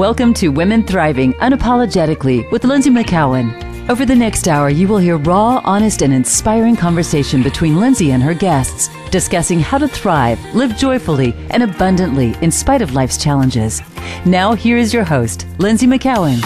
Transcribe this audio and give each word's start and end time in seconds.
Welcome 0.00 0.32
to 0.32 0.48
Women 0.48 0.82
Thriving 0.82 1.34
Unapologetically 1.34 2.50
with 2.50 2.62
Lynsie 2.62 2.90
McKeown. 2.90 3.90
Over 3.90 4.06
the 4.06 4.16
next 4.16 4.48
hour, 4.48 4.70
you 4.70 4.88
will 4.88 4.96
hear 4.96 5.18
raw, 5.18 5.60
honest, 5.62 6.00
and 6.00 6.10
inspiring 6.10 6.74
conversation 6.74 7.42
between 7.42 7.74
Lynsie 7.74 8.12
and 8.12 8.22
her 8.22 8.32
guests, 8.32 8.88
discussing 9.10 9.60
how 9.60 9.76
to 9.76 9.86
thrive, 9.86 10.42
live 10.54 10.74
joyfully, 10.78 11.34
and 11.50 11.62
abundantly 11.62 12.34
in 12.40 12.50
spite 12.50 12.80
of 12.80 12.94
life's 12.94 13.22
challenges. 13.22 13.82
Now, 14.24 14.54
here 14.54 14.78
is 14.78 14.94
your 14.94 15.04
host, 15.04 15.46
Lynsie 15.58 15.86
McKeown. 15.86 16.40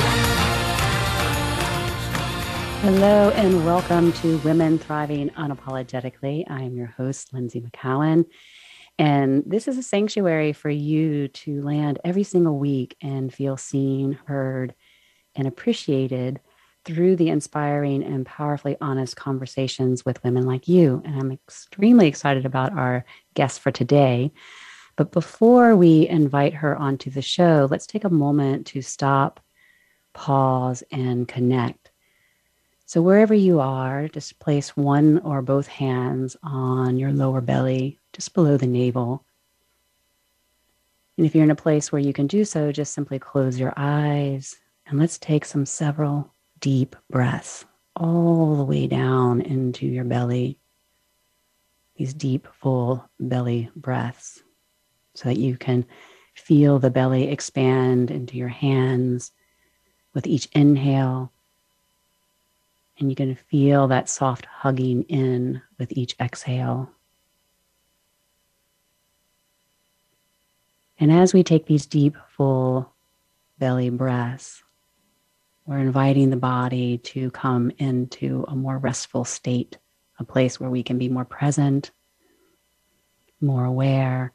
Hello 2.81 3.31
and 3.37 3.65
welcome 3.65 4.13
to 4.15 4.39
Women 4.39 4.81
Thriving 4.81 5.31
Unapologetically. 5.31 6.45
I 6.51 6.63
am 6.63 6.77
your 6.77 6.93
host, 6.97 7.33
Lynsie 7.33 7.65
McKeown. 7.65 8.25
And 8.99 9.43
this 9.47 9.67
is 9.67 9.77
a 9.77 9.83
sanctuary 9.83 10.53
for 10.53 10.71
you 10.71 11.29
to 11.29 11.63
land 11.63 11.99
every 12.05 12.23
single 12.23 12.59
week 12.59 12.97
and 13.03 13.33
feel 13.33 13.57
seen, 13.57 14.19
heard, 14.27 14.75
and 15.35 15.49
appreciated 15.49 16.41
through 16.85 17.17
the 17.17 17.29
inspiring 17.29 18.05
and 18.05 18.27
powerfully 18.27 18.77
honest 18.81 19.17
conversations 19.17 20.05
with 20.05 20.23
women 20.23 20.47
like 20.47 20.69
you. 20.69 21.03
And 21.05 21.19
I'm 21.19 21.33
extremely 21.33 22.07
excited 22.07 22.47
about 22.47 22.73
our 22.73 23.05
guest 23.35 23.61
for 23.61 23.73
today. 23.73 24.33
But 24.97 25.11
before 25.11 25.75
we 25.75 26.07
invite 26.07 26.55
her 26.55 26.77
onto 26.77 27.11
the 27.11 27.23
show, 27.23 27.67
let's 27.69 27.87
take 27.87 28.05
a 28.05 28.11
moment 28.11 28.67
to 28.69 28.83
stop, 28.83 29.41
pause, 30.13 30.85
and 30.93 31.27
connect 31.27 31.91
so, 32.87 33.01
wherever 33.01 33.35
you 33.35 33.61
are, 33.61 34.09
just 34.09 34.39
place 34.39 34.77
one 34.77 35.19
or 35.21 35.41
both 35.41 35.67
hands 35.67 36.37
on 36.43 36.99
your 36.99 37.13
lower 37.13 37.41
belly, 37.41 37.99
just 38.15 38.33
below 38.33 38.57
the 38.57 38.67
navel. 38.67 39.25
And 41.19 41.27
if 41.27 41.35
you're 41.35 41.45
in 41.45 41.51
a 41.51 41.57
place 41.57 41.93
where 41.93 42.01
you 42.01 42.13
can 42.13 42.27
do 42.27 42.45
so, 42.45 42.73
just 42.73 42.95
simply 42.95 43.19
close 43.19 43.61
your 43.61 43.75
eyes 43.77 44.57
and 44.87 44.99
let's 44.99 45.19
take 45.19 45.45
some 45.45 45.67
several 45.67 46.33
deep 46.61 46.97
breaths 47.11 47.67
all 47.95 48.57
the 48.57 48.65
way 48.65 48.87
down 48.87 49.43
into 49.43 49.87
your 49.87 50.05
belly. 50.05 50.59
These 51.97 52.15
deep, 52.15 52.49
full 52.61 53.09
belly 53.21 53.71
breaths 53.77 54.43
so 55.15 55.29
that 55.29 55.39
you 55.39 55.57
can 55.57 55.85
feel 56.35 56.79
the 56.79 56.91
belly 56.91 57.29
expand 57.29 58.11
into 58.11 58.37
your 58.37 58.49
hands 58.49 59.31
with 60.15 60.27
each 60.27 60.49
inhale 60.53 61.31
and 62.99 63.11
you 63.11 63.17
can 63.17 63.35
feel 63.35 63.89
that 63.89 64.09
soft 64.09 64.47
hugging 64.47 65.03
in 65.05 65.61
with 65.79 65.93
each 65.93 66.15
exhale. 66.21 66.91
And 70.99 71.13
as 71.13 71.35
we 71.35 71.43
take 71.43 71.67
these 71.67 71.87
deep, 71.87 72.17
full 72.37 72.93
belly 73.59 73.91
breaths, 73.91 74.63
we're 75.67 75.79
inviting 75.79 76.31
the 76.31 76.37
body 76.37 76.99
to 76.99 77.31
come 77.31 77.73
into 77.79 78.45
a 78.49 78.55
more 78.55 78.79
restful 78.79 79.25
state, 79.25 79.79
a 80.19 80.25
place 80.25 80.61
where 80.61 80.71
we 80.71 80.83
can 80.83 80.99
be 80.99 81.09
more 81.09 81.25
present, 81.25 81.91
more 83.41 83.65
aware, 83.65 84.33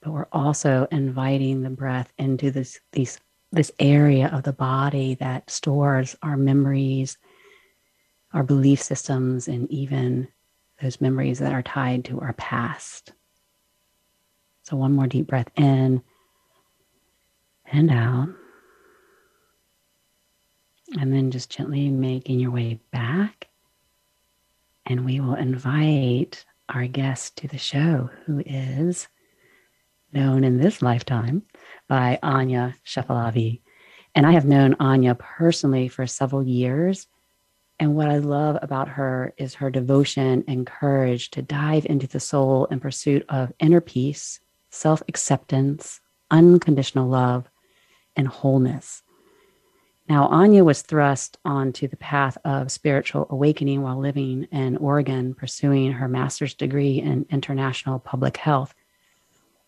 but 0.00 0.12
we're 0.12 0.28
also 0.32 0.86
inviting 0.90 1.62
the 1.62 1.70
breath 1.70 2.12
into 2.16 2.50
this, 2.50 2.80
these, 2.92 3.18
this 3.52 3.72
area 3.78 4.30
of 4.32 4.44
the 4.44 4.52
body 4.52 5.14
that 5.16 5.50
stores 5.50 6.16
our 6.22 6.36
memories 6.36 7.18
our 8.36 8.42
belief 8.42 8.82
systems, 8.82 9.48
and 9.48 9.70
even 9.70 10.28
those 10.82 11.00
memories 11.00 11.38
that 11.38 11.54
are 11.54 11.62
tied 11.62 12.04
to 12.04 12.20
our 12.20 12.34
past. 12.34 13.12
So, 14.68 14.76
one 14.76 14.94
more 14.94 15.06
deep 15.06 15.28
breath 15.28 15.48
in 15.56 16.02
and 17.66 17.90
out. 17.90 18.28
And 20.98 21.12
then 21.12 21.30
just 21.30 21.50
gently 21.50 21.88
making 21.88 22.40
your 22.40 22.50
way 22.50 22.80
back. 22.92 23.46
And 24.86 25.04
we 25.04 25.20
will 25.20 25.34
invite 25.34 26.44
our 26.68 26.86
guest 26.88 27.36
to 27.36 27.48
the 27.48 27.58
show, 27.58 28.10
who 28.24 28.42
is 28.44 29.06
known 30.12 30.42
in 30.42 30.58
this 30.58 30.82
lifetime 30.82 31.42
by 31.86 32.18
Anya 32.24 32.74
Shepelavey. 32.84 33.60
And 34.16 34.26
I 34.26 34.32
have 34.32 34.46
known 34.46 34.74
Anya 34.80 35.14
personally 35.14 35.86
for 35.86 36.08
several 36.08 36.42
years. 36.42 37.06
And 37.78 37.94
what 37.94 38.08
I 38.08 38.18
love 38.18 38.58
about 38.62 38.88
her 38.88 39.32
is 39.36 39.54
her 39.54 39.70
devotion 39.70 40.42
and 40.48 40.66
courage 40.66 41.30
to 41.32 41.42
dive 41.42 41.86
into 41.86 42.08
the 42.08 42.18
soul 42.18 42.64
in 42.66 42.80
pursuit 42.80 43.24
of 43.28 43.52
inner 43.60 43.80
peace, 43.80 44.40
self 44.76 45.02
acceptance, 45.08 46.00
unconditional 46.30 47.08
love, 47.08 47.48
and 48.14 48.28
wholeness. 48.28 49.02
Now, 50.08 50.28
Anya 50.28 50.62
was 50.62 50.82
thrust 50.82 51.36
onto 51.44 51.88
the 51.88 51.96
path 51.96 52.38
of 52.44 52.70
spiritual 52.70 53.26
awakening 53.28 53.82
while 53.82 53.98
living 53.98 54.44
in 54.52 54.76
Oregon, 54.76 55.34
pursuing 55.34 55.92
her 55.92 56.06
master's 56.06 56.54
degree 56.54 57.00
in 57.00 57.26
international 57.28 57.98
public 57.98 58.36
health. 58.36 58.72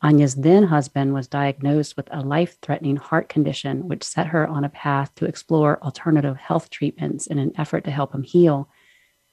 Anya's 0.01 0.37
then 0.37 0.63
husband 0.63 1.13
was 1.13 1.27
diagnosed 1.27 1.97
with 1.97 2.09
a 2.13 2.21
life 2.21 2.57
threatening 2.63 2.97
heart 2.97 3.29
condition, 3.29 3.89
which 3.89 4.05
set 4.05 4.29
her 4.29 4.47
on 4.47 4.63
a 4.63 4.69
path 4.69 5.13
to 5.17 5.25
explore 5.25 5.83
alternative 5.83 6.37
health 6.37 6.71
treatments 6.71 7.27
in 7.27 7.39
an 7.39 7.51
effort 7.59 7.83
to 7.85 7.91
help 7.91 8.15
him 8.15 8.23
heal. 8.23 8.69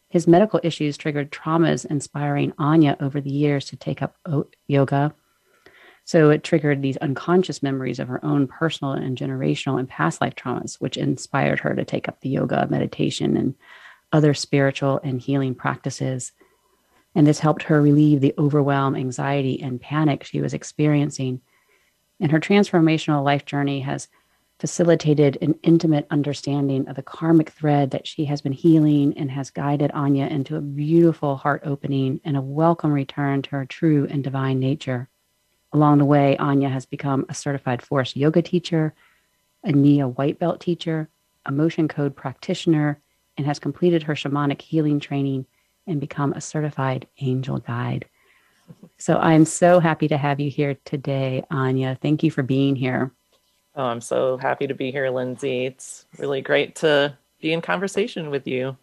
His 0.10 0.26
medical 0.28 0.60
issues 0.64 0.98
triggered 0.98 1.32
traumas, 1.32 1.86
inspiring 1.86 2.54
Anya 2.58 2.98
over 3.00 3.22
the 3.22 3.32
years 3.32 3.66
to 3.66 3.76
take 3.76 4.02
up 4.02 4.16
yoga. 4.68 5.14
So 6.06 6.30
it 6.30 6.44
triggered 6.44 6.84
these 6.84 6.98
unconscious 6.98 7.64
memories 7.64 7.98
of 7.98 8.08
her 8.08 8.24
own 8.24 8.48
personal 8.48 8.94
and 8.94 9.18
generational 9.18 9.80
and 9.80 9.90
past 9.90 10.22
life 10.22 10.36
traumas, 10.36 10.76
which 10.76 10.98
inspired 10.98 11.60
her 11.62 11.74
to 11.74 11.84
take 11.84 12.08
up 12.08 12.22
the 12.22 12.30
yoga, 12.30 12.68
meditation, 12.70 13.36
and 13.36 13.56
other 14.14 14.36
spiritual 14.36 15.00
and 15.04 15.20
healing 15.20 15.56
practices. 15.56 16.32
And 17.16 17.26
this 17.26 17.40
helped 17.40 17.64
her 17.64 17.82
relieve 17.82 18.22
the 18.22 18.36
overwhelm, 18.38 18.96
anxiety, 18.96 19.60
and 19.60 19.82
panic 19.82 20.24
she 20.24 20.42
was 20.42 20.54
experiencing. 20.54 21.42
And 22.20 22.32
her 22.32 22.40
transformational 22.40 23.24
life 23.24 23.46
journey 23.46 23.80
has 23.80 24.08
facilitated 24.60 25.40
an 25.42 25.56
intimate 25.64 26.06
understanding 26.12 26.88
of 26.88 26.96
the 26.96 27.04
karmic 27.04 27.50
thread 27.50 27.92
that 27.92 28.06
she 28.06 28.26
has 28.26 28.42
been 28.42 28.54
healing 28.54 29.18
and 29.18 29.32
has 29.32 29.50
guided 29.50 29.92
Anya 29.92 30.28
into 30.28 30.56
a 30.56 30.62
beautiful 30.62 31.36
heart 31.36 31.64
opening 31.66 32.22
and 32.24 32.38
a 32.38 32.42
welcome 32.42 32.94
return 32.94 33.42
to 33.42 33.50
her 33.50 33.66
true 33.66 34.08
and 34.10 34.24
divine 34.24 34.60
nature. 34.60 35.10
Along 35.76 35.98
the 35.98 36.06
way, 36.06 36.38
Anya 36.38 36.70
has 36.70 36.86
become 36.86 37.26
a 37.28 37.34
certified 37.34 37.82
Forrest 37.82 38.16
Yoga 38.16 38.42
teacher, 38.42 38.94
a 39.62 39.74
Nia 39.74 40.08
white 40.08 40.40
belt 40.40 40.62
teacher, 40.62 41.10
an 41.46 41.54
Emotion 41.54 41.90
Code 41.90 42.16
practitioner, 42.16 43.02
and 43.36 43.46
has 43.46 43.60
completed 43.60 44.04
her 44.04 44.14
shamanic 44.14 44.62
healing 44.62 45.02
training 45.02 45.46
and 45.86 46.00
become 46.00 46.32
a 46.32 46.40
certified 46.40 47.10
angel 47.20 47.58
guide. 47.58 48.06
So 48.98 49.18
I'm 49.18 49.44
so 49.44 49.82
happy 49.82 50.08
to 50.08 50.16
have 50.16 50.40
you 50.40 50.50
here 50.50 50.78
today, 50.86 51.44
Anya. 51.52 51.98
Thank 52.02 52.24
you 52.24 52.32
for 52.32 52.42
being 52.42 52.78
here. 52.78 53.12
Oh, 53.76 53.84
I'm 53.84 54.00
so 54.00 54.38
happy 54.38 54.68
to 54.68 54.74
be 54.74 54.92
here, 54.92 55.08
Lynsie. 55.08 55.68
It's 55.68 56.06
really 56.18 56.40
great 56.40 56.76
to 56.76 57.18
be 57.42 57.52
in 57.52 57.60
conversation 57.60 58.30
with 58.30 58.48
you. 58.48 58.78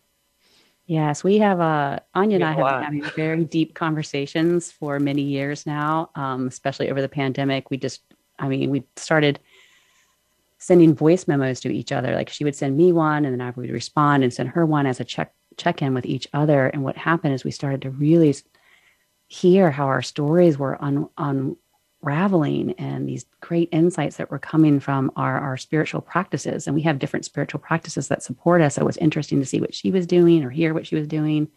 Yes, 0.87 1.23
we 1.23 1.39
have 1.39 1.61
uh, 1.61 2.01
Anya 2.15 2.37
and 2.37 2.45
I 2.45 2.53
have 2.53 2.67
been 2.67 2.83
having 2.83 3.03
very 3.15 3.45
deep 3.45 3.75
conversations 3.75 4.73
for 4.73 4.99
many 4.99 5.23
years 5.23 5.65
now, 5.65 6.11
um, 6.17 6.49
especially 6.49 6.91
over 6.91 7.01
the 7.01 7.09
pandemic. 7.09 7.71
We 7.71 7.77
just, 7.77 8.03
I 8.39 8.49
mean, 8.49 8.71
we 8.71 8.83
started 8.97 9.39
sending 10.59 10.95
voice 10.95 11.27
memos 11.29 11.61
to 11.61 11.73
each 11.73 11.93
other. 11.93 12.15
Like 12.15 12.29
she 12.29 12.45
would 12.45 12.57
send 12.57 12.77
me 12.77 12.93
one, 12.93 13.25
and 13.25 13.33
then 13.33 13.41
I 13.41 13.51
would 13.51 13.71
respond 13.71 14.25
and 14.25 14.35
send 14.35 14.51
her 14.51 14.67
one 14.67 14.87
as 14.87 15.01
a 15.01 15.05
check 15.05 15.33
check 15.57 15.83
in 15.83 15.95
with 15.95 16.07
each 16.07 16.27
other. 16.33 16.67
And 16.67 16.83
what 16.83 16.97
happened 16.97 17.35
is 17.35 17.45
we 17.45 17.51
started 17.51 17.83
to 17.83 17.91
really 17.91 18.35
hear 19.29 19.71
how 19.71 19.87
our 19.87 20.03
stories 20.03 20.59
were 20.59 20.81
on 20.83 21.09
un, 21.17 21.57
unraveling 22.03 22.73
and 22.79 23.09
these 23.09 23.25
great 23.41 23.69
insights 23.73 24.17
that 24.17 24.31
were 24.31 24.39
coming 24.39 24.81
from 24.81 25.11
our, 25.17 25.39
our 25.39 25.57
spiritual 25.57 26.01
practices. 26.01 26.67
And 26.67 26.75
we 26.75 26.83
have 26.83 26.99
different 26.99 27.25
spiritual 27.25 27.61
practices 27.61 28.09
that 28.09 28.23
support 28.23 28.61
us. 28.61 28.75
So 28.75 28.83
it 28.83 28.87
was 28.87 28.97
interesting 28.97 29.41
to 29.41 29.47
see 29.47 29.61
what 29.61 29.75
she 29.75 29.91
was 29.91 30.07
doing 30.07 30.45
or 30.45 30.51
hear 30.51 30.75
what 30.75 30.87
she 30.87 30.97
was 30.97 31.07
doing. 31.07 31.49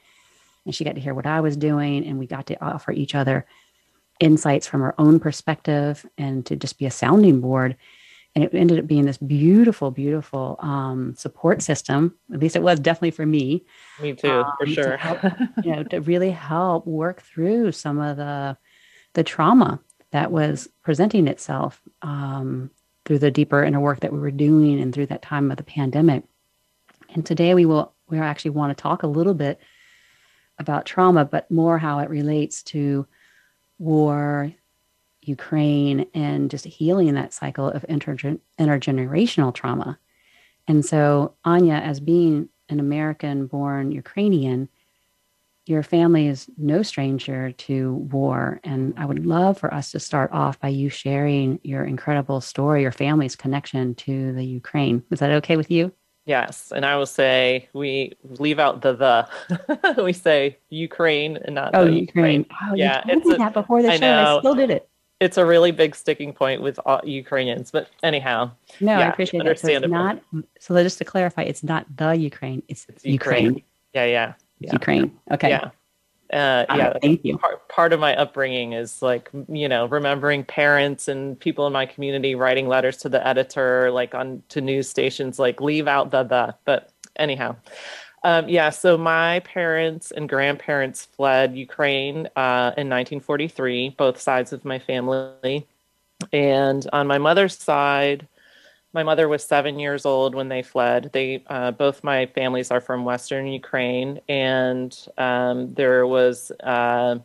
And 0.65 0.74
she 0.74 0.83
got 0.83 0.95
to 0.95 1.01
hear 1.01 1.13
what 1.13 1.25
I 1.25 1.42
was 1.42 1.57
doing. 1.57 2.06
And 2.06 2.19
we 2.19 2.27
got 2.27 2.47
to 2.47 2.63
offer 2.63 2.92
each 2.92 3.15
other 3.15 3.45
insights 4.19 4.68
from 4.68 4.81
our 4.81 4.95
own 4.97 5.19
perspective 5.19 6.06
and 6.18 6.45
to 6.45 6.56
just 6.56 6.80
be 6.80 6.86
a 6.86 6.91
sounding 6.91 7.41
board 7.41 7.75
and 8.33 8.44
it 8.44 8.53
ended 8.53 8.80
up 8.80 8.86
being 8.86 9.06
this 9.06 9.18
beautiful, 9.18 9.91
beautiful 9.91 10.57
um, 10.59 11.15
support 11.15 11.62
system. 11.62 12.15
At 12.33 12.41
least 12.41 12.57
it 12.57 12.62
was 12.62 12.81
definitely 12.81 13.12
for 13.12 13.25
me. 13.25 13.65
Me 14.01 14.13
too, 14.13 14.30
um, 14.30 14.51
for 14.59 14.68
sure. 14.68 14.98
help, 14.98 15.24
you 15.63 15.74
know, 15.74 15.83
to 15.83 16.01
really 16.01 16.31
help 16.31 16.86
work 16.86 17.21
through 17.21 17.71
some 17.71 18.00
of 18.00 18.18
the 18.18 18.57
the 19.13 19.24
trauma 19.24 19.80
that 20.11 20.31
was 20.31 20.69
presenting 20.83 21.27
itself 21.27 21.81
um, 22.01 22.69
through 23.05 23.19
the 23.19 23.31
deeper 23.31 23.63
inner 23.63 23.79
work 23.79 23.99
that 24.01 24.13
we 24.13 24.19
were 24.19 24.31
doing 24.31 24.79
and 24.79 24.93
through 24.93 25.07
that 25.07 25.21
time 25.21 25.51
of 25.51 25.57
the 25.57 25.63
pandemic. 25.63 26.23
And 27.13 27.25
today 27.25 27.53
we 27.53 27.65
will 27.65 27.93
we 28.07 28.19
actually 28.19 28.51
want 28.51 28.75
to 28.75 28.81
talk 28.81 29.03
a 29.03 29.07
little 29.07 29.33
bit 29.33 29.59
about 30.59 30.85
trauma, 30.85 31.25
but 31.25 31.49
more 31.49 31.77
how 31.77 31.99
it 31.99 32.09
relates 32.09 32.61
to 32.63 33.07
war, 33.79 34.53
Ukraine 35.27 36.05
and 36.13 36.49
just 36.51 36.65
healing 36.65 37.13
that 37.15 37.33
cycle 37.33 37.69
of 37.69 37.85
intergen- 37.89 38.39
intergenerational 38.59 39.53
trauma. 39.53 39.97
And 40.67 40.85
so, 40.85 41.33
Anya, 41.43 41.75
as 41.75 41.99
being 41.99 42.49
an 42.69 42.79
American 42.79 43.47
born 43.47 43.91
Ukrainian, 43.91 44.69
your 45.65 45.83
family 45.83 46.27
is 46.27 46.47
no 46.57 46.83
stranger 46.83 47.51
to 47.51 47.94
war. 47.94 48.59
And 48.63 48.94
I 48.97 49.06
would 49.06 49.25
love 49.25 49.57
for 49.57 49.73
us 49.73 49.91
to 49.91 50.00
start 50.00 50.31
off 50.31 50.59
by 50.59 50.67
you 50.67 50.89
sharing 50.89 51.59
your 51.63 51.83
incredible 51.83 52.41
story, 52.41 52.83
your 52.83 52.91
family's 52.91 53.35
connection 53.35 53.95
to 53.95 54.33
the 54.33 54.44
Ukraine. 54.44 55.03
Is 55.12 55.19
that 55.19 55.31
okay 55.31 55.57
with 55.57 55.71
you? 55.71 55.91
Yes. 56.25 56.71
And 56.75 56.85
I 56.85 56.97
will 56.97 57.06
say 57.06 57.69
we 57.73 58.13
leave 58.23 58.59
out 58.59 58.81
the 58.81 58.94
the. 58.94 60.03
we 60.03 60.13
say 60.13 60.57
Ukraine 60.69 61.38
and 61.38 61.56
not 61.56 61.71
oh, 61.75 61.85
the 61.85 61.94
Ukraine. 61.94 62.41
Ukraine. 62.41 62.45
Oh, 62.71 62.75
yeah. 62.75 63.03
You 63.06 63.13
told 63.13 63.25
me 63.25 63.38
that 63.38 63.53
before 63.53 63.81
the 63.81 63.91
I 63.91 63.97
show. 63.97 64.00
Know. 64.00 64.38
I 64.38 64.39
still 64.39 64.56
did 64.56 64.69
it. 64.69 64.89
It's 65.19 65.38
a 65.38 65.45
really 65.45 65.71
big 65.71 65.95
sticking 65.95 66.33
point 66.33 66.62
with 66.62 66.79
all 66.85 67.00
Ukrainians. 67.03 67.71
But 67.71 67.89
anyhow. 68.03 68.51
No, 68.81 68.97
yeah, 68.97 69.06
I 69.06 69.09
appreciate 69.09 69.44
that. 69.45 69.59
So 69.59 69.67
it's 69.69 69.88
not, 69.88 70.21
so 70.59 70.83
just 70.83 70.97
to 70.97 71.06
clarify, 71.06 71.44
it's 71.44 71.63
not 71.63 71.85
the 71.95 72.13
Ukraine, 72.13 72.63
it's, 72.67 72.85
it's 72.89 73.06
Ukraine. 73.06 73.45
Ukraine. 73.45 73.63
Yeah, 73.94 74.06
yeah 74.06 74.33
yeah. 74.59 74.73
Ukraine. 74.73 75.11
Okay. 75.31 75.49
Yeah. 75.49 75.69
Uh, 76.33 76.65
yeah. 76.75 76.93
thank 77.01 77.23
you. 77.23 77.37
Part, 77.37 77.67
part 77.69 77.93
of 77.93 77.99
my 77.99 78.15
upbringing 78.15 78.73
is 78.73 79.01
like, 79.01 79.29
you 79.47 79.69
know, 79.69 79.85
remembering 79.85 80.43
parents 80.43 81.07
and 81.07 81.39
people 81.39 81.67
in 81.67 81.73
my 81.73 81.85
community 81.85 82.33
writing 82.33 82.67
letters 82.67 82.97
to 82.97 83.09
the 83.09 83.25
editor, 83.25 83.91
like 83.91 84.15
on 84.15 84.41
to 84.49 84.59
news 84.59 84.89
stations, 84.89 85.37
like 85.37 85.61
leave 85.61 85.87
out 85.87 86.11
the 86.11 86.23
the. 86.23 86.55
But 86.65 86.91
anyhow, 87.15 87.55
um, 88.23 88.49
yeah. 88.49 88.71
So 88.71 88.97
my 88.97 89.41
parents 89.41 90.09
and 90.09 90.27
grandparents 90.27 91.05
fled 91.05 91.55
Ukraine 91.55 92.27
uh, 92.35 92.73
in 92.75 92.89
1943, 92.89 93.89
both 93.89 94.19
sides 94.19 94.51
of 94.51 94.65
my 94.65 94.79
family, 94.79 95.67
and 96.33 96.87
on 96.91 97.05
my 97.05 97.19
mother's 97.19 97.55
side, 97.55 98.27
my 98.95 99.03
mother 99.03 99.27
was 99.27 99.44
seven 99.44 99.77
years 99.77 100.06
old 100.06 100.33
when 100.33 100.47
they 100.47 100.63
fled. 100.63 101.09
They 101.12 101.44
uh, 101.47 101.71
both 101.71 102.01
my 102.01 102.27
families 102.27 102.71
are 102.71 102.80
from 102.80 103.03
Western 103.03 103.45
Ukraine, 103.45 104.21
and 104.30 104.97
um, 105.18 105.74
there 105.74 106.07
was 106.07 106.50
uh, 106.63 107.19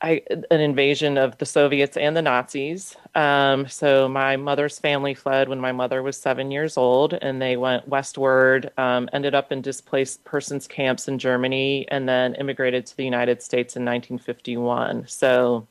I, 0.00 0.22
an 0.30 0.60
invasion 0.60 1.18
of 1.18 1.36
the 1.38 1.44
Soviets 1.44 1.96
and 1.96 2.16
the 2.16 2.22
Nazis. 2.22 2.96
Um, 3.16 3.66
so 3.66 4.08
my 4.08 4.36
mother's 4.36 4.78
family 4.78 5.12
fled 5.12 5.48
when 5.48 5.58
my 5.58 5.72
mother 5.72 6.04
was 6.04 6.16
seven 6.16 6.52
years 6.52 6.76
old, 6.76 7.14
and 7.14 7.42
they 7.42 7.56
went 7.56 7.88
westward. 7.88 8.70
Um, 8.78 9.08
ended 9.12 9.34
up 9.34 9.50
in 9.50 9.60
displaced 9.60 10.22
persons 10.24 10.68
camps 10.68 11.08
in 11.08 11.18
Germany, 11.18 11.84
and 11.88 12.08
then 12.08 12.36
immigrated 12.36 12.86
to 12.86 12.96
the 12.96 13.04
United 13.04 13.42
States 13.42 13.74
in 13.74 13.84
1951. 13.84 15.08
So 15.08 15.66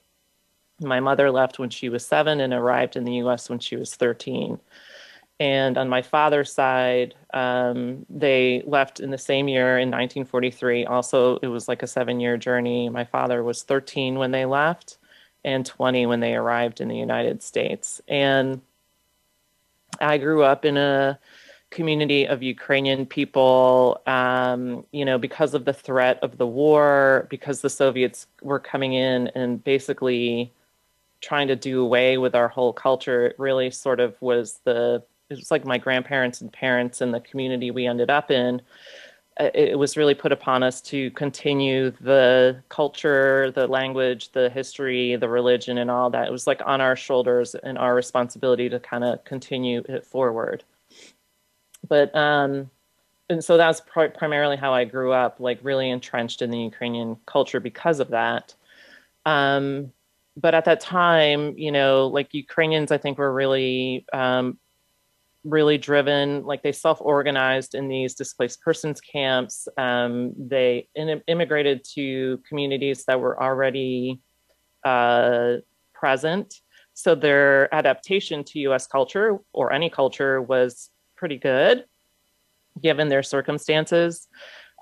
my 0.82 1.00
mother 1.00 1.32
left 1.32 1.60
when 1.60 1.70
she 1.70 1.90
was 1.90 2.06
seven 2.06 2.40
and 2.40 2.54
arrived 2.54 2.96
in 2.96 3.04
the 3.04 3.16
US 3.16 3.50
when 3.50 3.60
she 3.60 3.76
was 3.76 3.96
13. 3.96 4.60
And 5.40 5.78
on 5.78 5.90
my 5.90 6.02
father's 6.02 6.52
side, 6.52 7.14
um, 7.34 8.06
they 8.10 8.64
left 8.66 9.02
in 9.02 9.12
the 9.12 9.18
same 9.18 9.50
year 9.50 9.78
in 9.78 9.90
1943. 9.90 10.86
Also, 10.86 11.38
it 11.38 11.48
was 11.48 11.68
like 11.68 11.84
a 11.84 11.88
seven 11.88 12.20
year 12.20 12.38
journey. 12.38 12.90
My 12.90 13.04
father 13.04 13.44
was 13.44 13.64
13 13.64 14.16
when 14.16 14.32
they 14.32 14.46
left 14.46 14.98
and 15.44 15.66
20 15.66 16.06
when 16.06 16.22
they 16.22 16.36
arrived 16.36 16.80
in 16.80 16.88
the 16.88 16.98
United 16.98 17.44
States. 17.44 18.02
And 18.08 18.62
I 20.00 20.18
grew 20.18 20.44
up 20.44 20.66
in 20.66 20.78
a 20.78 21.20
community 21.70 22.26
of 22.26 22.42
Ukrainian 22.42 23.06
people, 23.06 24.02
um, 24.08 24.86
you 24.92 25.04
know, 25.04 25.18
because 25.18 25.54
of 25.54 25.66
the 25.66 25.74
threat 25.74 26.18
of 26.24 26.38
the 26.38 26.48
war, 26.48 27.28
because 27.30 27.62
the 27.62 27.70
Soviets 27.70 28.28
were 28.42 28.60
coming 28.60 28.94
in 28.94 29.28
and 29.36 29.62
basically 29.64 30.54
trying 31.26 31.48
to 31.48 31.56
do 31.56 31.82
away 31.82 32.20
with 32.20 32.36
our 32.36 32.48
whole 32.48 32.72
culture 32.72 33.26
it 33.26 33.36
really 33.40 33.72
sort 33.72 34.00
of 34.00 34.16
was 34.22 34.60
the 34.64 35.04
it 35.30 35.38
was 35.38 35.52
like 35.52 35.66
my 35.66 35.78
grandparents 35.78 36.42
and 36.42 36.54
parents 36.54 37.02
and 37.02 37.14
the 37.14 37.20
community 37.20 37.72
we 37.72 37.88
ended 37.88 38.10
up 38.10 38.30
in. 38.30 38.62
Uh, 39.40 39.50
it 39.54 39.78
was 39.78 39.98
really 39.98 40.14
put 40.14 40.32
upon 40.32 40.64
us 40.64 40.82
to 40.82 41.10
continue 41.12 41.92
the 42.02 42.62
culture 42.70 43.52
the 43.52 43.68
language 43.68 44.32
the 44.32 44.50
history 44.50 45.16
the 45.16 45.28
religion 45.28 45.80
and 45.80 45.90
all 45.90 46.10
that. 46.10 46.28
It 46.28 46.32
was 46.32 46.48
like 46.48 46.62
on 46.66 46.80
our 46.80 46.96
shoulders 46.96 47.56
and 47.56 47.78
our 47.78 47.96
responsibility 47.96 48.70
to 48.70 48.80
kind 48.80 49.04
of 49.04 49.24
continue 49.26 49.84
it 49.90 50.06
forward. 50.06 50.64
But 51.88 52.16
um 52.16 52.70
and 53.30 53.44
so 53.44 53.58
that's 53.58 53.82
pr- 53.82 54.14
primarily 54.16 54.56
how 54.56 54.72
i 54.72 54.86
grew 54.86 55.12
up 55.12 55.40
like 55.40 55.58
really 55.64 55.90
entrenched 55.90 56.44
in 56.44 56.52
the 56.52 56.60
ukrainian 56.60 57.18
culture 57.26 57.60
because 57.60 58.00
of 58.00 58.10
that. 58.10 58.54
Um 59.26 59.92
but 60.38 60.54
at 60.54 60.66
that 60.66 60.80
time, 60.80 61.54
you 61.58 61.72
know, 61.72 62.08
like 62.08 62.34
Ukrainians, 62.34 62.92
I 62.92 62.98
think 62.98 63.18
were 63.18 63.34
really, 63.34 64.06
um, 64.14 64.58
really 65.46 65.78
driven. 65.78 66.44
Like 66.44 66.64
they 66.64 66.72
self-organized 66.72 67.76
in 67.76 67.88
these 67.88 68.16
displaced 68.16 68.62
persons 68.62 69.00
camps. 69.00 69.68
Um, 69.78 70.34
they 70.38 70.90
in- 70.96 71.22
immigrated 71.28 71.84
to 71.94 72.42
communities 72.50 73.06
that 73.06 73.20
were 73.20 73.42
already 73.42 74.22
uh, 74.84 75.58
present, 75.94 76.62
so 76.94 77.14
their 77.14 77.74
adaptation 77.74 78.44
to 78.46 78.60
U.S. 78.60 78.88
culture 78.88 79.40
or 79.54 79.72
any 79.72 79.90
culture 79.90 80.42
was 80.42 80.90
pretty 81.16 81.38
good, 81.38 81.86
given 82.82 83.10
their 83.10 83.24
circumstances. 83.24 84.28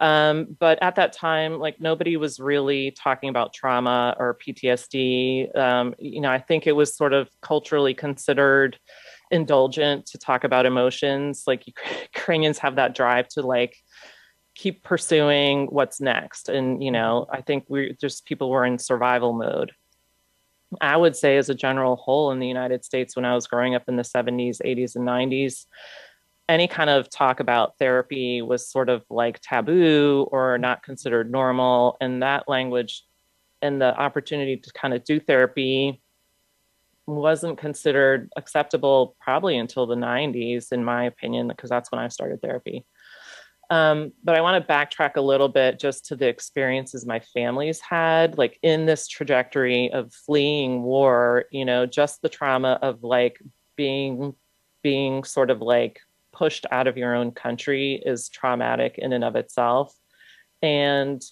Um, 0.03 0.57
but 0.59 0.83
at 0.83 0.95
that 0.95 1.13
time, 1.13 1.59
like 1.59 1.79
nobody 1.79 2.17
was 2.17 2.37
really 2.37 2.91
talking 2.91 3.29
about 3.29 3.53
trauma 3.53 4.13
or 4.19 4.37
PTSD. 4.45 5.57
Um, 5.57 5.95
you 5.97 6.19
know, 6.19 6.29
I 6.29 6.39
think 6.39 6.67
it 6.67 6.73
was 6.73 6.93
sort 6.93 7.13
of 7.13 7.29
culturally 7.41 7.93
considered 7.93 8.77
indulgent 9.31 10.05
to 10.07 10.17
talk 10.17 10.43
about 10.43 10.65
emotions. 10.65 11.43
Like 11.47 11.63
Ukrainians 12.13 12.57
have 12.57 12.75
that 12.75 12.95
drive 12.95 13.29
to 13.29 13.43
like 13.43 13.77
keep 14.55 14.83
pursuing 14.83 15.67
what's 15.67 16.01
next. 16.01 16.49
And, 16.49 16.83
you 16.83 16.91
know, 16.91 17.25
I 17.31 17.39
think 17.39 17.63
we 17.69 17.95
just 18.01 18.25
people 18.25 18.49
were 18.49 18.65
in 18.65 18.79
survival 18.79 19.31
mode. 19.31 19.71
I 20.81 20.97
would 20.97 21.15
say, 21.15 21.37
as 21.37 21.49
a 21.49 21.55
general 21.55 21.95
whole 21.95 22.31
in 22.31 22.39
the 22.39 22.47
United 22.47 22.83
States, 22.83 23.15
when 23.15 23.23
I 23.23 23.35
was 23.35 23.47
growing 23.47 23.73
up 23.73 23.83
in 23.87 23.95
the 23.95 24.03
70s, 24.03 24.59
80s, 24.59 24.95
and 24.97 25.07
90s, 25.07 25.65
any 26.53 26.67
kind 26.67 26.89
of 26.89 27.09
talk 27.09 27.39
about 27.39 27.77
therapy 27.79 28.43
was 28.43 28.69
sort 28.69 28.87
of 28.87 29.03
like 29.09 29.39
taboo 29.41 30.27
or 30.31 30.59
not 30.59 30.83
considered 30.83 31.31
normal. 31.31 31.97
And 31.99 32.21
that 32.21 32.47
language 32.47 33.05
and 33.63 33.81
the 33.81 33.97
opportunity 33.97 34.57
to 34.57 34.71
kind 34.73 34.93
of 34.93 35.03
do 35.03 35.19
therapy 35.19 35.99
wasn't 37.07 37.57
considered 37.57 38.29
acceptable 38.37 39.15
probably 39.19 39.57
until 39.57 39.87
the 39.87 39.95
90s, 39.95 40.71
in 40.71 40.85
my 40.85 41.05
opinion, 41.05 41.47
because 41.47 41.71
that's 41.71 41.91
when 41.91 41.99
I 41.99 42.07
started 42.07 42.41
therapy. 42.41 42.85
Um, 43.71 44.11
but 44.23 44.37
I 44.37 44.41
want 44.41 44.63
to 44.63 44.71
backtrack 44.71 45.15
a 45.15 45.21
little 45.21 45.49
bit 45.49 45.79
just 45.79 46.05
to 46.07 46.15
the 46.15 46.27
experiences 46.27 47.05
my 47.07 47.19
families 47.19 47.79
had, 47.79 48.37
like 48.37 48.59
in 48.61 48.85
this 48.85 49.07
trajectory 49.07 49.91
of 49.91 50.13
fleeing 50.13 50.83
war, 50.83 51.45
you 51.51 51.65
know, 51.65 51.87
just 51.87 52.21
the 52.21 52.29
trauma 52.29 52.77
of 52.83 53.03
like 53.03 53.41
being 53.75 54.35
being 54.83 55.23
sort 55.23 55.49
of 55.49 55.61
like 55.61 55.99
pushed 56.33 56.65
out 56.71 56.87
of 56.87 56.97
your 56.97 57.15
own 57.15 57.31
country 57.31 58.01
is 58.05 58.29
traumatic 58.29 58.95
in 58.97 59.13
and 59.13 59.23
of 59.23 59.35
itself. 59.35 59.95
And 60.61 61.23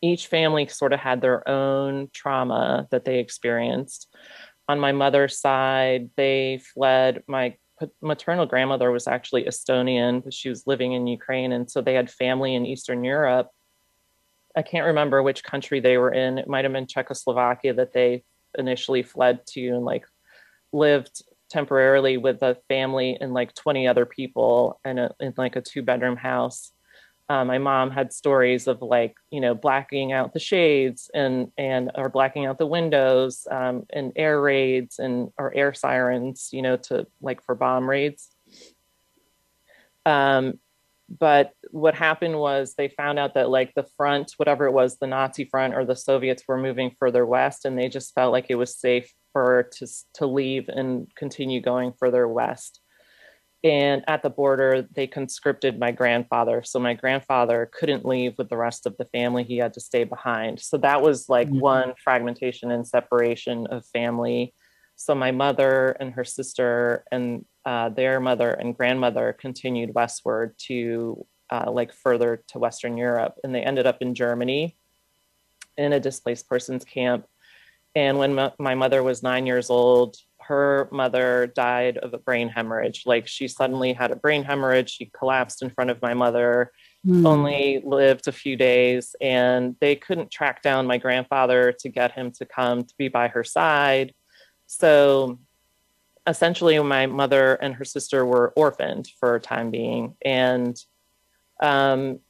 each 0.00 0.28
family 0.28 0.68
sort 0.68 0.92
of 0.92 1.00
had 1.00 1.20
their 1.20 1.48
own 1.48 2.08
trauma 2.12 2.86
that 2.90 3.04
they 3.04 3.18
experienced. 3.18 4.14
On 4.68 4.78
my 4.78 4.92
mother's 4.92 5.38
side, 5.38 6.10
they 6.16 6.60
fled. 6.74 7.24
My 7.26 7.56
maternal 8.00 8.46
grandmother 8.46 8.90
was 8.90 9.06
actually 9.06 9.44
Estonian, 9.44 10.22
but 10.22 10.34
she 10.34 10.48
was 10.48 10.66
living 10.66 10.92
in 10.92 11.06
Ukraine. 11.06 11.52
And 11.52 11.70
so 11.70 11.80
they 11.80 11.94
had 11.94 12.10
family 12.10 12.54
in 12.54 12.66
Eastern 12.66 13.02
Europe. 13.02 13.50
I 14.56 14.62
can't 14.62 14.86
remember 14.86 15.22
which 15.22 15.44
country 15.44 15.80
they 15.80 15.98
were 15.98 16.12
in. 16.12 16.38
It 16.38 16.48
might 16.48 16.64
have 16.64 16.72
been 16.72 16.86
Czechoslovakia 16.86 17.74
that 17.74 17.92
they 17.92 18.24
initially 18.56 19.02
fled 19.02 19.46
to 19.46 19.68
and 19.68 19.84
like 19.84 20.04
lived 20.72 21.22
temporarily 21.48 22.16
with 22.16 22.42
a 22.42 22.56
family 22.68 23.16
and 23.20 23.32
like 23.32 23.54
20 23.54 23.88
other 23.88 24.06
people 24.06 24.80
in, 24.84 24.98
a, 24.98 25.14
in 25.20 25.34
like 25.36 25.56
a 25.56 25.60
two 25.60 25.82
bedroom 25.82 26.16
house. 26.16 26.72
Um, 27.30 27.48
my 27.48 27.58
mom 27.58 27.90
had 27.90 28.12
stories 28.12 28.66
of 28.66 28.80
like 28.80 29.14
you 29.30 29.42
know 29.42 29.54
blacking 29.54 30.12
out 30.12 30.32
the 30.32 30.40
shades 30.40 31.10
and 31.12 31.52
and 31.58 31.90
or 31.94 32.08
blacking 32.08 32.46
out 32.46 32.56
the 32.56 32.66
windows 32.66 33.46
um, 33.50 33.84
and 33.90 34.12
air 34.16 34.40
raids 34.40 34.98
and 34.98 35.30
or 35.36 35.54
air 35.54 35.74
sirens 35.74 36.48
you 36.52 36.62
know 36.62 36.78
to 36.78 37.06
like 37.20 37.42
for 37.44 37.54
bomb 37.54 37.88
raids 37.88 38.30
um, 40.06 40.58
but 41.18 41.52
what 41.70 41.94
happened 41.94 42.38
was 42.38 42.74
they 42.74 42.88
found 42.88 43.18
out 43.18 43.34
that 43.34 43.50
like 43.50 43.74
the 43.74 43.86
front 43.98 44.32
whatever 44.38 44.64
it 44.64 44.72
was 44.72 44.96
the 44.96 45.06
nazi 45.06 45.44
front 45.44 45.74
or 45.74 45.84
the 45.84 45.96
soviets 45.96 46.44
were 46.48 46.56
moving 46.56 46.92
further 46.98 47.26
west 47.26 47.66
and 47.66 47.78
they 47.78 47.90
just 47.90 48.14
felt 48.14 48.32
like 48.32 48.46
it 48.48 48.54
was 48.54 48.74
safe 48.74 49.12
for 49.32 49.68
to 49.72 49.86
to 50.14 50.26
leave 50.26 50.68
and 50.68 51.14
continue 51.14 51.60
going 51.60 51.92
further 51.92 52.26
west 52.28 52.80
And 53.64 54.04
at 54.06 54.22
the 54.22 54.30
border, 54.30 54.86
they 54.94 55.08
conscripted 55.08 55.78
my 55.80 55.90
grandfather. 55.90 56.62
So 56.62 56.78
my 56.78 56.94
grandfather 56.94 57.70
couldn't 57.72 58.06
leave 58.06 58.38
with 58.38 58.48
the 58.48 58.56
rest 58.56 58.86
of 58.86 58.96
the 58.98 59.06
family. 59.06 59.42
He 59.42 59.56
had 59.56 59.74
to 59.74 59.80
stay 59.80 60.04
behind. 60.04 60.60
So 60.60 60.76
that 60.78 61.02
was 61.02 61.28
like 61.28 61.48
mm-hmm. 61.48 61.58
one 61.58 61.94
fragmentation 62.02 62.70
and 62.70 62.86
separation 62.86 63.66
of 63.66 63.84
family. 63.86 64.54
So 64.94 65.14
my 65.14 65.32
mother 65.32 65.96
and 65.98 66.12
her 66.12 66.24
sister 66.24 67.04
and 67.10 67.44
uh, 67.64 67.88
their 67.88 68.20
mother 68.20 68.50
and 68.50 68.76
grandmother 68.76 69.36
continued 69.38 69.94
westward 69.94 70.54
to 70.66 71.26
uh, 71.50 71.70
like 71.70 71.92
further 71.92 72.44
to 72.48 72.58
Western 72.60 72.96
Europe. 72.96 73.34
And 73.42 73.52
they 73.52 73.62
ended 73.62 73.86
up 73.86 73.98
in 74.00 74.14
Germany 74.14 74.76
in 75.76 75.92
a 75.92 76.00
displaced 76.00 76.48
persons 76.48 76.84
camp. 76.84 77.26
And 77.94 78.18
when 78.18 78.38
m- 78.38 78.52
my 78.58 78.74
mother 78.74 79.02
was 79.02 79.22
nine 79.22 79.46
years 79.46 79.70
old, 79.70 80.16
her 80.40 80.88
mother 80.90 81.46
died 81.54 81.98
of 81.98 82.14
a 82.14 82.18
brain 82.18 82.48
hemorrhage. 82.48 83.02
Like 83.04 83.26
she 83.26 83.48
suddenly 83.48 83.92
had 83.92 84.10
a 84.10 84.16
brain 84.16 84.44
hemorrhage. 84.44 84.90
She 84.90 85.06
collapsed 85.06 85.62
in 85.62 85.70
front 85.70 85.90
of 85.90 86.00
my 86.00 86.14
mother, 86.14 86.72
mm. 87.06 87.26
only 87.26 87.82
lived 87.84 88.28
a 88.28 88.32
few 88.32 88.56
days, 88.56 89.14
and 89.20 89.76
they 89.80 89.94
couldn't 89.94 90.30
track 90.30 90.62
down 90.62 90.86
my 90.86 90.96
grandfather 90.96 91.72
to 91.80 91.88
get 91.88 92.12
him 92.12 92.30
to 92.32 92.46
come 92.46 92.84
to 92.84 92.94
be 92.96 93.08
by 93.08 93.28
her 93.28 93.44
side. 93.44 94.14
So 94.66 95.38
essentially, 96.26 96.78
my 96.78 97.06
mother 97.06 97.54
and 97.56 97.74
her 97.74 97.84
sister 97.84 98.24
were 98.24 98.52
orphaned 98.56 99.08
for 99.20 99.34
a 99.34 99.40
time 99.40 99.70
being. 99.70 100.14
And 100.24 100.78
um, 101.60 102.20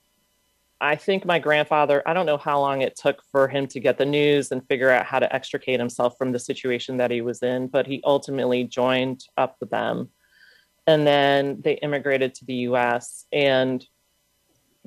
I 0.80 0.94
think 0.94 1.24
my 1.24 1.40
grandfather, 1.40 2.02
I 2.06 2.14
don't 2.14 2.26
know 2.26 2.36
how 2.36 2.60
long 2.60 2.82
it 2.82 2.96
took 2.96 3.22
for 3.32 3.48
him 3.48 3.66
to 3.68 3.80
get 3.80 3.98
the 3.98 4.06
news 4.06 4.52
and 4.52 4.66
figure 4.68 4.90
out 4.90 5.06
how 5.06 5.18
to 5.18 5.34
extricate 5.34 5.80
himself 5.80 6.16
from 6.16 6.30
the 6.30 6.38
situation 6.38 6.98
that 6.98 7.10
he 7.10 7.20
was 7.20 7.42
in, 7.42 7.66
but 7.66 7.86
he 7.86 8.00
ultimately 8.04 8.64
joined 8.64 9.24
up 9.36 9.56
with 9.60 9.70
them. 9.70 10.10
And 10.86 11.06
then 11.06 11.60
they 11.62 11.74
immigrated 11.74 12.34
to 12.36 12.44
the 12.44 12.54
US. 12.54 13.26
And 13.32 13.84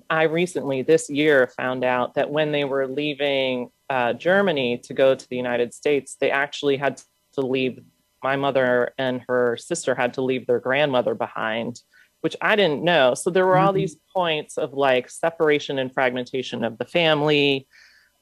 I 0.09 0.23
recently, 0.23 0.81
this 0.81 1.09
year, 1.09 1.51
found 1.57 1.83
out 1.83 2.15
that 2.15 2.31
when 2.31 2.53
they 2.53 2.63
were 2.63 2.87
leaving 2.87 3.69
uh, 3.89 4.13
Germany 4.13 4.77
to 4.85 4.93
go 4.93 5.13
to 5.13 5.29
the 5.29 5.35
United 5.35 5.73
States, 5.73 6.15
they 6.19 6.31
actually 6.31 6.77
had 6.77 7.01
to 7.33 7.41
leave, 7.41 7.83
my 8.23 8.37
mother 8.37 8.93
and 8.97 9.21
her 9.27 9.57
sister 9.57 9.93
had 9.93 10.13
to 10.13 10.21
leave 10.21 10.47
their 10.47 10.59
grandmother 10.59 11.15
behind 11.15 11.81
which 12.21 12.35
I 12.41 12.55
didn't 12.55 12.83
know. 12.83 13.13
So 13.13 13.29
there 13.29 13.45
were 13.45 13.57
all 13.57 13.69
mm-hmm. 13.69 13.77
these 13.77 13.97
points 14.15 14.57
of 14.57 14.73
like 14.73 15.09
separation 15.09 15.79
and 15.79 15.93
fragmentation 15.93 16.63
of 16.63 16.77
the 16.77 16.85
family, 16.85 17.67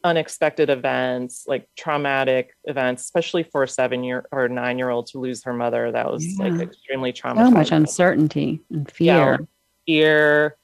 unexpected 0.04 0.70
events, 0.70 1.46
like 1.48 1.68
traumatic 1.78 2.56
events, 2.64 3.04
especially 3.04 3.44
for 3.44 3.64
a 3.64 3.68
seven 3.68 4.04
year 4.04 4.26
or 4.32 4.48
nine 4.48 4.78
year 4.78 4.90
old 4.90 5.08
to 5.08 5.20
lose 5.20 5.44
her 5.44 5.54
mother. 5.54 5.92
That 5.92 6.12
was 6.12 6.26
yeah. 6.26 6.48
like 6.48 6.62
extremely 6.62 7.14
traumatic. 7.14 7.52
So 7.52 7.58
much 7.58 7.72
uncertainty 7.72 8.62
and 8.72 8.90
fear. 8.90 9.06
Yeah, 9.06 9.38
fear 9.86 10.58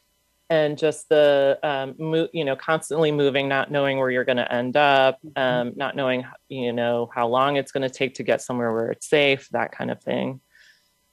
and 0.49 0.77
just 0.77 1.09
the 1.09 1.59
um, 1.63 1.95
mo- 1.97 2.29
you 2.31 2.45
know 2.45 2.55
constantly 2.55 3.11
moving 3.11 3.47
not 3.47 3.71
knowing 3.71 3.97
where 3.97 4.11
you're 4.11 4.25
going 4.25 4.37
to 4.37 4.51
end 4.51 4.77
up 4.77 5.19
mm-hmm. 5.25 5.41
um, 5.41 5.73
not 5.75 5.95
knowing 5.95 6.23
you 6.49 6.71
know 6.71 7.09
how 7.13 7.27
long 7.27 7.55
it's 7.55 7.71
going 7.71 7.87
to 7.87 7.89
take 7.89 8.15
to 8.15 8.23
get 8.23 8.41
somewhere 8.41 8.71
where 8.71 8.91
it's 8.91 9.09
safe 9.09 9.49
that 9.49 9.71
kind 9.71 9.89
of 9.89 10.01
thing 10.01 10.39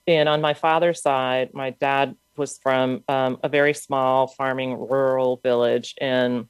and 0.07 0.29
on 0.29 0.41
my 0.41 0.55
father's 0.55 1.01
side, 1.03 1.51
my 1.55 1.71
dad 1.71 2.17
was 2.37 2.59
from 2.59 3.05
um, 3.09 3.39
a 3.43 3.49
very 3.49 3.75
small 3.75 4.27
farming 4.27 4.79
rural 4.79 5.41
village. 5.43 5.95
And 6.01 6.49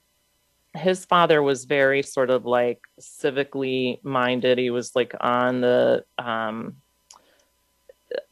his 0.75 1.05
father 1.05 1.43
was 1.43 1.65
very 1.65 2.03
sort 2.03 2.31
of 2.31 2.47
like 2.47 2.81
civically 3.01 4.03
minded. 4.05 4.59
He 4.59 4.71
was 4.71 4.95
like 4.95 5.15
on 5.21 5.61
the 5.61 6.05
um, 6.19 6.77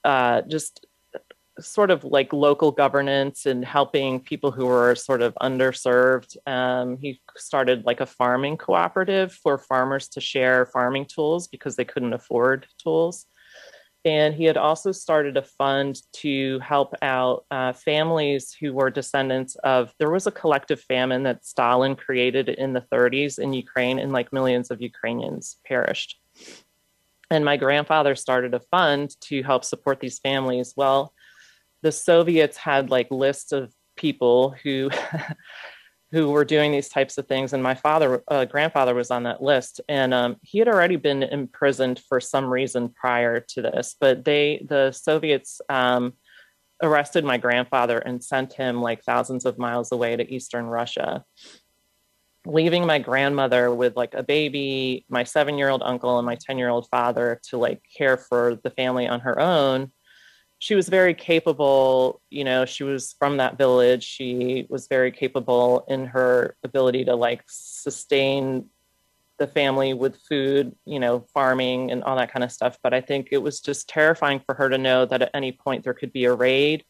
uh, 0.04 0.42
just 0.42 0.86
sort 1.58 1.90
of 1.90 2.04
like 2.04 2.32
local 2.32 2.72
governance 2.72 3.44
and 3.44 3.64
helping 3.64 4.20
people 4.20 4.50
who 4.50 4.66
were 4.66 4.94
sort 4.94 5.20
of 5.20 5.34
underserved. 5.42 6.36
Um, 6.46 6.96
he 6.96 7.20
started 7.36 7.84
like 7.84 8.00
a 8.00 8.06
farming 8.06 8.56
cooperative 8.56 9.32
for 9.32 9.58
farmers 9.58 10.08
to 10.10 10.20
share 10.20 10.64
farming 10.66 11.06
tools 11.06 11.48
because 11.48 11.76
they 11.76 11.84
couldn't 11.84 12.14
afford 12.14 12.66
tools. 12.78 13.26
And 14.04 14.34
he 14.34 14.44
had 14.44 14.56
also 14.56 14.92
started 14.92 15.36
a 15.36 15.42
fund 15.42 16.00
to 16.14 16.58
help 16.60 16.94
out 17.02 17.44
uh, 17.50 17.74
families 17.74 18.56
who 18.58 18.72
were 18.72 18.90
descendants 18.90 19.56
of. 19.56 19.94
There 19.98 20.10
was 20.10 20.26
a 20.26 20.32
collective 20.32 20.80
famine 20.80 21.22
that 21.24 21.44
Stalin 21.44 21.96
created 21.96 22.48
in 22.48 22.72
the 22.72 22.86
30s 22.92 23.38
in 23.38 23.52
Ukraine, 23.52 23.98
and 23.98 24.12
like 24.12 24.32
millions 24.32 24.70
of 24.70 24.80
Ukrainians 24.80 25.56
perished. 25.66 26.18
And 27.30 27.44
my 27.44 27.56
grandfather 27.56 28.14
started 28.14 28.54
a 28.54 28.60
fund 28.60 29.14
to 29.22 29.42
help 29.42 29.64
support 29.64 30.00
these 30.00 30.18
families. 30.18 30.72
Well, 30.76 31.12
the 31.82 31.92
Soviets 31.92 32.56
had 32.56 32.90
like 32.90 33.10
lists 33.10 33.52
of 33.52 33.72
people 33.96 34.54
who 34.62 34.90
who 36.12 36.30
were 36.30 36.44
doing 36.44 36.72
these 36.72 36.88
types 36.88 37.18
of 37.18 37.28
things. 37.28 37.52
And 37.52 37.62
my 37.62 37.74
father, 37.74 38.22
uh, 38.28 38.44
grandfather, 38.44 38.94
was 38.94 39.10
on 39.10 39.22
that 39.24 39.42
list, 39.42 39.80
and 39.88 40.12
um, 40.12 40.36
he 40.42 40.58
had 40.58 40.68
already 40.68 40.96
been 40.96 41.22
imprisoned 41.22 42.00
for 42.08 42.20
some 42.20 42.46
reason 42.46 42.88
prior 42.88 43.40
to 43.40 43.62
this. 43.62 43.96
But 43.98 44.24
they, 44.24 44.66
the 44.68 44.92
Soviets, 44.92 45.60
um, 45.68 46.14
arrested 46.82 47.24
my 47.24 47.36
grandfather 47.36 47.98
and 47.98 48.24
sent 48.24 48.54
him 48.54 48.80
like 48.80 49.04
thousands 49.04 49.44
of 49.44 49.58
miles 49.58 49.92
away 49.92 50.16
to 50.16 50.32
Eastern 50.34 50.64
Russia, 50.64 51.24
leaving 52.46 52.86
my 52.86 52.98
grandmother 52.98 53.72
with 53.72 53.96
like 53.96 54.14
a 54.14 54.22
baby, 54.22 55.04
my 55.08 55.22
seven-year-old 55.22 55.82
uncle, 55.84 56.18
and 56.18 56.26
my 56.26 56.36
ten-year-old 56.36 56.88
father 56.90 57.38
to 57.50 57.58
like 57.58 57.82
care 57.96 58.16
for 58.16 58.58
the 58.64 58.70
family 58.70 59.06
on 59.06 59.20
her 59.20 59.38
own 59.38 59.92
she 60.60 60.74
was 60.74 60.90
very 60.90 61.14
capable 61.14 62.20
you 62.28 62.44
know 62.44 62.64
she 62.64 62.84
was 62.84 63.14
from 63.18 63.38
that 63.38 63.58
village. 63.58 64.04
She 64.04 64.66
was 64.68 64.86
very 64.86 65.10
capable 65.10 65.84
in 65.88 66.06
her 66.06 66.54
ability 66.62 67.06
to 67.06 67.16
like 67.16 67.42
sustain 67.46 68.66
the 69.38 69.46
family 69.46 69.94
with 69.94 70.20
food 70.28 70.76
you 70.84 71.00
know 71.00 71.24
farming 71.32 71.90
and 71.90 72.04
all 72.04 72.16
that 72.16 72.30
kind 72.30 72.44
of 72.44 72.52
stuff. 72.52 72.78
But 72.82 72.94
i 72.94 73.00
think 73.00 73.28
it 73.32 73.42
was 73.42 73.60
just 73.60 73.88
terrifying 73.88 74.40
for 74.46 74.54
her 74.54 74.68
to 74.68 74.78
know 74.78 75.06
that 75.06 75.22
at 75.22 75.30
any 75.34 75.50
point 75.50 75.82
there 75.82 75.94
could 75.94 76.12
be 76.12 76.26
a 76.26 76.34
raid 76.34 76.84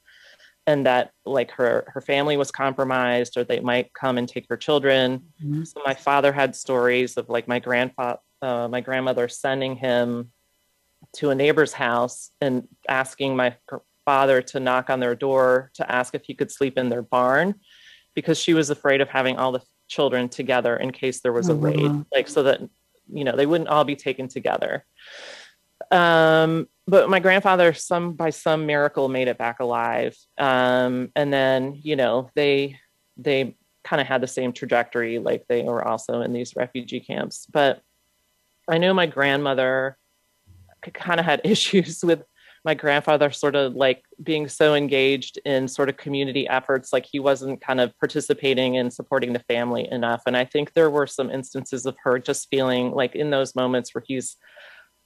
and 0.66 0.84
that 0.84 1.12
like 1.24 1.52
her 1.52 1.84
her 1.94 2.00
family 2.00 2.36
was 2.36 2.50
compromised 2.50 3.36
or 3.36 3.44
they 3.44 3.60
might 3.60 3.94
come 3.94 4.18
and 4.18 4.28
take 4.28 4.46
her 4.50 4.56
children. 4.56 5.22
Mm-hmm. 5.42 5.62
so 5.62 5.80
my 5.86 5.94
father 5.94 6.32
had 6.32 6.56
stories 6.56 7.16
of 7.16 7.28
like 7.28 7.46
my 7.46 7.60
grandfather 7.60 8.18
uh, 8.42 8.66
my 8.68 8.80
grandmother 8.80 9.28
sending 9.28 9.76
him 9.76 10.32
to 11.14 11.31
a 11.31 11.35
neighbor's 11.35 11.73
house 11.73 12.31
and 12.40 12.69
asking 12.88 13.37
my 13.37 13.57
father 14.05 14.43
to 14.43 14.61
knock 14.61 14.90
on 14.90 15.00
their 15.00 15.14
door 15.14 15.71
to 15.75 15.90
ask 15.90 16.14
if 16.14 16.25
he 16.25 16.35
could 16.35 16.50
sleep 16.50 16.79
in 16.79 16.88
their 16.88 17.02
barn 17.02 17.55
because 18.14 18.38
she 18.38 18.55
was 18.55 18.71
afraid 18.71 19.00
of 19.00 19.09
having 19.09 19.37
all 19.37 19.52
the 19.52 19.62
children 19.88 20.29
together 20.29 20.76
in 20.76 20.90
case 20.90 21.21
there 21.21 21.33
was 21.33 21.49
a 21.49 21.55
raid 21.55 21.81
oh, 21.81 22.05
like 22.14 22.29
so 22.29 22.43
that 22.45 22.61
you 23.12 23.25
know 23.25 23.35
they 23.35 23.47
wouldn't 23.47 23.69
all 23.69 23.85
be 23.85 23.97
taken 23.97 24.29
together. 24.29 24.85
Um, 25.90 26.69
but 26.87 27.11
my 27.11 27.19
grandfather 27.19 27.73
some 27.73 28.12
by 28.12 28.31
some 28.31 28.67
miracle 28.67 29.09
made 29.09 29.29
it 29.29 29.38
back 29.38 29.61
alive. 29.61 30.17
Um, 30.38 31.11
and 31.17 31.33
then 31.33 31.79
you 31.83 31.97
know 31.97 32.31
they 32.35 32.79
they 33.17 33.57
kind 33.83 34.00
of 34.00 34.07
had 34.07 34.21
the 34.21 34.26
same 34.26 34.52
trajectory 34.52 35.19
like 35.19 35.45
they 35.49 35.62
were 35.62 35.87
also 35.87 36.21
in 36.21 36.33
these 36.33 36.55
refugee 36.57 37.00
camps. 37.00 37.47
But 37.50 37.83
i 38.69 38.79
know 38.79 38.95
my 38.95 39.07
grandmother 39.07 39.97
kind 40.80 41.20
of 41.20 41.26
had 41.26 41.40
issues 41.44 42.02
with 42.02 42.22
my 42.62 42.75
grandfather 42.75 43.30
sort 43.30 43.56
of 43.56 43.75
like 43.75 44.04
being 44.22 44.46
so 44.46 44.75
engaged 44.75 45.38
in 45.46 45.66
sort 45.66 45.88
of 45.88 45.96
community 45.96 46.46
efforts. 46.46 46.92
Like 46.92 47.06
he 47.10 47.18
wasn't 47.18 47.62
kind 47.62 47.80
of 47.80 47.99
participating 47.99 48.76
and 48.76 48.92
supporting 48.92 49.32
the 49.32 49.38
family 49.40 49.88
enough. 49.90 50.22
And 50.26 50.37
i 50.37 50.44
think 50.44 50.72
there 50.72 50.90
were 50.90 51.06
some 51.06 51.30
instances 51.30 51.87
of 51.87 51.96
her 52.04 52.18
just 52.18 52.49
feeling 52.50 52.92
like 52.92 53.14
in 53.14 53.30
those 53.30 53.54
moments 53.54 53.94
where 53.94 54.04
he's 54.06 54.37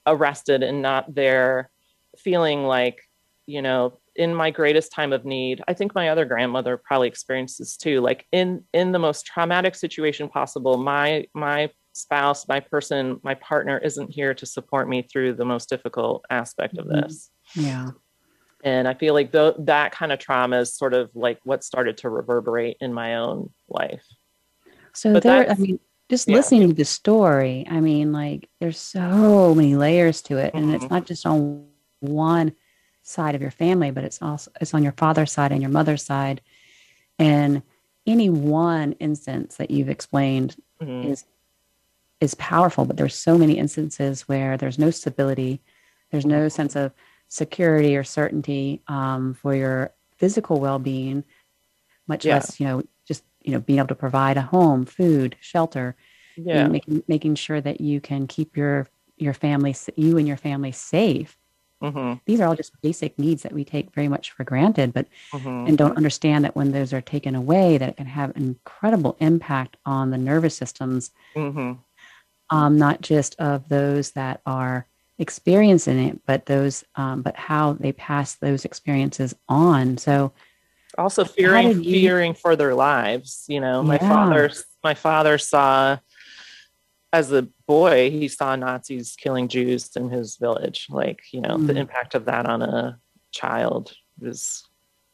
arrested 0.07 0.63
and 0.63 0.83
not 0.83 1.15
there 1.15 1.71
feeling 2.19 2.65
like 2.65 3.01
you 3.47 3.63
know 3.63 3.99
in 4.15 4.35
my 4.35 4.51
greatest 4.51 4.93
time 4.93 5.13
of 5.13 5.25
need 5.25 5.63
i 5.67 5.73
think 5.73 5.95
my 5.95 6.09
other 6.09 6.25
grandmother 6.25 6.77
probably 6.77 7.09
experienced 7.09 7.59
this 7.59 7.77
too 7.77 8.01
like 8.01 8.27
in 8.33 8.63
in 8.73 8.93
the 8.93 8.99
most 8.99 9.27
traumatic 9.27 9.75
situation 9.75 10.29
possible 10.29 10.77
my 10.77 11.27
my 11.35 11.71
spouse, 11.95 12.47
my 12.47 12.61
person, 12.61 13.21
my 13.23 13.35
partner 13.35 13.79
isn't 13.79 14.11
here 14.11 14.35
to 14.35 14.45
support 14.45 14.89
me 14.89 15.03
through 15.03 15.35
the 15.35 15.45
most 15.45 15.69
difficult 15.69 16.25
aspect 16.29 16.77
of 16.77 16.87
mm-hmm. 16.87 17.01
this. 17.01 17.31
Yeah. 17.55 17.91
And 18.63 18.89
I 18.89 18.95
feel 18.95 19.15
like 19.15 19.33
th- 19.33 19.55
that 19.61 19.93
kind 19.93 20.13
of 20.13 20.19
trauma 20.19 20.61
is 20.61 20.75
sort 20.75 20.95
of 20.95 21.11
like 21.15 21.39
what 21.45 21.63
started 21.65 21.99
to 21.99 22.09
reverberate 22.09 22.79
in 22.81 22.93
my 22.93 23.17
own 23.17 23.51
life. 23.69 24.05
So 24.93 25.13
but 25.13 25.23
there, 25.23 25.51
I 25.51 25.55
mean, 25.55 25.79
just 26.09 26.29
yeah. 26.29 26.37
listening 26.37 26.69
to 26.69 26.75
the 26.75 26.85
story, 26.85 27.67
I 27.69 27.81
mean, 27.81 28.13
like 28.13 28.49
there's 28.61 28.79
so 28.79 29.55
many 29.55 29.77
layers 29.77 30.23
to 30.23 30.39
it, 30.39 30.55
and 30.55 30.67
mm-hmm. 30.67 30.75
it's 30.75 30.91
not 30.91 31.07
just 31.07 31.27
on 31.27 31.67
one 32.01 32.55
side 33.03 33.35
of 33.35 33.43
your 33.43 33.51
family, 33.51 33.91
but 33.91 34.05
it's 34.05 34.23
also 34.23 34.51
it's 34.61 34.73
on 34.73 34.83
your 34.83 34.93
father's 34.93 35.33
side 35.33 35.53
and 35.53 35.61
your 35.61 35.71
mother's 35.71 36.03
side, 36.03 36.41
and 37.19 37.63
any 38.07 38.31
one 38.31 38.93
instance 38.93 39.57
that 39.57 39.71
you've 39.71 39.89
explained 39.89 40.57
mm-hmm. 40.81 41.11
is 41.11 41.25
is 42.21 42.35
powerful, 42.37 42.85
but 42.85 42.97
there's 42.97 43.15
so 43.15 43.37
many 43.37 43.59
instances 43.59 44.23
where 44.23 44.57
there's 44.57 44.79
no 44.79 44.91
stability, 44.91 45.61
there's 46.11 46.27
no 46.27 46.49
sense 46.49 46.77
of 46.77 46.93
security 47.29 47.97
or 47.97 48.05
certainty 48.05 48.81
um, 48.89 49.35
for 49.35 49.55
your 49.55 49.93
physical 50.17 50.61
well-being 50.61 51.25
much 52.07 52.25
Yeah. 52.25 52.35
less 52.35 52.61
you 52.61 52.67
know 52.67 52.83
just 53.07 53.25
you 53.43 53.53
know 53.53 53.61
being 53.61 53.79
able 53.79 53.89
to 53.89 53.95
provide 53.95 54.37
a 54.37 54.43
home 54.43 54.85
food 54.85 55.37
shelter 55.41 55.97
you 56.37 56.43
know, 56.43 56.49
Yeah. 56.61 56.69
making 56.69 57.03
making 57.09 57.35
sure 57.35 57.61
that 57.61 57.81
you 57.81 58.01
can 58.01 58.27
keep 58.27 58.57
your 58.57 58.87
your 59.17 59.35
family 59.35 59.75
you 59.97 60.19
and 60.19 60.29
your 60.29 60.37
family 60.37 60.73
safe 60.73 61.37
hmm 61.81 62.15
these 62.27 62.41
are 62.41 62.49
all 62.49 62.55
just 62.57 62.81
basic 62.83 63.19
needs 63.19 63.43
that 63.43 63.53
we 63.53 63.65
take 63.65 63.95
very 63.95 64.09
much 64.09 64.31
for 64.31 64.45
granted 64.45 64.93
but 64.93 65.07
hmm 65.33 65.67
and 65.67 65.79
don't 65.79 65.97
understand 65.97 66.45
that 66.45 66.55
when 66.57 66.73
those 66.73 66.93
are 66.93 67.01
taken 67.01 67.35
away 67.35 67.79
that 67.79 67.89
it 67.89 67.97
can 67.97 68.07
have 68.07 68.33
incredible 68.37 69.17
impact 69.21 69.77
on 69.85 70.11
the 70.11 70.19
nervous 70.19 70.57
systems 70.57 71.11
hmm 71.35 71.73
um, 72.51 72.77
not 72.79 73.01
just 73.01 73.35
of 73.41 73.69
those 73.69 74.13
that 74.13 74.41
are 74.47 74.87
experiencing 75.19 75.99
it 75.99 76.21
but 76.27 76.47
those 76.47 76.85
um, 76.97 77.23
but 77.23 77.37
how 77.37 77.73
they 77.75 77.93
pass 77.93 78.35
those 78.35 78.65
experiences 78.65 79.35
on 79.49 79.97
so 79.97 80.33
also 80.99 81.25
fearing 81.25 81.69
you- 81.83 81.93
fearing 82.01 82.35
for 82.35 82.57
their 82.57 82.75
lives 82.75 83.45
you 83.49 83.61
know 83.61 83.83
my 83.83 83.95
Yeah. 84.01 84.09
father 84.09 84.51
my 84.83 84.95
father 84.95 85.39
saw 85.39 85.99
as 87.13 87.31
a 87.33 87.43
boy 87.69 88.11
he 88.11 88.27
saw 88.27 88.57
nazis 88.57 89.15
killing 89.17 89.47
jews 89.49 89.95
in 89.97 90.11
his 90.11 90.37
village 90.37 90.87
like 90.91 91.23
you 91.33 91.41
know 91.41 91.59
the 91.59 91.73
Mm. 91.75 91.79
impact 91.79 92.15
of 92.17 92.25
that 92.25 92.47
on 92.47 92.61
a 92.63 92.99
child 93.31 93.93
was 94.21 94.65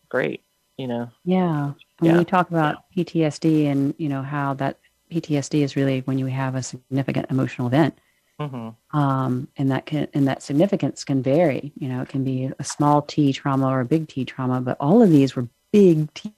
great 0.09 0.43
you 0.79 0.87
know 0.87 1.11
Yeah. 1.25 1.75
When 1.99 2.13
Yeah. 2.13 2.19
we 2.19 2.25
talk 2.25 2.49
about 2.49 2.91
PTSD 2.97 3.67
and, 3.67 3.93
you 3.99 4.09
know, 4.09 4.23
how 4.23 4.55
that 4.55 4.79
PTSD 5.11 5.63
is 5.63 5.77
really 5.77 6.01
when 6.01 6.19
you 6.19 6.27
have 6.27 6.55
a 6.55 6.63
significant 6.63 7.27
emotional 7.31 7.69
event. 7.69 7.99
hmm 8.39 8.69
Um, 8.93 9.49
and 9.57 9.71
that 9.71 9.87
can, 9.87 10.09
and 10.15 10.27
that 10.29 10.43
significance 10.43 11.05
can 11.05 11.23
vary, 11.23 11.73
you 11.77 11.89
know, 11.89 12.03
it 12.03 12.09
can 12.09 12.25
be 12.25 12.51
a 12.59 12.65
small 12.65 13.03
T 13.03 13.33
trauma 13.33 13.69
or 13.69 13.81
a 13.81 13.85
big 13.85 14.09
T 14.09 14.25
trauma, 14.25 14.61
but 14.61 14.77
all 14.81 15.03
of 15.03 15.11
these 15.11 15.37
were 15.37 15.49
big 15.73 16.13
T 16.15 16.33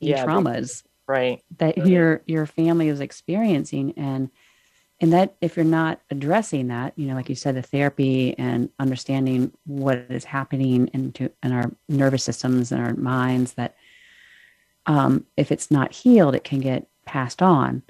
Yeah, 0.00 0.24
big- 0.24 0.28
traumas 0.28 0.84
right 1.06 1.42
that 1.58 1.76
Right. 1.78 1.86
your, 1.86 2.22
your 2.26 2.46
family 2.46 2.88
is 2.88 3.00
experiencing. 3.00 3.94
And, 3.96 4.30
and 5.00 5.12
that 5.12 5.34
if 5.40 5.56
you're 5.56 5.64
not 5.64 6.00
addressing 6.10 6.68
that, 6.68 6.92
you 6.96 7.06
know, 7.06 7.14
like 7.14 7.28
you 7.28 7.34
said, 7.34 7.54
the 7.54 7.62
therapy 7.62 8.36
and 8.38 8.68
understanding 8.78 9.52
what 9.64 9.98
is 10.10 10.24
happening 10.24 10.88
into 10.92 11.30
in 11.42 11.52
our 11.52 11.70
nervous 11.88 12.24
systems 12.24 12.72
and 12.72 12.82
our 12.84 12.94
minds, 12.94 13.54
that 13.54 13.76
um, 14.86 15.26
if 15.36 15.52
it's 15.52 15.70
not 15.70 15.92
healed, 15.92 16.34
it 16.34 16.44
can 16.44 16.60
get 16.60 16.88
passed 17.04 17.42
on. 17.42 17.82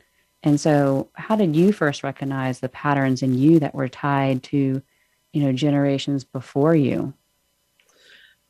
And 0.43 0.61
so, 0.61 1.11
how 1.15 1.37
did 1.37 1.57
you 1.57 1.73
first 1.73 2.05
recognize 2.05 2.61
the 2.61 2.69
patterns 2.69 3.23
in 3.23 3.35
you 3.35 3.59
that 3.61 3.75
were 3.75 3.89
tied 3.89 4.43
to, 4.45 4.83
you 5.33 5.43
know, 5.43 5.53
generations 5.53 6.25
before 6.25 6.77
you? 6.77 7.13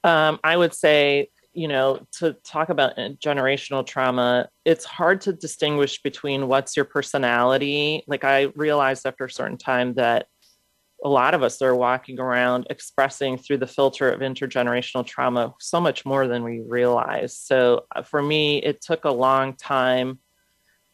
Um, 0.04 0.38
I 0.45 0.57
would 0.57 0.75
say, 0.75 1.30
you 1.54 1.66
know, 1.66 2.07
to 2.18 2.35
talk 2.45 2.68
about 2.68 2.99
uh, 2.99 3.11
generational 3.25 3.87
trauma, 3.87 4.49
it's 4.64 4.85
hard 4.85 5.23
to 5.23 5.33
distinguish 5.33 6.02
between 6.02 6.47
what's 6.47 6.76
your 6.76 6.85
personality. 6.85 8.04
Like, 8.07 8.23
I 8.23 8.52
realized 8.54 9.07
after 9.07 9.25
a 9.25 9.30
certain 9.30 9.59
time 9.59 9.95
that 9.95 10.26
a 11.02 11.09
lot 11.09 11.33
of 11.33 11.42
us 11.42 11.62
are 11.62 11.75
walking 11.75 12.21
around 12.21 12.66
expressing 12.71 13.38
through 13.38 13.59
the 13.59 13.66
filter 13.66 14.11
of 14.11 14.21
intergenerational 14.21 15.07
trauma 15.07 15.54
so 15.59 15.80
much 15.80 16.04
more 16.04 16.26
than 16.26 16.42
we 16.45 16.61
realize. 16.61 17.37
So, 17.37 17.87
uh, 17.97 18.02
for 18.02 18.23
me, 18.23 18.59
it 18.59 18.83
took 18.83 19.07
a 19.07 19.11
long 19.11 19.54
time 19.54 20.18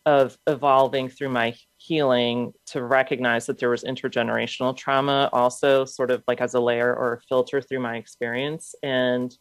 of 0.07 0.37
evolving 0.47 1.09
through 1.09 1.31
my 1.31 1.55
healing 1.79 2.53
to 2.67 2.83
recognize 2.83 3.47
that 3.47 3.59
there 3.59 3.71
was 3.71 3.85
intergenerational 3.85 4.77
trauma 4.77 5.31
also 5.33 5.85
sort 5.85 6.11
of 6.11 6.23
like 6.29 6.41
as 6.41 6.55
a 6.55 6.61
layer 6.61 6.95
or 6.95 7.15
a 7.15 7.21
filter 7.23 7.63
through 7.63 7.81
my 7.81 7.97
experience. 7.97 8.75
And 8.83 9.35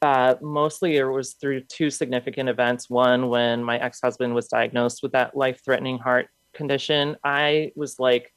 uh, 0.00 0.34
mostly 0.40 0.96
it 0.96 1.04
was 1.04 1.34
through 1.34 1.60
two 1.62 1.90
significant 1.90 2.48
events. 2.48 2.90
One 2.90 3.28
when 3.28 3.62
my 3.62 3.78
ex-husband 3.78 4.34
was 4.34 4.48
diagnosed 4.48 5.02
with 5.02 5.12
that 5.12 5.36
life-threatening 5.36 5.98
heart 5.98 6.28
condition 6.54 7.16
i 7.24 7.72
was 7.76 7.98
like 7.98 8.30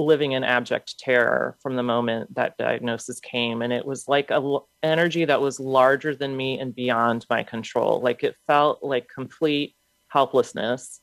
living 0.00 0.32
in 0.32 0.44
abject 0.44 0.98
terror 0.98 1.56
from 1.62 1.76
the 1.76 1.82
moment 1.82 2.34
that 2.34 2.56
diagnosis 2.56 3.20
came. 3.20 3.62
And 3.62 3.72
it 3.72 3.84
was 3.84 4.08
like 4.08 4.30
a 4.30 4.34
l- 4.34 4.68
energy 4.82 5.24
that 5.24 5.40
was 5.40 5.60
larger 5.60 6.14
than 6.14 6.36
me 6.36 6.58
and 6.58 6.74
beyond 6.74 7.26
my 7.30 7.42
control. 7.42 8.00
Like 8.00 8.24
it 8.24 8.36
felt 8.46 8.82
like 8.82 9.08
complete 9.08 9.74
helplessness 10.10 11.00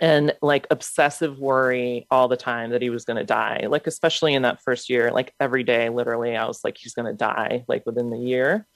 and 0.00 0.34
like 0.42 0.66
obsessive 0.70 1.38
worry 1.38 2.06
all 2.10 2.26
the 2.28 2.36
time 2.36 2.70
that 2.70 2.82
he 2.82 2.90
was 2.90 3.04
going 3.04 3.16
to 3.16 3.24
die 3.24 3.66
like 3.68 3.86
especially 3.86 4.34
in 4.34 4.42
that 4.42 4.60
first 4.62 4.90
year 4.90 5.10
like 5.12 5.32
every 5.38 5.62
day 5.62 5.88
literally 5.88 6.36
i 6.36 6.46
was 6.46 6.64
like 6.64 6.76
he's 6.76 6.94
going 6.94 7.06
to 7.06 7.16
die 7.16 7.64
like 7.68 7.86
within 7.86 8.10
the 8.10 8.18
year 8.18 8.66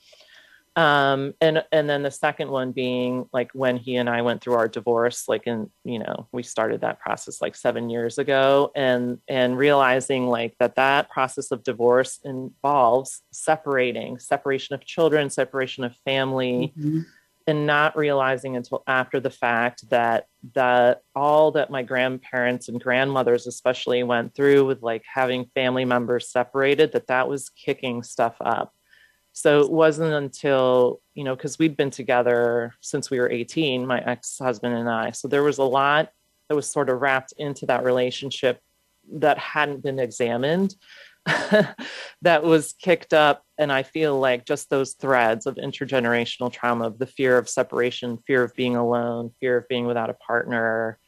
um 0.76 1.34
and 1.40 1.64
and 1.72 1.90
then 1.90 2.04
the 2.04 2.11
second 2.11 2.50
one 2.50 2.70
being 2.70 3.28
like 3.32 3.50
when 3.52 3.76
he 3.76 3.96
and 3.96 4.08
i 4.08 4.22
went 4.22 4.40
through 4.40 4.54
our 4.54 4.68
divorce 4.68 5.26
like 5.26 5.46
in 5.46 5.68
you 5.82 5.98
know 5.98 6.28
we 6.30 6.42
started 6.42 6.82
that 6.82 7.00
process 7.00 7.42
like 7.42 7.56
7 7.56 7.90
years 7.90 8.18
ago 8.18 8.70
and 8.76 9.18
and 9.26 9.58
realizing 9.58 10.28
like 10.28 10.54
that 10.61 10.76
that 10.76 11.11
process 11.11 11.50
of 11.50 11.64
divorce 11.64 12.20
involves 12.24 13.22
separating 13.32 14.20
separation 14.20 14.74
of 14.74 14.84
children 14.84 15.30
separation 15.30 15.82
of 15.82 15.96
family 16.04 16.72
Mhm. 16.78 17.06
And 17.48 17.66
not 17.66 17.96
realizing 17.96 18.56
until 18.56 18.82
after 18.87 19.20
the 19.20 19.30
fact 19.30 19.88
that 19.88 20.26
that 20.54 21.00
all 21.16 21.50
that 21.50 21.70
my 21.70 21.82
grandparents 21.82 22.68
and 22.68 22.78
grandmothers 22.78 23.46
especially 23.46 24.02
went 24.02 24.34
through 24.34 24.66
with 24.66 24.82
like 24.82 25.02
having 25.11 25.46
family 25.54 25.87
members 25.87 26.30
separated 26.30 26.92
that 26.92 27.06
that 27.06 27.26
was 27.26 27.48
kicking 27.48 28.02
stuff 28.02 28.37
up. 28.42 28.74
So 29.32 29.62
it 29.62 29.72
wasn't 29.72 30.12
until 30.12 31.00
you 31.14 31.24
know 31.24 31.34
because 31.34 31.58
we'd 31.58 31.74
been 31.74 31.90
together 31.90 32.74
since 32.82 33.11
we 33.11 33.18
were 33.18 33.30
18 33.30 33.87
my 33.87 34.00
ex-husband 34.00 34.74
and 34.74 34.90
i. 34.90 35.11
So 35.12 35.26
there 35.26 35.42
was 35.42 35.56
a 35.56 35.64
lot 35.64 36.12
that 36.48 36.54
was 36.54 36.70
sort 36.70 36.90
of 36.90 37.00
wrapped 37.00 37.32
into 37.38 37.64
that 37.64 37.82
relationship 37.82 38.61
that 39.11 39.38
hadn't 39.38 39.82
been 39.82 39.98
examined 39.98 40.76
that 42.20 42.42
was 42.42 42.74
kicked 42.74 43.14
up 43.14 43.42
and 43.58 43.72
i 43.72 43.82
feel 43.82 44.18
like 44.18 44.44
just 44.46 44.70
those 44.70 44.94
threads 44.94 45.46
of 45.46 45.56
intergenerational 45.56 46.52
trauma 46.52 46.86
of 46.86 46.98
the 46.98 47.06
fear 47.06 47.38
of 47.38 47.48
separation 47.48 48.18
fear 48.26 48.42
of 48.42 48.54
being 48.54 48.76
alone 48.76 49.30
fear 49.40 49.56
of 49.58 49.68
being 49.68 49.86
without 49.86 50.10
a 50.10 50.14
partner 50.14 50.98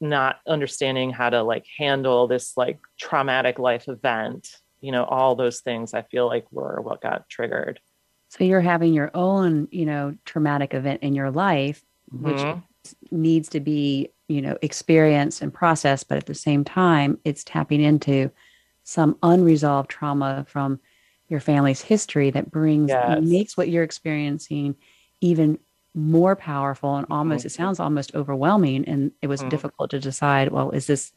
not 0.00 0.40
understanding 0.46 1.10
how 1.10 1.30
to 1.30 1.42
like 1.42 1.64
handle 1.78 2.26
this 2.26 2.56
like 2.56 2.78
traumatic 2.98 3.58
life 3.58 3.88
event 3.88 4.48
you 4.80 4.92
know 4.92 5.04
all 5.04 5.34
those 5.34 5.60
things 5.60 5.94
i 5.94 6.02
feel 6.02 6.26
like 6.26 6.46
were 6.50 6.80
what 6.80 7.00
got 7.00 7.28
triggered 7.28 7.80
So 8.28 8.44
you're 8.44 8.60
having 8.60 8.92
your 8.92 9.10
own, 9.14 9.68
you 9.70 9.86
know, 9.86 10.16
traumatic 10.24 10.74
event 10.74 11.02
in 11.02 11.14
your 11.14 11.30
life, 11.30 11.84
which 12.18 12.42
Mhm. 12.42 12.62
needs 13.12 13.48
to 13.50 13.60
be, 13.60 14.08
you 14.28 14.42
know, 14.42 14.58
experienced 14.60 15.40
and 15.42 15.54
processed, 15.54 16.08
but 16.08 16.18
at 16.18 16.26
the 16.26 16.34
same 16.34 16.64
time, 16.64 17.18
it's 17.24 17.44
tapping 17.44 17.80
into 17.80 18.30
some 18.82 19.16
unresolved 19.22 19.88
trauma 19.88 20.44
from 20.48 20.80
your 21.28 21.40
family's 21.40 21.80
history 21.80 22.30
that 22.30 22.50
brings 22.50 22.90
Yes. 22.90 23.22
makes 23.22 23.56
what 23.56 23.68
you're 23.68 23.82
experiencing 23.82 24.76
even 25.20 25.58
more 25.94 26.34
powerful 26.36 26.96
and 26.96 27.06
almost 27.10 27.44
Mhm. 27.44 27.46
it 27.46 27.50
sounds 27.52 27.80
almost 27.80 28.14
overwhelming 28.14 28.84
and 28.86 29.12
it 29.22 29.28
was 29.28 29.42
Mhm. 29.42 29.48
difficult 29.50 29.90
to 29.90 30.00
decide 30.00 30.50
well 30.50 30.70
is 30.70 30.86
this 30.86 31.12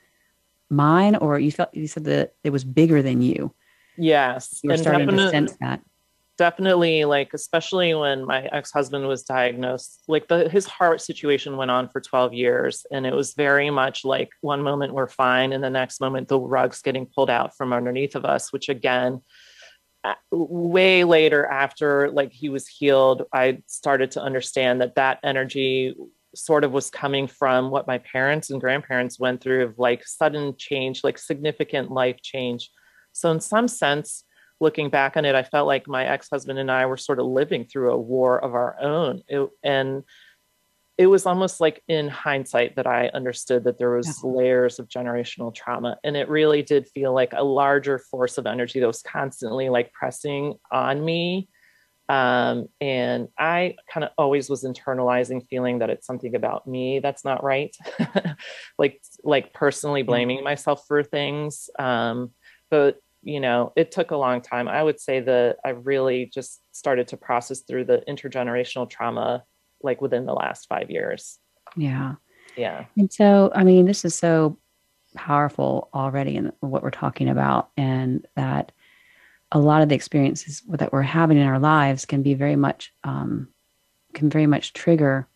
mine 0.69 1.15
or 1.15 1.39
you 1.39 1.51
felt 1.51 1.73
you 1.73 1.87
said 1.87 2.03
that 2.05 2.33
it 2.43 2.51
was 2.51 2.63
bigger 2.63 3.01
than 3.01 3.21
you 3.21 3.53
yes 3.97 4.59
you 4.63 4.67
were 4.69 4.73
and 4.73 4.81
starting 4.81 5.07
to 5.07 5.29
sense 5.29 5.57
that 5.59 5.81
definitely 6.37 7.03
like 7.05 7.33
especially 7.33 7.95
when 7.95 8.23
my 8.23 8.43
ex-husband 8.51 9.07
was 9.07 9.23
diagnosed 9.23 10.03
like 10.07 10.27
the 10.27 10.47
his 10.49 10.67
heart 10.67 11.01
situation 11.01 11.57
went 11.57 11.71
on 11.71 11.89
for 11.89 11.99
12 11.99 12.31
years 12.33 12.85
and 12.91 13.07
it 13.07 13.13
was 13.15 13.33
very 13.33 13.71
much 13.71 14.05
like 14.05 14.29
one 14.41 14.61
moment 14.61 14.93
we're 14.93 15.07
fine 15.07 15.51
and 15.53 15.63
the 15.63 15.69
next 15.69 15.99
moment 15.99 16.27
the 16.27 16.39
rug's 16.39 16.83
getting 16.83 17.07
pulled 17.07 17.31
out 17.31 17.57
from 17.57 17.73
underneath 17.73 18.13
of 18.15 18.25
us 18.25 18.53
which 18.53 18.69
again 18.69 19.19
way 20.31 21.03
later 21.03 21.45
after 21.45 22.09
like 22.11 22.31
he 22.31 22.49
was 22.49 22.67
healed 22.67 23.23
i 23.33 23.59
started 23.67 24.11
to 24.11 24.21
understand 24.21 24.81
that 24.81 24.95
that 24.95 25.19
energy 25.23 25.95
sort 26.35 26.63
of 26.63 26.71
was 26.71 26.89
coming 26.89 27.25
from 27.27 27.71
what 27.71 27.87
my 27.87 27.97
parents 27.99 28.49
and 28.49 28.61
grandparents 28.61 29.19
went 29.19 29.41
through 29.41 29.63
of 29.63 29.79
like 29.79 30.05
sudden 30.05 30.53
change 30.57 31.03
like 31.03 31.17
significant 31.17 31.91
life 31.91 32.21
change 32.21 32.69
so 33.11 33.31
in 33.31 33.39
some 33.39 33.67
sense 33.67 34.23
looking 34.59 34.89
back 34.89 35.17
on 35.17 35.25
it, 35.25 35.35
I 35.35 35.43
felt 35.43 35.67
like 35.67 35.87
my 35.87 36.05
ex 36.05 36.29
husband 36.29 36.59
and 36.59 36.71
I 36.71 36.85
were 36.85 36.97
sort 36.97 37.19
of 37.19 37.25
living 37.25 37.65
through 37.65 37.91
a 37.91 37.97
war 37.97 38.43
of 38.43 38.55
our 38.55 38.79
own. 38.79 39.21
It, 39.27 39.49
and 39.63 40.03
it 40.97 41.07
was 41.07 41.25
almost 41.27 41.61
like 41.61 41.83
in 41.87 42.07
hindsight 42.07 42.75
that 42.75 42.87
I 42.87 43.09
understood 43.09 43.65
that 43.65 43.77
there 43.77 43.91
was 43.91 44.19
Yeah. 44.23 44.31
layers 44.31 44.79
of 44.79 44.87
generational 44.89 45.53
trauma. 45.53 45.99
And 46.03 46.17
it 46.17 46.27
really 46.27 46.63
did 46.63 46.87
feel 46.89 47.13
like 47.13 47.33
a 47.33 47.43
larger 47.43 47.99
force 47.99 48.37
of 48.39 48.47
energy 48.47 48.79
that 48.79 48.87
was 48.87 49.03
constantly 49.03 49.69
like 49.69 49.93
pressing 49.93 50.55
on 50.71 51.03
me. 51.05 51.49
Um, 52.09 52.69
and 52.81 53.27
I 53.37 53.75
kind 53.91 54.05
of 54.05 54.11
always 54.17 54.49
was 54.49 54.63
internalizing 54.63 55.45
feeling 55.47 55.79
that 55.79 55.89
it's 55.89 56.07
something 56.07 56.35
about 56.35 56.65
me 56.65 56.99
that's 56.99 57.23
not 57.25 57.43
right. 57.43 57.75
like, 58.79 59.01
like 59.23 59.53
personally 59.53 60.01
blaming 60.03 60.43
myself 60.43 60.85
for 60.87 61.03
things. 61.03 61.69
Um, 61.77 62.31
but 62.71 62.97
you 63.23 63.39
know, 63.39 63.73
it 63.75 63.91
took 63.91 64.11
a 64.11 64.17
long 64.17 64.41
time. 64.41 64.67
I 64.67 64.81
would 64.81 64.99
say 64.99 65.19
that 65.19 65.57
I 65.65 65.69
really 65.69 66.27
just 66.33 66.61
started 66.71 67.09
to 67.09 67.17
process 67.17 67.59
through 67.61 67.85
the 67.85 68.03
intergenerational 68.07 68.89
trauma 68.89 69.43
like 69.87 70.01
within 70.01 70.27
the 70.27 70.33
last 70.33 70.67
five 70.67 70.91
years. 70.91 71.39
Yeah. 71.75 72.15
Yeah. 72.55 72.85
And 72.95 73.11
so, 73.11 73.51
I 73.55 73.63
mean, 73.63 73.85
this 73.85 74.05
is 74.05 74.13
so 74.13 74.59
powerful 75.15 75.89
already 75.93 76.35
in 76.35 76.51
what 76.59 76.83
we're 76.83 76.91
talking 76.91 77.29
about, 77.29 77.69
and 77.75 78.27
that 78.35 78.71
a 79.51 79.59
lot 79.59 79.81
of 79.81 79.89
the 79.89 79.95
experiences 79.95 80.61
that 80.67 80.91
we're 80.91 81.01
having 81.01 81.37
in 81.37 81.47
our 81.47 81.59
lives 81.59 82.05
can 82.05 82.21
be 82.21 82.33
very 82.35 82.55
much, 82.55 82.93
um, 83.03 83.47
can 84.13 84.29
very 84.29 84.45
much 84.45 84.73
trigger 84.73 85.27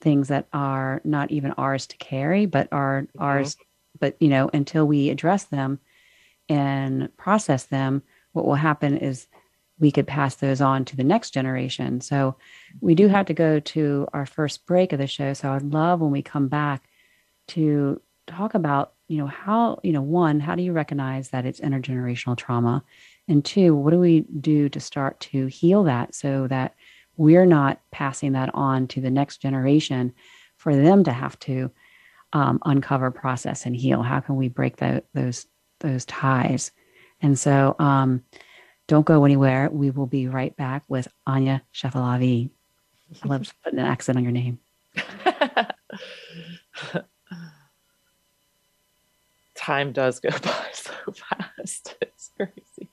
things 0.00 0.28
that 0.28 0.48
are 0.52 1.00
not 1.04 1.30
even 1.30 1.52
ours 1.52 1.86
to 1.86 1.96
carry, 1.98 2.46
but 2.46 2.68
are 2.72 3.02
mm-hmm. 3.02 3.22
ours. 3.22 3.56
But, 4.00 4.16
you 4.20 4.28
know, 4.28 4.50
until 4.52 4.86
we 4.86 5.10
address 5.10 5.44
them 5.44 5.78
and 6.48 7.14
process 7.16 7.64
them, 7.64 8.02
what 8.32 8.46
will 8.46 8.54
happen 8.54 8.96
is 8.96 9.28
we 9.82 9.90
could 9.90 10.06
pass 10.06 10.36
those 10.36 10.60
on 10.60 10.84
to 10.84 10.96
the 10.96 11.02
next 11.02 11.32
generation. 11.32 12.00
So 12.00 12.36
we 12.80 12.94
do 12.94 13.08
have 13.08 13.26
to 13.26 13.34
go 13.34 13.58
to 13.58 14.06
our 14.12 14.24
first 14.24 14.64
break 14.64 14.92
of 14.92 15.00
the 15.00 15.08
show. 15.08 15.32
So 15.32 15.50
I'd 15.50 15.74
love 15.74 16.00
when 16.00 16.12
we 16.12 16.22
come 16.22 16.46
back 16.46 16.88
to 17.48 18.00
talk 18.28 18.54
about, 18.54 18.92
you 19.08 19.18
know, 19.18 19.26
how, 19.26 19.80
you 19.82 19.90
know, 19.92 20.00
one, 20.00 20.38
how 20.38 20.54
do 20.54 20.62
you 20.62 20.72
recognize 20.72 21.30
that 21.30 21.46
it's 21.46 21.58
intergenerational 21.58 22.36
trauma? 22.36 22.84
And 23.26 23.44
two, 23.44 23.74
what 23.74 23.90
do 23.90 23.98
we 23.98 24.20
do 24.20 24.68
to 24.68 24.78
start 24.78 25.18
to 25.32 25.46
heal 25.46 25.82
that 25.82 26.14
so 26.14 26.46
that 26.46 26.76
we're 27.16 27.44
not 27.44 27.80
passing 27.90 28.32
that 28.32 28.50
on 28.54 28.86
to 28.86 29.00
the 29.00 29.10
next 29.10 29.38
generation 29.38 30.14
for 30.58 30.76
them 30.76 31.02
to 31.02 31.12
have 31.12 31.36
to 31.40 31.72
um, 32.32 32.60
uncover, 32.64 33.10
process, 33.10 33.66
and 33.66 33.74
heal? 33.74 34.02
How 34.02 34.20
can 34.20 34.36
we 34.36 34.48
break 34.48 34.76
the, 34.76 35.02
those 35.12 35.46
those 35.80 36.04
ties? 36.04 36.70
And 37.20 37.36
so, 37.36 37.74
um, 37.80 38.22
don't 38.92 39.06
go 39.06 39.24
anywhere. 39.24 39.70
We 39.72 39.88
will 39.88 40.06
be 40.06 40.28
right 40.28 40.54
back 40.54 40.84
with 40.86 41.08
Anya 41.26 41.62
Shepelavey. 41.72 42.50
I 43.24 43.26
love 43.26 43.50
putting 43.64 43.78
an 43.78 43.86
accent 43.86 44.18
on 44.18 44.22
your 44.22 44.32
name. 44.32 44.58
Time 49.54 49.92
does 49.92 50.20
go 50.20 50.28
by 50.28 50.68
so 50.74 50.92
fast. 51.14 51.96
It's 52.02 52.32
crazy. 52.36 52.90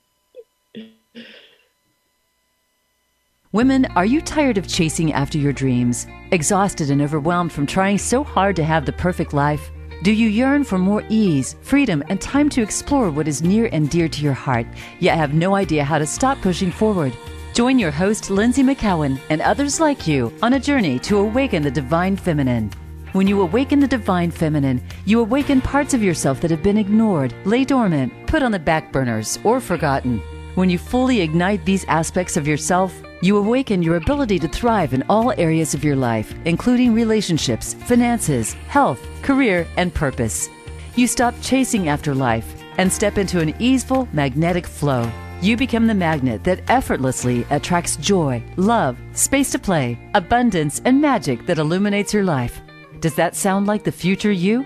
Women, 3.52 3.84
are 3.94 4.06
you 4.06 4.22
tired 4.22 4.56
of 4.56 4.66
chasing 4.66 5.12
after 5.12 5.36
your 5.36 5.52
dreams? 5.52 6.06
Exhausted 6.30 6.88
and 6.88 7.02
overwhelmed 7.02 7.52
from 7.52 7.66
trying 7.66 7.98
so 7.98 8.24
hard 8.24 8.56
to 8.56 8.64
have 8.64 8.86
the 8.86 8.94
perfect 8.94 9.34
life? 9.34 9.70
Do 10.02 10.12
you 10.12 10.28
yearn 10.30 10.64
for 10.64 10.78
more 10.78 11.04
ease, 11.10 11.56
freedom, 11.60 12.02
and 12.08 12.18
time 12.18 12.48
to 12.50 12.62
explore 12.62 13.10
what 13.10 13.28
is 13.28 13.42
near 13.42 13.68
and 13.70 13.90
dear 13.90 14.08
to 14.08 14.22
your 14.22 14.32
heart, 14.32 14.66
yet 14.98 15.18
have 15.18 15.34
no 15.34 15.54
idea 15.54 15.84
how 15.84 15.98
to 15.98 16.06
stop 16.06 16.40
pushing 16.40 16.72
forward? 16.72 17.12
Join 17.52 17.78
your 17.78 17.90
host, 17.90 18.30
Lynsie 18.30 18.64
McKeown, 18.64 19.20
and 19.28 19.42
others 19.42 19.78
like 19.78 20.06
you 20.06 20.32
on 20.40 20.54
a 20.54 20.58
journey 20.58 20.98
to 21.00 21.18
awaken 21.18 21.62
the 21.62 21.70
divine 21.70 22.16
feminine. 22.16 22.70
When 23.12 23.26
you 23.26 23.42
awaken 23.42 23.78
the 23.78 23.86
divine 23.86 24.30
feminine, 24.30 24.82
you 25.04 25.20
awaken 25.20 25.60
parts 25.60 25.92
of 25.92 26.02
yourself 26.02 26.40
that 26.40 26.50
have 26.50 26.62
been 26.62 26.78
ignored, 26.78 27.34
lay 27.44 27.66
dormant, 27.66 28.26
put 28.26 28.42
on 28.42 28.52
the 28.52 28.58
back 28.58 28.92
burners, 28.92 29.38
or 29.44 29.60
forgotten. 29.60 30.22
When 30.54 30.70
you 30.70 30.78
fully 30.78 31.20
ignite 31.20 31.66
these 31.66 31.84
aspects 31.84 32.38
of 32.38 32.48
yourself, 32.48 33.02
you 33.22 33.36
awaken 33.36 33.82
your 33.82 33.96
ability 33.96 34.38
to 34.38 34.48
thrive 34.48 34.94
in 34.94 35.04
all 35.08 35.32
areas 35.32 35.74
of 35.74 35.84
your 35.84 35.96
life, 35.96 36.34
including 36.44 36.94
relationships, 36.94 37.74
finances, 37.74 38.54
health, 38.68 39.00
career, 39.22 39.66
and 39.76 39.92
purpose. 39.92 40.48
You 40.96 41.06
stop 41.06 41.34
chasing 41.42 41.88
after 41.88 42.14
life 42.14 42.54
and 42.78 42.92
step 42.92 43.18
into 43.18 43.40
an 43.40 43.54
easeful, 43.58 44.08
magnetic 44.12 44.66
flow. 44.66 45.10
You 45.42 45.56
become 45.56 45.86
the 45.86 45.94
magnet 45.94 46.44
that 46.44 46.62
effortlessly 46.68 47.46
attracts 47.50 47.96
joy, 47.96 48.42
love, 48.56 48.98
space 49.12 49.50
to 49.52 49.58
play, 49.58 49.98
abundance, 50.14 50.80
and 50.84 51.00
magic 51.00 51.46
that 51.46 51.58
illuminates 51.58 52.12
your 52.12 52.24
life. 52.24 52.60
Does 53.00 53.14
that 53.14 53.34
sound 53.34 53.66
like 53.66 53.84
the 53.84 53.92
future 53.92 54.32
you? 54.32 54.64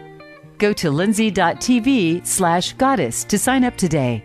Go 0.59 0.73
to 0.73 0.91
lindsay.tv 0.91 2.27
slash 2.27 2.73
goddess 2.75 3.25
to 3.25 3.39
sign 3.39 3.65
up 3.65 3.77
today. 3.77 4.25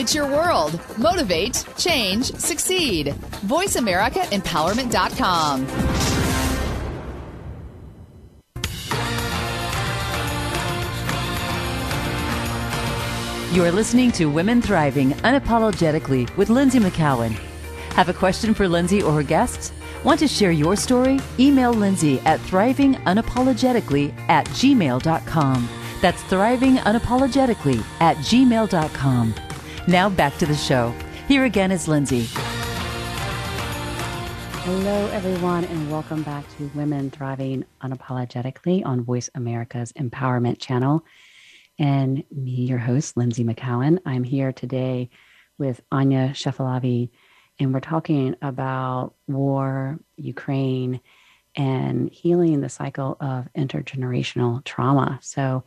It's 0.00 0.14
your 0.14 0.26
world. 0.26 0.80
Motivate, 0.96 1.62
change, 1.76 2.32
succeed. 2.36 3.08
VoiceAmericaEmpowerment.com. 3.44 5.66
You 13.54 13.62
are 13.62 13.70
listening 13.70 14.10
to 14.12 14.30
Women 14.30 14.62
Thriving 14.62 15.10
Unapologetically 15.10 16.34
with 16.34 16.48
Lynsie 16.48 16.80
McKeown. 16.80 17.32
Have 17.92 18.08
a 18.08 18.14
question 18.14 18.54
for 18.54 18.64
Lynsie 18.64 19.04
or 19.04 19.12
her 19.12 19.22
guests? 19.22 19.70
Want 20.02 20.18
to 20.20 20.28
share 20.28 20.52
your 20.52 20.76
story? 20.76 21.20
Email 21.38 21.74
Lynsie 21.74 22.24
at 22.24 22.40
thrivingunapologetically 22.40 24.18
at 24.30 24.46
gmail.com. 24.46 25.68
That's 26.00 26.22
thrivingunapologetically 26.22 27.84
at 28.00 28.16
gmail.com. 28.16 29.34
Now 29.88 30.10
back 30.10 30.36
to 30.38 30.46
the 30.46 30.54
show. 30.54 30.94
Here 31.26 31.44
again 31.44 31.72
is 31.72 31.86
Lynsie. 31.86 32.26
Hello, 34.62 35.06
everyone, 35.08 35.64
and 35.64 35.90
welcome 35.90 36.22
back 36.22 36.44
to 36.58 36.70
Women 36.74 37.10
Thriving 37.10 37.64
Unapologetically 37.82 38.84
on 38.84 39.02
Voice 39.02 39.30
America's 39.34 39.92
Empowerment 39.94 40.60
Channel. 40.60 41.04
And 41.78 42.24
me, 42.30 42.50
your 42.50 42.78
host, 42.78 43.14
Lynsie 43.16 43.44
McKeown. 43.44 44.00
I'm 44.04 44.22
here 44.22 44.52
today 44.52 45.08
with 45.56 45.80
Anya 45.90 46.32
Shepelavey, 46.34 47.08
and 47.58 47.72
we're 47.72 47.80
talking 47.80 48.36
about 48.42 49.14
war, 49.26 49.98
Ukraine, 50.16 51.00
and 51.56 52.10
healing 52.10 52.60
the 52.60 52.68
cycle 52.68 53.16
of 53.18 53.48
intergenerational 53.56 54.62
trauma. 54.64 55.18
So 55.22 55.64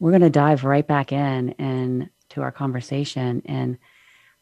we're 0.00 0.10
going 0.10 0.22
to 0.22 0.30
dive 0.30 0.64
right 0.64 0.86
back 0.86 1.12
in 1.12 1.50
and 1.58 2.10
to 2.34 2.42
our 2.42 2.52
conversation. 2.52 3.42
And 3.46 3.78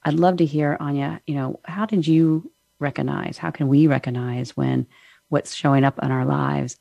I'd 0.02 0.14
love 0.14 0.38
to 0.38 0.44
hear, 0.44 0.76
Anya, 0.80 1.20
you 1.26 1.34
know, 1.34 1.60
how 1.64 1.86
did 1.86 2.06
you 2.06 2.50
recognize, 2.78 3.38
how 3.38 3.50
can 3.50 3.68
we 3.68 3.86
recognize 3.86 4.56
when 4.56 4.86
what's 5.28 5.54
showing 5.54 5.84
up 5.84 5.98
in 6.02 6.10
our 6.10 6.24
lives 6.24 6.76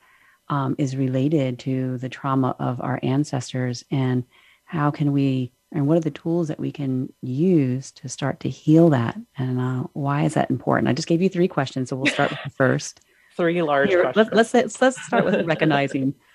um, 0.50 0.76
is 0.78 0.96
related 0.96 1.60
to 1.60 1.98
the 2.00 2.10
trauma 2.10 2.56
of 2.60 2.82
our 2.82 3.00
ancestors? 3.04 3.86
And 3.92 4.24
how 4.66 4.90
can 4.90 5.12
we, 5.12 5.52
and 5.72 5.88
what 5.88 5.98
are 5.98 6.02
the 6.02 6.12
tools 6.12 6.48
that 6.48 6.60
we 6.60 6.72
can 6.72 7.14
use 7.22 7.92
to 7.94 8.10
start 8.10 8.40
to 8.42 8.50
heal 8.50 8.90
that? 8.90 9.18
And 9.38 9.60
uh, 9.60 9.84
why 9.94 10.24
is 10.24 10.34
that 10.34 10.50
important? 10.50 10.90
I 10.90 10.94
just 10.94 11.08
gave 11.08 11.22
you 11.22 11.30
three 11.30 11.48
questions, 11.48 11.90
so 11.90 11.96
we'll 11.96 12.12
start 12.12 12.32
with 12.32 12.40
the 12.44 12.50
first. 12.58 13.02
three 13.38 13.62
large 13.62 13.90
Here, 13.90 14.02
questions. 14.02 14.30
Let's, 14.34 14.54
let's, 14.54 14.82
let's 14.82 15.06
start 15.06 15.26
with 15.26 15.46
recognizing. 15.46 16.16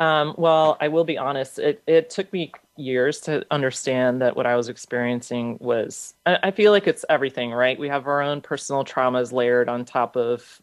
Um, 0.00 0.34
well, 0.38 0.76
I 0.80 0.88
will 0.88 1.04
be 1.04 1.18
honest. 1.18 1.58
It 1.58 1.82
it 1.86 2.10
took 2.10 2.32
me 2.32 2.52
years 2.76 3.20
to 3.22 3.44
understand 3.50 4.22
that 4.22 4.36
what 4.36 4.46
I 4.46 4.54
was 4.56 4.68
experiencing 4.68 5.58
was. 5.60 6.14
I, 6.24 6.38
I 6.44 6.50
feel 6.52 6.70
like 6.72 6.86
it's 6.86 7.04
everything, 7.08 7.50
right? 7.52 7.78
We 7.78 7.88
have 7.88 8.06
our 8.06 8.22
own 8.22 8.40
personal 8.40 8.84
traumas 8.84 9.32
layered 9.32 9.68
on 9.68 9.84
top 9.84 10.16
of 10.16 10.60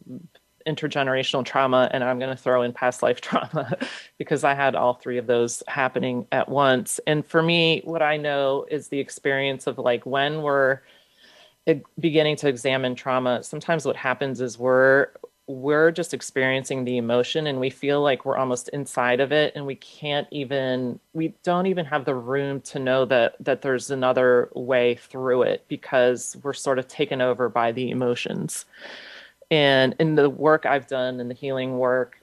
intergenerational 0.66 1.44
trauma, 1.44 1.88
and 1.92 2.02
I'm 2.02 2.18
going 2.18 2.34
to 2.34 2.42
throw 2.42 2.62
in 2.62 2.72
past 2.72 3.02
life 3.02 3.20
trauma 3.22 3.76
because 4.18 4.42
I 4.42 4.54
had 4.54 4.74
all 4.74 4.94
three 4.94 5.18
of 5.18 5.26
those 5.26 5.62
happening 5.68 6.26
at 6.32 6.48
once. 6.48 6.98
And 7.06 7.24
for 7.24 7.42
me, 7.42 7.82
what 7.84 8.02
I 8.02 8.16
know 8.16 8.66
is 8.70 8.88
the 8.88 8.98
experience 9.00 9.66
of 9.66 9.78
like 9.78 10.06
when 10.06 10.42
we're 10.42 10.80
beginning 11.98 12.36
to 12.36 12.48
examine 12.48 12.94
trauma 12.94 13.42
sometimes 13.42 13.84
what 13.84 13.96
happens 13.96 14.40
is 14.40 14.58
we're 14.58 15.08
we're 15.48 15.92
just 15.92 16.12
experiencing 16.12 16.84
the 16.84 16.96
emotion 16.96 17.46
and 17.46 17.60
we 17.60 17.70
feel 17.70 18.02
like 18.02 18.24
we're 18.24 18.36
almost 18.36 18.68
inside 18.70 19.20
of 19.20 19.30
it 19.30 19.52
and 19.54 19.64
we 19.64 19.76
can't 19.76 20.26
even 20.32 20.98
we 21.12 21.32
don't 21.44 21.66
even 21.66 21.84
have 21.84 22.04
the 22.04 22.14
room 22.14 22.60
to 22.60 22.80
know 22.80 23.04
that 23.04 23.36
that 23.38 23.62
there's 23.62 23.90
another 23.90 24.50
way 24.54 24.96
through 24.96 25.42
it 25.42 25.64
because 25.68 26.36
we're 26.42 26.52
sort 26.52 26.80
of 26.80 26.88
taken 26.88 27.20
over 27.20 27.48
by 27.48 27.70
the 27.70 27.90
emotions 27.90 28.64
and 29.50 29.94
in 30.00 30.16
the 30.16 30.28
work 30.28 30.66
i've 30.66 30.88
done 30.88 31.20
and 31.20 31.30
the 31.30 31.34
healing 31.34 31.78
work 31.78 32.20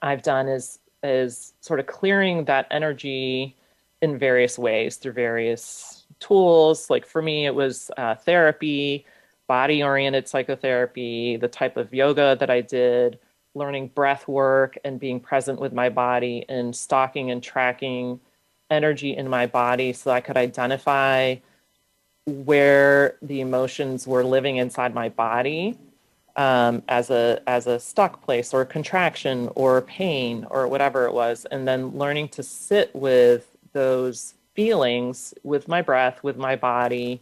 i've 0.00 0.22
done 0.22 0.48
is 0.48 0.78
is 1.02 1.52
sort 1.60 1.78
of 1.78 1.86
clearing 1.86 2.46
that 2.46 2.66
energy 2.70 3.54
in 4.00 4.18
various 4.18 4.58
ways 4.58 4.96
through 4.96 5.12
various 5.12 6.04
tools. 6.20 6.90
Like 6.90 7.06
for 7.06 7.22
me, 7.22 7.46
it 7.46 7.54
was 7.54 7.90
uh, 7.96 8.14
therapy, 8.14 9.06
body 9.46 9.82
oriented 9.82 10.28
psychotherapy, 10.28 11.36
the 11.36 11.48
type 11.48 11.76
of 11.76 11.92
yoga 11.92 12.36
that 12.40 12.50
I 12.50 12.60
did, 12.60 13.18
learning 13.54 13.88
breath 13.88 14.26
work 14.26 14.76
and 14.84 14.98
being 14.98 15.20
present 15.20 15.60
with 15.60 15.72
my 15.72 15.88
body 15.88 16.44
and 16.48 16.74
stalking 16.74 17.30
and 17.30 17.42
tracking 17.42 18.20
energy 18.70 19.16
in 19.16 19.28
my 19.28 19.46
body 19.46 19.92
so 19.92 20.10
I 20.10 20.20
could 20.20 20.36
identify 20.36 21.36
where 22.26 23.16
the 23.22 23.40
emotions 23.40 24.06
were 24.06 24.24
living 24.24 24.56
inside 24.56 24.94
my 24.94 25.08
body 25.10 25.78
um, 26.36 26.82
as 26.88 27.10
a 27.10 27.40
as 27.46 27.66
a 27.66 27.78
stuck 27.78 28.22
place 28.22 28.52
or 28.52 28.64
contraction 28.64 29.48
or 29.54 29.82
pain 29.82 30.46
or 30.50 30.66
whatever 30.66 31.06
it 31.06 31.12
was, 31.12 31.46
and 31.50 31.68
then 31.68 31.96
learning 31.96 32.28
to 32.30 32.42
sit 32.42 32.94
with 32.94 33.56
those 33.72 34.34
feelings 34.54 35.34
with 35.42 35.68
my 35.68 35.82
breath, 35.82 36.22
with 36.22 36.36
my 36.36 36.56
body, 36.56 37.20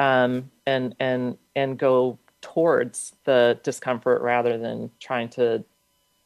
um, 0.00 0.50
and 0.66 0.96
and 0.98 1.36
and 1.54 1.78
go 1.78 2.18
towards 2.40 3.14
the 3.24 3.60
discomfort 3.62 4.22
rather 4.22 4.58
than 4.58 4.90
trying 4.98 5.28
to 5.28 5.62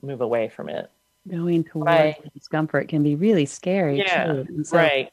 move 0.00 0.22
away 0.22 0.48
from 0.48 0.70
it. 0.70 0.90
Going 1.28 1.64
towards 1.64 1.86
right. 1.86 2.32
discomfort 2.34 2.88
can 2.88 3.02
be 3.02 3.16
really 3.16 3.46
scary. 3.46 3.98
Yeah, 3.98 4.44
so, 4.62 4.76
right. 4.76 5.10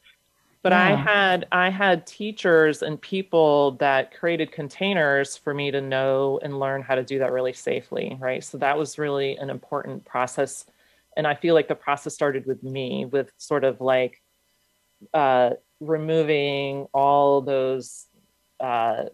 But 0.62 0.74
yeah. 0.74 0.84
I 0.84 0.95
had 0.95 1.47
I 1.52 1.69
had 1.69 2.06
teachers 2.06 2.84
and 2.84 3.02
people 3.02 3.71
that 3.80 4.13
created 4.13 4.52
containers 4.52 5.36
for 5.36 5.56
me 5.56 5.71
to 5.71 5.82
know 5.82 6.39
and 6.43 6.60
learn 6.60 6.84
how 6.84 6.93
to 6.93 7.04
do 7.04 7.17
that 7.19 7.32
really 7.32 7.54
safely, 7.54 8.15
right? 8.19 8.43
So 8.43 8.60
that 8.60 8.78
was 8.78 9.00
really 9.00 9.38
an 9.38 9.50
important 9.50 10.06
process. 10.06 10.65
And 11.17 11.26
I 11.26 11.34
feel 11.34 11.56
like 11.56 11.67
the 11.67 11.76
process 11.76 12.13
started 12.13 12.45
with 12.45 12.62
me, 12.62 13.06
with 13.06 13.32
sort 13.38 13.63
of 13.63 13.82
like 13.82 14.21
uh, 15.15 15.52
removing 15.80 16.86
all 16.93 17.41
those 17.41 18.06
uh, 18.62 19.06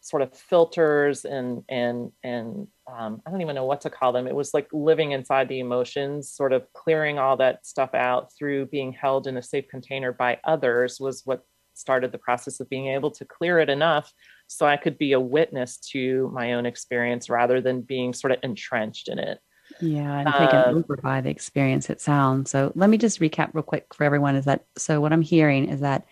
sort 0.00 0.22
of 0.22 0.32
filters 0.36 1.24
and 1.24 1.64
and 1.68 2.12
and 2.22 2.68
um, 2.90 3.20
I 3.26 3.30
don't 3.30 3.40
even 3.40 3.56
know 3.56 3.64
what 3.64 3.80
to 3.82 3.90
call 3.90 4.12
them. 4.12 4.26
It 4.26 4.34
was 4.34 4.54
like 4.54 4.68
living 4.72 5.12
inside 5.12 5.48
the 5.48 5.58
emotions, 5.58 6.30
sort 6.30 6.52
of 6.52 6.72
clearing 6.72 7.18
all 7.18 7.36
that 7.38 7.66
stuff 7.66 7.94
out 7.94 8.32
through 8.38 8.66
being 8.66 8.92
held 8.92 9.26
in 9.26 9.36
a 9.36 9.42
safe 9.42 9.66
container 9.68 10.12
by 10.12 10.38
others 10.44 11.00
was 11.00 11.22
what 11.24 11.44
started 11.74 12.12
the 12.12 12.18
process 12.18 12.60
of 12.60 12.70
being 12.70 12.86
able 12.86 13.10
to 13.10 13.24
clear 13.24 13.58
it 13.58 13.68
enough 13.68 14.12
so 14.46 14.66
I 14.66 14.76
could 14.76 14.96
be 14.96 15.12
a 15.12 15.20
witness 15.20 15.76
to 15.92 16.30
my 16.32 16.54
own 16.54 16.64
experience 16.64 17.28
rather 17.28 17.60
than 17.60 17.82
being 17.82 18.12
sort 18.12 18.32
of 18.32 18.38
entrenched 18.42 19.08
in 19.08 19.18
it. 19.18 19.38
Yeah, 19.80 20.20
and 20.20 20.32
taken 20.32 20.56
um, 20.56 20.76
over 20.76 20.96
by 20.96 21.20
the 21.20 21.30
experience 21.30 21.90
it 21.90 22.00
sounds. 22.00 22.50
So 22.50 22.72
let 22.76 22.88
me 22.88 22.98
just 22.98 23.20
recap 23.20 23.50
real 23.52 23.64
quick 23.64 23.92
for 23.92 24.04
everyone 24.04 24.36
is 24.36 24.44
that 24.44 24.64
so 24.76 25.00
what 25.00 25.12
I'm 25.12 25.22
hearing 25.22 25.68
is 25.68 25.80
that 25.80 26.06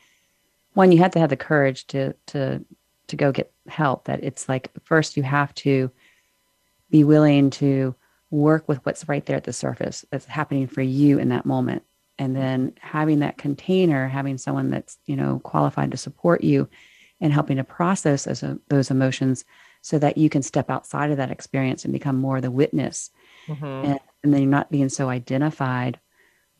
one, 0.74 0.92
you 0.92 0.98
have 0.98 1.12
to 1.12 1.20
have 1.20 1.30
the 1.30 1.36
courage 1.36 1.86
to 1.88 2.14
to 2.26 2.64
to 3.08 3.16
go 3.16 3.32
get 3.32 3.52
help. 3.68 4.04
That 4.04 4.22
it's 4.22 4.48
like 4.48 4.70
first 4.84 5.16
you 5.16 5.22
have 5.22 5.54
to 5.56 5.90
be 6.90 7.04
willing 7.04 7.50
to 7.50 7.94
work 8.30 8.68
with 8.68 8.84
what's 8.84 9.08
right 9.08 9.24
there 9.26 9.36
at 9.36 9.44
the 9.44 9.52
surface 9.52 10.04
that's 10.10 10.26
happening 10.26 10.66
for 10.66 10.82
you 10.82 11.18
in 11.18 11.28
that 11.30 11.46
moment. 11.46 11.82
And 12.18 12.36
then 12.36 12.72
having 12.80 13.20
that 13.20 13.38
container, 13.38 14.08
having 14.08 14.38
someone 14.38 14.70
that's, 14.70 14.98
you 15.06 15.16
know, 15.16 15.40
qualified 15.40 15.90
to 15.90 15.96
support 15.96 16.44
you 16.44 16.68
and 17.20 17.32
helping 17.32 17.56
to 17.56 17.64
process 17.64 18.24
those, 18.24 18.44
those 18.68 18.90
emotions 18.90 19.44
so 19.82 19.98
that 19.98 20.16
you 20.16 20.28
can 20.28 20.42
step 20.42 20.70
outside 20.70 21.10
of 21.10 21.16
that 21.16 21.30
experience 21.30 21.84
and 21.84 21.92
become 21.92 22.16
more 22.16 22.40
the 22.40 22.50
witness. 22.50 23.10
Mm-hmm. 23.46 23.64
And, 23.64 24.00
and 24.22 24.32
then 24.32 24.42
you're 24.42 24.50
not 24.50 24.70
being 24.70 24.88
so 24.88 25.08
identified 25.08 25.98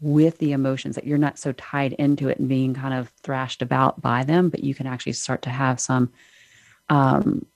with 0.00 0.38
the 0.38 0.52
emotions 0.52 0.96
that 0.96 1.06
you're 1.06 1.18
not 1.18 1.38
so 1.38 1.52
tied 1.52 1.92
into 1.94 2.28
it 2.28 2.38
and 2.38 2.48
being 2.48 2.74
kind 2.74 2.94
of 2.94 3.08
thrashed 3.22 3.62
about 3.62 4.00
by 4.00 4.24
them, 4.24 4.48
but 4.48 4.62
you 4.62 4.74
can 4.74 4.86
actually 4.86 5.12
start 5.12 5.42
to 5.42 5.50
have 5.50 5.80
some 5.80 6.12
um, 6.90 7.46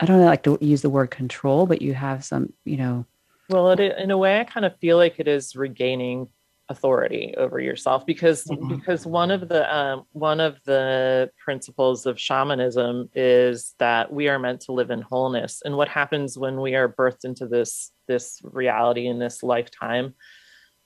I 0.00 0.06
don't 0.06 0.24
like 0.24 0.42
to 0.44 0.56
use 0.60 0.82
the 0.82 0.90
word 0.90 1.10
control, 1.10 1.66
but 1.66 1.82
you 1.82 1.92
have 1.94 2.24
some, 2.24 2.52
you 2.64 2.78
know. 2.78 3.04
Well, 3.50 3.70
it, 3.70 3.80
in 3.80 4.10
a 4.10 4.16
way, 4.16 4.40
I 4.40 4.44
kind 4.44 4.64
of 4.64 4.76
feel 4.78 4.96
like 4.96 5.16
it 5.18 5.28
is 5.28 5.54
regaining 5.54 6.28
authority 6.70 7.34
over 7.36 7.58
yourself 7.58 8.06
because 8.06 8.44
mm-hmm. 8.44 8.76
because 8.76 9.04
one 9.04 9.30
of 9.30 9.48
the 9.48 9.76
um, 9.76 10.04
one 10.12 10.40
of 10.40 10.56
the 10.64 11.30
principles 11.44 12.06
of 12.06 12.18
shamanism 12.18 13.10
is 13.14 13.74
that 13.78 14.10
we 14.10 14.28
are 14.28 14.38
meant 14.38 14.60
to 14.62 14.72
live 14.72 14.90
in 14.90 15.02
wholeness, 15.02 15.62
and 15.64 15.76
what 15.76 15.88
happens 15.88 16.38
when 16.38 16.60
we 16.60 16.74
are 16.74 16.88
birthed 16.88 17.24
into 17.24 17.46
this 17.46 17.92
this 18.08 18.40
reality 18.42 19.06
in 19.06 19.18
this 19.18 19.42
lifetime 19.42 20.14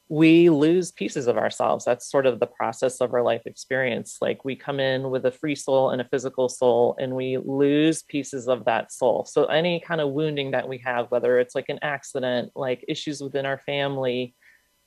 we 0.08 0.50
lose 0.50 0.92
pieces 0.92 1.26
of 1.26 1.38
ourselves. 1.38 1.84
That's 1.84 2.10
sort 2.10 2.26
of 2.26 2.38
the 2.38 2.46
process 2.46 3.00
of 3.00 3.14
our 3.14 3.22
life 3.22 3.42
experience. 3.46 4.18
Like 4.20 4.44
we 4.44 4.54
come 4.54 4.78
in 4.78 5.10
with 5.10 5.24
a 5.24 5.30
free 5.30 5.54
soul 5.54 5.90
and 5.90 6.00
a 6.00 6.08
physical 6.08 6.48
soul, 6.48 6.94
and 6.98 7.14
we 7.14 7.38
lose 7.38 8.02
pieces 8.02 8.46
of 8.46 8.66
that 8.66 8.92
soul. 8.92 9.24
So, 9.24 9.46
any 9.46 9.80
kind 9.80 10.00
of 10.00 10.10
wounding 10.10 10.50
that 10.50 10.68
we 10.68 10.78
have, 10.78 11.10
whether 11.10 11.38
it's 11.38 11.54
like 11.54 11.70
an 11.70 11.78
accident, 11.82 12.52
like 12.54 12.84
issues 12.86 13.22
within 13.22 13.46
our 13.46 13.58
family, 13.58 14.34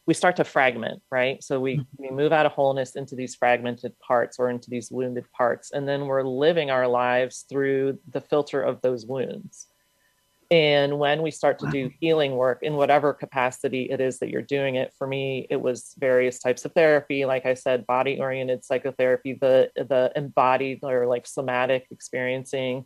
we 0.06 0.14
start 0.14 0.36
to 0.38 0.44
fragment, 0.44 1.02
right? 1.12 1.44
So, 1.44 1.60
we, 1.60 1.78
mm-hmm. 1.78 2.04
we 2.04 2.12
move 2.12 2.32
out 2.32 2.46
of 2.46 2.52
wholeness 2.52 2.96
into 2.96 3.16
these 3.16 3.36
fragmented 3.36 3.98
parts 4.00 4.38
or 4.38 4.52
into 4.52 4.70
these 4.70 4.92
wounded 4.92 5.26
parts. 5.32 5.72
And 5.72 5.88
then 5.88 6.06
we're 6.06 6.24
living 6.24 6.70
our 6.70 6.88
lives 6.88 7.46
through 7.50 7.98
the 8.10 8.22
filter 8.22 8.62
of 8.62 8.82
those 8.82 9.06
wounds. 9.06 9.67
And 10.50 10.98
when 10.98 11.22
we 11.22 11.32
start 11.32 11.60
to 11.60 11.70
do 11.70 11.92
healing 12.00 12.34
work 12.38 12.64
in 12.64 12.76
whatever 12.76 13.14
capacity 13.14 13.90
it 13.90 14.00
is 14.00 14.20
that 14.20 14.30
you're 14.30 14.42
doing 14.42 14.76
it, 14.76 14.94
for 14.98 15.06
me, 15.06 15.46
it 15.50 15.58
was 15.58 15.94
various 15.98 16.40
types 16.40 16.64
of 16.64 16.72
therapy. 16.72 17.26
Like 17.26 17.46
I 17.46 17.54
said, 17.54 17.86
body 17.86 18.20
oriented 18.20 18.64
psychotherapy, 18.64 19.34
the, 19.34 19.70
the 19.76 20.12
embodied 20.16 20.80
or 20.84 21.06
like 21.06 21.28
somatic 21.28 21.88
experiencing 21.92 22.86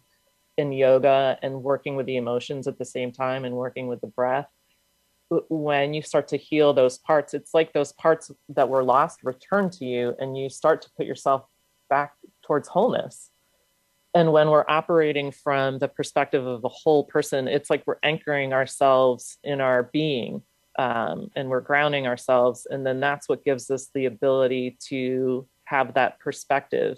in 0.58 0.71
yoga 0.71 1.38
and 1.43 1.62
working 1.62 1.95
with 1.95 2.08
the 2.08 2.17
emotions 2.17 2.67
at 2.67 2.80
the 2.80 2.86
same 2.86 3.12
time 3.12 3.45
and 3.45 3.56
working 3.56 3.88
with 3.88 4.02
the 4.02 4.08
breath. 4.08 4.47
When 5.30 5.93
you 5.93 6.02
start 6.02 6.28
to 6.30 6.38
heal 6.38 6.74
those 6.74 6.97
parts, 6.97 7.34
it's 7.34 7.54
like 7.54 7.74
those 7.74 7.93
parts 7.93 8.32
that 8.50 8.69
were 8.69 8.84
lost 8.84 9.24
return 9.24 9.69
to 9.71 9.86
you 9.86 10.15
and 10.19 10.38
you 10.38 10.50
start 10.50 10.82
to 10.82 10.89
put 10.97 11.06
yourself 11.06 11.45
back 11.89 12.13
towards 12.43 12.67
wholeness 12.67 13.31
and 14.13 14.32
when 14.32 14.50
we're 14.50 14.65
operating 14.67 15.32
from 15.32 15.80
the 15.80 15.88
perspective 15.88 16.45
of 16.45 16.63
a 16.63 16.69
whole 16.69 17.04
person 17.04 17.47
it's 17.47 17.69
like 17.69 17.84
we're 17.86 18.00
anchoring 18.04 18.54
ourselves 18.54 19.38
in 19.43 19.62
our 19.62 19.84
being 19.84 20.41
um, 20.80 21.30
and 21.36 21.50
we're 21.50 21.62
grounding 21.62 22.08
ourselves 22.08 22.67
and 22.69 22.86
then 22.86 23.00
that's 23.00 23.28
what 23.28 23.43
gives 23.43 23.69
us 23.69 23.89
the 23.93 24.06
ability 24.06 24.78
to 24.80 25.45
have 25.65 25.93
that 25.93 26.19
perspective. 26.19 26.97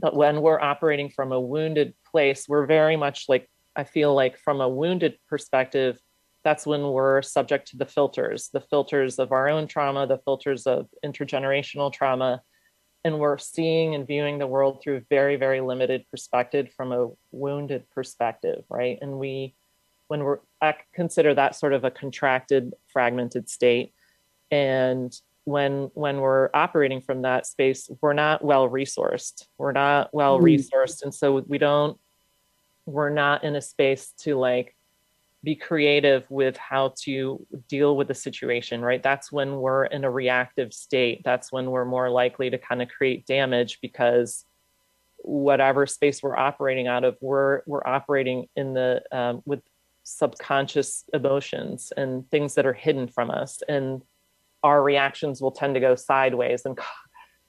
But 0.00 0.14
when 0.14 0.40
we're 0.40 0.60
operating 0.60 1.08
from 1.10 1.32
a 1.32 1.40
wounded 1.40 1.94
place 2.14 2.48
we're 2.48 2.64
very 2.64 2.96
much 2.96 3.24
like 3.28 3.50
i 3.74 3.82
feel 3.82 4.14
like 4.14 4.38
from 4.38 4.60
a 4.60 4.68
wounded 4.68 5.18
perspective 5.28 5.98
that's 6.44 6.64
when 6.64 6.82
we're 6.82 7.22
subject 7.22 7.66
to 7.68 7.76
the 7.76 7.86
filters 7.86 8.50
the 8.52 8.60
filters 8.60 9.18
of 9.18 9.32
our 9.32 9.48
own 9.48 9.66
trauma 9.66 10.06
the 10.06 10.18
filters 10.18 10.64
of 10.64 10.86
intergenerational 11.04 11.92
trauma 11.92 12.40
and 13.04 13.18
we're 13.18 13.38
seeing 13.38 13.94
and 13.94 14.06
viewing 14.06 14.38
the 14.38 14.46
world 14.46 14.82
through 14.82 14.96
a 14.96 15.02
very 15.10 15.36
very 15.36 15.60
limited 15.60 16.04
perspective 16.10 16.68
from 16.76 16.92
a 16.92 17.08
wounded 17.32 17.88
perspective 17.90 18.64
right? 18.68 18.98
And 19.00 19.18
we 19.18 19.54
when 20.08 20.24
we're 20.24 20.38
I 20.60 20.74
consider 20.92 21.34
that 21.34 21.56
sort 21.56 21.72
of 21.72 21.84
a 21.84 21.90
contracted 21.90 22.74
fragmented 22.92 23.48
state. 23.48 23.92
And 24.50 25.14
when 25.44 25.90
when 25.94 26.20
we're 26.20 26.50
operating 26.54 27.00
from 27.00 27.22
that 27.22 27.46
space 27.46 27.90
we're 28.00 28.14
not 28.14 28.44
well 28.44 28.68
resourced. 28.68 29.46
We're 29.58 29.72
not 29.72 30.12
well 30.12 30.38
mm. 30.38 30.42
resourced. 30.42 31.02
And 31.02 31.14
so 31.14 31.44
we 31.46 31.58
don't 31.58 31.98
we're 32.86 33.10
not 33.10 33.44
in 33.44 33.56
a 33.56 33.62
space 33.62 34.12
to 34.18 34.36
like 34.36 34.73
be 35.44 35.54
creative 35.54 36.28
with 36.30 36.56
how 36.56 36.94
to 37.02 37.46
deal 37.68 37.96
with 37.96 38.08
the 38.08 38.14
situation, 38.14 38.80
right? 38.80 39.02
That's 39.02 39.30
when 39.30 39.56
we're 39.56 39.84
in 39.84 40.04
a 40.04 40.10
reactive 40.10 40.72
state. 40.72 41.22
That's 41.24 41.52
when 41.52 41.70
we're 41.70 41.84
more 41.84 42.10
likely 42.10 42.50
to 42.50 42.58
kind 42.58 42.82
of 42.82 42.88
create 42.88 43.26
damage 43.26 43.78
because 43.82 44.44
whatever 45.18 45.86
space 45.86 46.22
we're 46.22 46.36
operating 46.36 46.86
out 46.86 47.04
of, 47.04 47.16
we're 47.20 47.62
we're 47.66 47.86
operating 47.86 48.46
in 48.56 48.74
the 48.74 49.02
um, 49.12 49.42
with 49.44 49.60
subconscious 50.02 51.04
emotions 51.12 51.92
and 51.96 52.30
things 52.30 52.54
that 52.54 52.66
are 52.66 52.74
hidden 52.74 53.08
from 53.08 53.30
us, 53.30 53.62
and 53.68 54.02
our 54.62 54.82
reactions 54.82 55.40
will 55.40 55.52
tend 55.52 55.74
to 55.74 55.80
go 55.80 55.94
sideways 55.94 56.64
and 56.64 56.76
ca- 56.76 56.86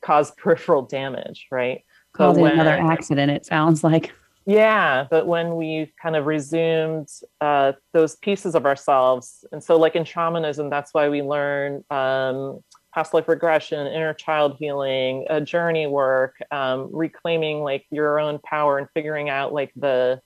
cause 0.02 0.32
peripheral 0.32 0.82
damage, 0.84 1.48
right? 1.52 1.84
Cause 2.14 2.38
another 2.38 2.72
accident. 2.72 3.32
It 3.32 3.46
sounds 3.46 3.84
like. 3.84 4.12
Yeah, 4.46 5.08
but 5.10 5.26
when 5.26 5.56
we 5.56 5.92
kind 6.00 6.16
of 6.16 6.28
resumed 6.28 7.10
uh, 7.42 7.74
those 7.94 8.16
pieces 8.18 8.54
of 8.54 8.66
ourselves, 8.66 9.44
and 9.52 9.64
so 9.64 9.76
like 9.76 9.96
in 9.96 10.06
shamanism, 10.06 10.70
that's 10.70 10.94
why 10.94 11.10
we 11.10 11.24
learn 11.24 11.84
um, 11.90 12.60
past 12.94 13.14
life 13.16 13.28
regression, 13.28 13.88
inner 13.88 14.14
child 14.14 14.58
healing, 14.60 15.26
uh, 15.32 15.40
journey 15.40 15.88
work, 15.88 16.36
um, 16.52 16.90
reclaiming 16.94 17.62
like 17.62 17.86
your 17.90 18.20
own 18.20 18.38
power 18.40 18.78
and 18.78 18.88
figuring 18.94 19.30
out 19.30 19.52
like 19.52 19.72
the 19.76 20.22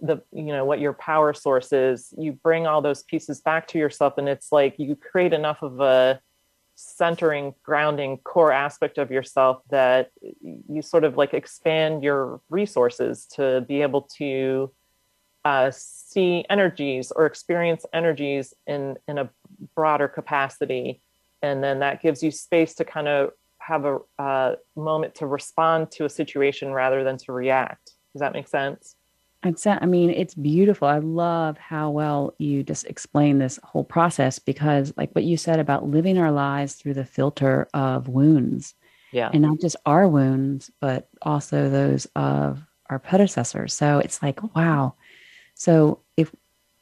the 0.00 0.20
you 0.32 0.46
know 0.46 0.64
what 0.64 0.80
your 0.80 0.92
power 0.92 1.32
source 1.34 1.72
is. 1.72 2.14
You 2.16 2.32
bring 2.32 2.66
all 2.68 2.80
those 2.80 3.02
pieces 3.02 3.40
back 3.40 3.66
to 3.68 3.78
yourself 3.78 4.18
and 4.18 4.28
it's 4.28 4.52
like 4.52 4.76
you 4.78 4.94
create 4.96 5.32
enough 5.32 5.62
of 5.62 5.80
a 5.80 6.20
centering 6.74 7.54
grounding 7.62 8.18
core 8.18 8.52
aspect 8.52 8.98
of 8.98 9.10
yourself 9.10 9.62
that 9.70 10.10
you 10.40 10.82
sort 10.82 11.04
of 11.04 11.16
like 11.16 11.34
expand 11.34 12.02
your 12.02 12.40
resources 12.48 13.26
to 13.26 13.64
be 13.68 13.82
able 13.82 14.02
to 14.02 14.72
uh, 15.44 15.70
see 15.74 16.44
energies 16.48 17.10
or 17.10 17.26
experience 17.26 17.84
energies 17.92 18.54
in 18.66 18.96
in 19.08 19.18
a 19.18 19.30
broader 19.74 20.08
capacity. 20.08 21.02
And 21.42 21.62
then 21.62 21.80
that 21.80 22.00
gives 22.00 22.22
you 22.22 22.30
space 22.30 22.74
to 22.76 22.84
kind 22.84 23.08
of 23.08 23.30
have 23.58 23.84
a 23.84 23.98
uh, 24.18 24.56
moment 24.76 25.16
to 25.16 25.26
respond 25.26 25.90
to 25.92 26.04
a 26.04 26.08
situation 26.08 26.72
rather 26.72 27.02
than 27.04 27.16
to 27.18 27.32
react. 27.32 27.92
Does 28.12 28.20
that 28.20 28.32
make 28.32 28.48
sense 28.48 28.96
I 29.44 29.86
mean, 29.86 30.10
it's 30.10 30.34
beautiful. 30.34 30.86
I 30.88 30.98
love 30.98 31.58
how 31.58 31.90
well 31.90 32.34
you 32.38 32.62
just 32.62 32.86
explain 32.86 33.38
this 33.38 33.58
whole 33.64 33.84
process 33.84 34.38
because, 34.38 34.92
like 34.96 35.10
what 35.12 35.24
you 35.24 35.36
said 35.36 35.58
about 35.58 35.88
living 35.88 36.18
our 36.18 36.30
lives 36.30 36.74
through 36.74 36.94
the 36.94 37.04
filter 37.04 37.68
of 37.74 38.08
wounds. 38.08 38.74
Yeah. 39.10 39.30
And 39.32 39.42
not 39.42 39.60
just 39.60 39.76
our 39.84 40.08
wounds, 40.08 40.70
but 40.80 41.08
also 41.22 41.68
those 41.68 42.06
of 42.16 42.64
our 42.88 42.98
predecessors. 42.98 43.74
So 43.74 43.98
it's 43.98 44.22
like, 44.22 44.54
wow. 44.54 44.94
So 45.54 46.00
if, 46.16 46.32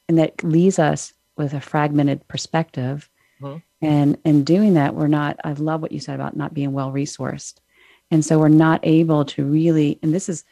and 0.08 0.18
that 0.18 0.44
leaves 0.44 0.78
us 0.78 1.12
with 1.36 1.54
a 1.54 1.60
fragmented 1.60 2.26
perspective. 2.28 3.08
Mm-hmm. 3.40 3.58
And 3.82 4.18
in 4.24 4.44
doing 4.44 4.74
that, 4.74 4.94
we're 4.94 5.08
not, 5.08 5.40
I 5.42 5.52
love 5.54 5.80
what 5.80 5.92
you 5.92 6.00
said 6.00 6.14
about 6.14 6.36
not 6.36 6.54
being 6.54 6.72
well 6.72 6.92
resourced. 6.92 7.54
And 8.10 8.24
so 8.24 8.38
we're 8.38 8.48
not 8.48 8.80
able 8.82 9.24
to 9.24 9.44
really, 9.44 9.98
and 10.02 10.12
this 10.14 10.28
is 10.28 10.44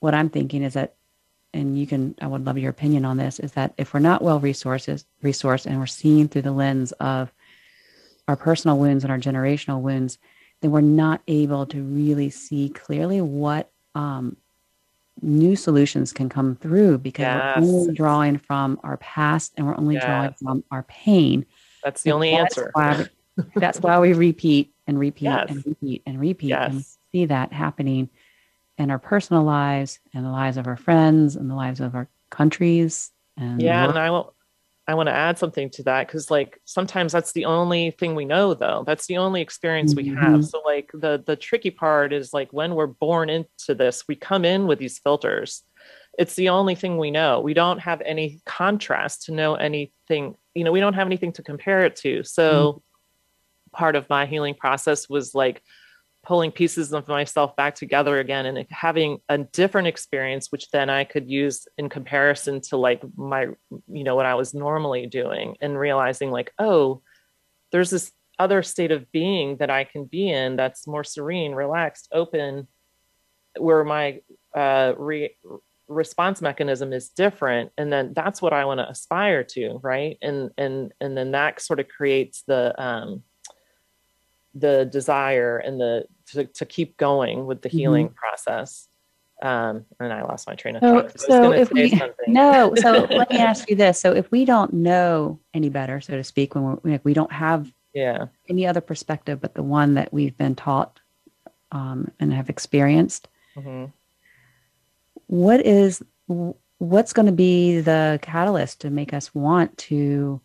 what 0.00 0.14
I'm 0.14 0.28
thinking 0.28 0.62
is 0.62 0.74
that 0.74 0.96
and 1.54 1.78
you 1.78 1.86
can 1.86 2.14
I 2.20 2.26
would 2.26 2.44
love 2.44 2.58
your 2.58 2.70
opinion 2.70 3.04
on 3.04 3.16
this 3.16 3.38
is 3.38 3.52
that 3.52 3.74
if 3.76 3.92
we're 3.92 4.00
not 4.00 4.22
well 4.22 4.40
resources 4.40 5.04
resourced 5.22 5.66
and 5.66 5.78
we're 5.78 5.86
seeing 5.86 6.28
through 6.28 6.42
the 6.42 6.52
lens 6.52 6.92
of 6.92 7.32
our 8.28 8.36
personal 8.36 8.78
wounds 8.78 9.04
and 9.04 9.10
our 9.10 9.18
generational 9.18 9.80
wounds, 9.80 10.18
then 10.60 10.70
we're 10.70 10.80
not 10.80 11.20
able 11.26 11.66
to 11.66 11.82
really 11.82 12.30
see 12.30 12.68
clearly 12.68 13.20
what 13.20 13.70
um, 13.94 14.36
new 15.20 15.56
solutions 15.56 16.12
can 16.12 16.28
come 16.28 16.56
through 16.56 16.98
because 16.98 17.22
yes. 17.22 17.58
we're 17.58 17.80
only 17.80 17.94
drawing 17.94 18.38
from 18.38 18.80
our 18.82 18.96
past 18.98 19.52
and 19.56 19.66
we're 19.66 19.76
only 19.76 19.94
yes. 19.94 20.04
drawing 20.04 20.32
from 20.34 20.64
our 20.70 20.84
pain. 20.84 21.44
That's 21.84 22.02
the 22.02 22.10
and 22.10 22.14
only 22.14 22.30
that's 22.30 22.58
answer. 22.58 22.70
Why 22.74 23.06
we, 23.36 23.44
that's 23.56 23.80
why 23.80 23.98
we 23.98 24.12
repeat 24.12 24.72
and 24.86 24.98
repeat 24.98 25.24
yes. 25.24 25.50
and 25.50 25.66
repeat 25.66 26.02
and 26.06 26.20
repeat 26.20 26.52
and 26.52 26.84
see 27.12 27.26
that 27.26 27.52
happening 27.52 28.08
in 28.82 28.90
our 28.90 28.98
personal 28.98 29.44
lives 29.44 30.00
and 30.12 30.24
the 30.24 30.30
lives 30.30 30.56
of 30.56 30.66
our 30.66 30.76
friends 30.76 31.36
and 31.36 31.48
the 31.48 31.54
lives 31.54 31.80
of 31.80 31.94
our 31.94 32.08
countries. 32.30 33.10
And 33.36 33.62
yeah, 33.62 33.88
and 33.88 33.98
I 33.98 34.10
will. 34.10 34.34
I 34.88 34.94
want 34.94 35.06
to 35.06 35.14
add 35.14 35.38
something 35.38 35.70
to 35.70 35.84
that 35.84 36.08
because, 36.08 36.28
like, 36.28 36.60
sometimes 36.64 37.12
that's 37.12 37.30
the 37.32 37.44
only 37.44 37.92
thing 37.92 38.16
we 38.16 38.24
know, 38.24 38.52
though. 38.52 38.82
That's 38.84 39.06
the 39.06 39.18
only 39.18 39.40
experience 39.40 39.94
mm-hmm. 39.94 40.10
we 40.10 40.16
have. 40.16 40.40
Mm-hmm. 40.40 40.42
So, 40.42 40.60
like, 40.66 40.90
the 40.92 41.22
the 41.24 41.36
tricky 41.36 41.70
part 41.70 42.12
is 42.12 42.32
like 42.32 42.52
when 42.52 42.74
we're 42.74 42.88
born 42.88 43.30
into 43.30 43.74
this, 43.74 44.04
we 44.08 44.16
come 44.16 44.44
in 44.44 44.66
with 44.66 44.80
these 44.80 44.98
filters. 44.98 45.62
It's 46.18 46.34
the 46.34 46.48
only 46.50 46.74
thing 46.74 46.98
we 46.98 47.10
know. 47.10 47.40
We 47.40 47.54
don't 47.54 47.78
have 47.78 48.02
any 48.02 48.40
contrast 48.44 49.22
to 49.26 49.32
know 49.32 49.54
anything. 49.54 50.34
You 50.54 50.64
know, 50.64 50.72
we 50.72 50.80
don't 50.80 50.94
have 50.94 51.06
anything 51.06 51.32
to 51.34 51.42
compare 51.42 51.86
it 51.86 51.96
to. 51.96 52.24
So, 52.24 52.72
mm-hmm. 52.72 53.76
part 53.76 53.94
of 53.94 54.10
my 54.10 54.26
healing 54.26 54.54
process 54.54 55.08
was 55.08 55.32
like 55.32 55.62
pulling 56.22 56.52
pieces 56.52 56.92
of 56.92 57.08
myself 57.08 57.56
back 57.56 57.74
together 57.74 58.18
again 58.18 58.46
and 58.46 58.66
having 58.70 59.18
a 59.28 59.38
different 59.38 59.88
experience 59.88 60.48
which 60.50 60.70
then 60.70 60.88
i 60.88 61.04
could 61.04 61.28
use 61.28 61.66
in 61.78 61.88
comparison 61.88 62.60
to 62.60 62.76
like 62.76 63.02
my 63.16 63.48
you 63.88 64.04
know 64.04 64.14
what 64.14 64.26
i 64.26 64.34
was 64.34 64.54
normally 64.54 65.06
doing 65.06 65.56
and 65.60 65.78
realizing 65.78 66.30
like 66.30 66.52
oh 66.58 67.02
there's 67.72 67.90
this 67.90 68.12
other 68.38 68.62
state 68.62 68.92
of 68.92 69.10
being 69.12 69.56
that 69.56 69.70
i 69.70 69.84
can 69.84 70.04
be 70.04 70.30
in 70.30 70.56
that's 70.56 70.86
more 70.86 71.04
serene 71.04 71.52
relaxed 71.52 72.08
open 72.12 72.66
where 73.58 73.84
my 73.84 74.20
uh, 74.54 74.94
re- 74.96 75.36
response 75.88 76.40
mechanism 76.40 76.92
is 76.92 77.10
different. 77.10 77.70
And 77.76 77.92
then 77.92 78.12
that's 78.14 78.42
what 78.42 78.52
i 78.52 78.64
want 78.64 78.78
to 78.78 78.88
aspire 78.88 79.44
to 79.44 79.78
right? 79.82 80.18
And 80.22 80.50
and 80.56 80.92
and 81.00 81.16
then 81.16 81.32
that 81.32 81.60
sort 81.60 81.80
of 81.80 81.88
creates 81.88 82.42
the 82.46 82.80
um 82.82 83.22
the 84.54 84.84
desire 84.84 85.58
and 85.58 85.80
the 85.80 86.04
to, 86.26 86.44
to 86.44 86.66
keep 86.66 86.96
going 86.96 87.46
with 87.46 87.62
the 87.62 87.68
mm-hmm. 87.68 87.78
healing 87.78 88.06
mm-hmm. 88.06 88.14
process 88.14 88.88
um, 89.42 89.84
and 89.98 90.12
I 90.12 90.22
lost 90.22 90.46
my 90.46 90.54
train 90.54 90.76
of 90.76 90.82
thought. 90.82 91.18
So, 91.18 91.26
so 91.26 91.52
if 91.52 91.72
we 91.72 92.00
no, 92.28 92.74
so 92.76 92.92
let 93.10 93.28
me 93.28 93.38
ask 93.38 93.68
you 93.68 93.74
this: 93.74 93.98
so 94.00 94.14
if 94.14 94.30
we 94.30 94.44
don't 94.44 94.72
know 94.72 95.40
any 95.52 95.68
better, 95.68 96.00
so 96.00 96.16
to 96.16 96.22
speak, 96.22 96.54
when 96.54 96.64
we're, 96.64 96.78
like, 96.84 97.04
we 97.04 97.12
don't 97.12 97.32
have 97.32 97.70
yeah 97.92 98.26
any 98.48 98.66
other 98.66 98.80
perspective 98.80 99.38
but 99.38 99.52
the 99.52 99.62
one 99.62 99.94
that 99.94 100.10
we've 100.14 100.36
been 100.38 100.54
taught 100.54 100.98
um, 101.72 102.10
and 102.20 102.32
have 102.32 102.48
experienced, 102.48 103.28
mm-hmm. 103.56 103.86
what 105.26 105.66
is 105.66 106.02
what's 106.78 107.12
going 107.12 107.26
to 107.26 107.32
be 107.32 107.80
the 107.80 108.20
catalyst 108.22 108.80
to 108.82 108.90
make 108.90 109.12
us 109.12 109.34
want 109.34 109.76
to 109.76 110.40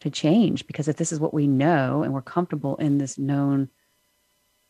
to 0.00 0.10
change 0.10 0.66
because 0.66 0.88
if 0.88 0.96
this 0.96 1.12
is 1.12 1.20
what 1.20 1.34
we 1.34 1.46
know 1.46 2.02
and 2.02 2.12
we're 2.12 2.22
comfortable 2.22 2.76
in 2.76 2.98
this 2.98 3.18
known 3.18 3.68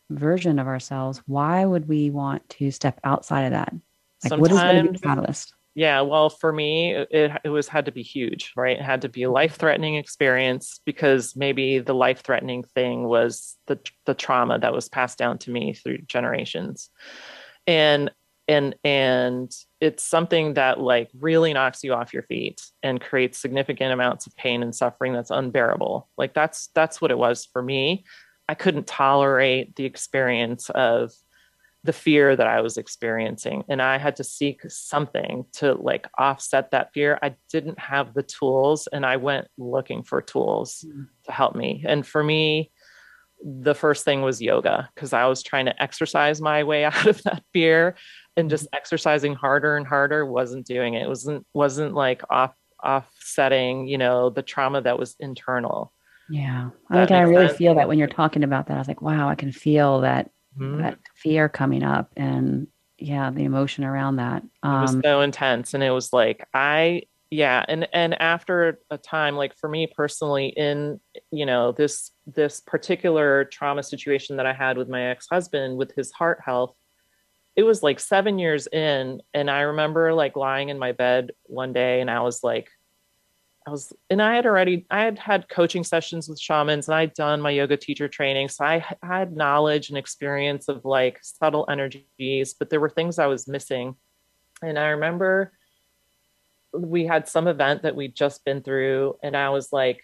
version 0.09 0.59
of 0.59 0.67
ourselves 0.67 1.21
why 1.25 1.65
would 1.65 1.87
we 1.87 2.09
want 2.09 2.47
to 2.49 2.69
step 2.69 2.99
outside 3.03 3.43
of 3.43 3.51
that? 3.51 3.73
Like 4.23 4.29
Sometimes, 4.29 4.41
what 4.41 4.51
is 4.51 4.57
going 4.59 4.85
to 4.85 4.91
be 4.91 4.97
the 4.97 5.07
catalyst? 5.07 5.53
Yeah 5.73 6.01
well 6.01 6.29
for 6.29 6.51
me 6.51 6.93
it, 6.93 7.31
it 7.43 7.49
was 7.49 7.69
had 7.69 7.85
to 7.85 7.91
be 7.91 8.03
huge 8.03 8.51
right? 8.57 8.77
It 8.77 8.83
had 8.83 9.01
to 9.01 9.09
be 9.09 9.23
a 9.23 9.31
life 9.31 9.55
threatening 9.55 9.95
experience 9.95 10.81
because 10.85 11.35
maybe 11.35 11.79
the 11.79 11.95
life 11.95 12.21
threatening 12.23 12.63
thing 12.63 13.05
was 13.07 13.57
the 13.67 13.79
the 14.05 14.13
trauma 14.13 14.59
that 14.59 14.73
was 14.73 14.89
passed 14.89 15.17
down 15.17 15.37
to 15.39 15.51
me 15.51 15.73
through 15.73 15.99
generations. 15.99 16.89
And 17.67 18.11
and 18.51 18.75
and 18.83 19.55
it's 19.79 20.03
something 20.03 20.55
that 20.55 20.79
like 20.79 21.09
really 21.17 21.53
knocks 21.53 21.83
you 21.83 21.93
off 21.93 22.13
your 22.13 22.23
feet 22.23 22.61
and 22.83 22.99
creates 22.99 23.39
significant 23.39 23.93
amounts 23.93 24.27
of 24.27 24.35
pain 24.35 24.61
and 24.61 24.75
suffering 24.75 25.13
that's 25.13 25.31
unbearable. 25.31 26.09
Like 26.17 26.33
that's 26.33 26.69
that's 26.75 27.01
what 27.01 27.11
it 27.11 27.17
was 27.17 27.45
for 27.45 27.61
me. 27.63 28.03
I 28.49 28.53
couldn't 28.53 28.87
tolerate 28.87 29.75
the 29.77 29.85
experience 29.85 30.69
of 30.71 31.13
the 31.83 31.93
fear 31.93 32.35
that 32.35 32.45
i 32.45 32.61
was 32.61 32.77
experiencing 32.77 33.63
and 33.67 33.81
i 33.81 33.97
had 33.97 34.15
to 34.15 34.23
seek 34.23 34.61
something 34.67 35.43
to 35.51 35.73
like 35.73 36.07
offset 36.19 36.69
that 36.69 36.93
fear. 36.93 37.17
I 37.23 37.33
didn't 37.49 37.79
have 37.79 38.13
the 38.13 38.21
tools 38.21 38.87
and 38.93 39.03
i 39.03 39.17
went 39.17 39.47
looking 39.57 40.03
for 40.03 40.21
tools 40.21 40.85
mm. 40.87 41.07
to 41.23 41.31
help 41.31 41.55
me. 41.55 41.83
And 41.87 42.05
for 42.05 42.23
me 42.23 42.71
the 43.43 43.75
first 43.75 44.05
thing 44.05 44.21
was 44.21 44.41
yoga 44.41 44.89
because 44.93 45.13
I 45.13 45.25
was 45.25 45.43
trying 45.43 45.65
to 45.65 45.81
exercise 45.81 46.41
my 46.41 46.63
way 46.63 46.85
out 46.85 47.05
of 47.05 47.21
that 47.23 47.43
fear 47.53 47.95
and 48.37 48.49
just 48.49 48.67
exercising 48.73 49.33
harder 49.33 49.75
and 49.75 49.85
harder 49.85 50.25
wasn't 50.25 50.65
doing 50.65 50.93
it. 50.93 51.03
It 51.03 51.09
wasn't 51.09 51.45
wasn't 51.53 51.93
like 51.93 52.21
off 52.29 52.53
offsetting, 52.83 53.87
you 53.87 53.97
know, 53.97 54.29
the 54.29 54.41
trauma 54.41 54.81
that 54.81 54.97
was 54.97 55.15
internal. 55.19 55.93
Yeah. 56.29 56.69
I 56.89 57.05
I 57.05 57.21
really 57.21 57.47
sense? 57.47 57.57
feel 57.57 57.75
that 57.75 57.87
when 57.87 57.99
you're 57.99 58.07
talking 58.07 58.43
about 58.43 58.67
that. 58.67 58.75
I 58.75 58.79
was 58.79 58.87
like, 58.87 59.01
wow, 59.01 59.29
I 59.29 59.35
can 59.35 59.51
feel 59.51 60.01
that 60.01 60.31
mm-hmm. 60.57 60.81
that 60.81 60.97
fear 61.15 61.49
coming 61.49 61.83
up 61.83 62.11
and 62.15 62.67
yeah, 62.97 63.31
the 63.31 63.43
emotion 63.43 63.83
around 63.83 64.17
that. 64.17 64.43
Um, 64.63 64.77
it 64.77 64.81
was 64.81 64.95
um, 64.95 65.01
so 65.03 65.21
intense. 65.21 65.73
And 65.73 65.83
it 65.83 65.89
was 65.89 66.13
like, 66.13 66.47
I 66.53 67.03
yeah, 67.31 67.63
and 67.67 67.87
and 67.93 68.21
after 68.21 68.79
a 68.89 68.97
time, 68.97 69.37
like 69.37 69.57
for 69.57 69.69
me 69.69 69.87
personally, 69.87 70.47
in 70.47 70.99
you 71.31 71.45
know, 71.45 71.71
this 71.71 72.11
this 72.33 72.59
particular 72.59 73.45
trauma 73.45 73.83
situation 73.83 74.37
that 74.37 74.45
I 74.45 74.53
had 74.53 74.77
with 74.77 74.89
my 74.89 75.09
ex-husband 75.09 75.77
with 75.77 75.93
his 75.95 76.11
heart 76.11 76.39
health, 76.43 76.75
it 77.55 77.63
was 77.63 77.83
like 77.83 77.99
seven 77.99 78.39
years 78.39 78.67
in 78.67 79.21
and 79.33 79.49
i 79.49 79.61
remember 79.61 80.13
like 80.13 80.35
lying 80.35 80.69
in 80.69 80.79
my 80.79 80.91
bed 80.91 81.31
one 81.43 81.73
day 81.73 82.01
and 82.01 82.09
i 82.09 82.21
was 82.21 82.43
like 82.43 82.69
i 83.67 83.69
was 83.69 83.93
and 84.09 84.21
i 84.21 84.35
had 84.35 84.45
already 84.45 84.85
i 84.89 85.01
had 85.01 85.19
had 85.19 85.49
coaching 85.49 85.83
sessions 85.83 86.29
with 86.29 86.39
shamans 86.39 86.87
and 86.87 86.95
i'd 86.95 87.13
done 87.13 87.41
my 87.41 87.49
yoga 87.49 87.77
teacher 87.77 88.07
training 88.07 88.47
so 88.47 88.63
i 88.63 88.85
had 89.03 89.35
knowledge 89.35 89.89
and 89.89 89.97
experience 89.97 90.67
of 90.67 90.85
like 90.85 91.19
subtle 91.21 91.65
energies 91.69 92.53
but 92.53 92.69
there 92.69 92.79
were 92.79 92.89
things 92.89 93.19
i 93.19 93.27
was 93.27 93.47
missing. 93.47 93.95
And 94.63 94.77
i 94.77 94.89
remember 94.89 95.53
we 96.73 97.05
had 97.05 97.27
some 97.27 97.47
event 97.47 97.81
that 97.81 97.95
we'd 97.95 98.15
just 98.15 98.45
been 98.45 98.61
through 98.61 99.15
and 99.23 99.35
i 99.35 99.49
was 99.49 99.73
like 99.73 100.03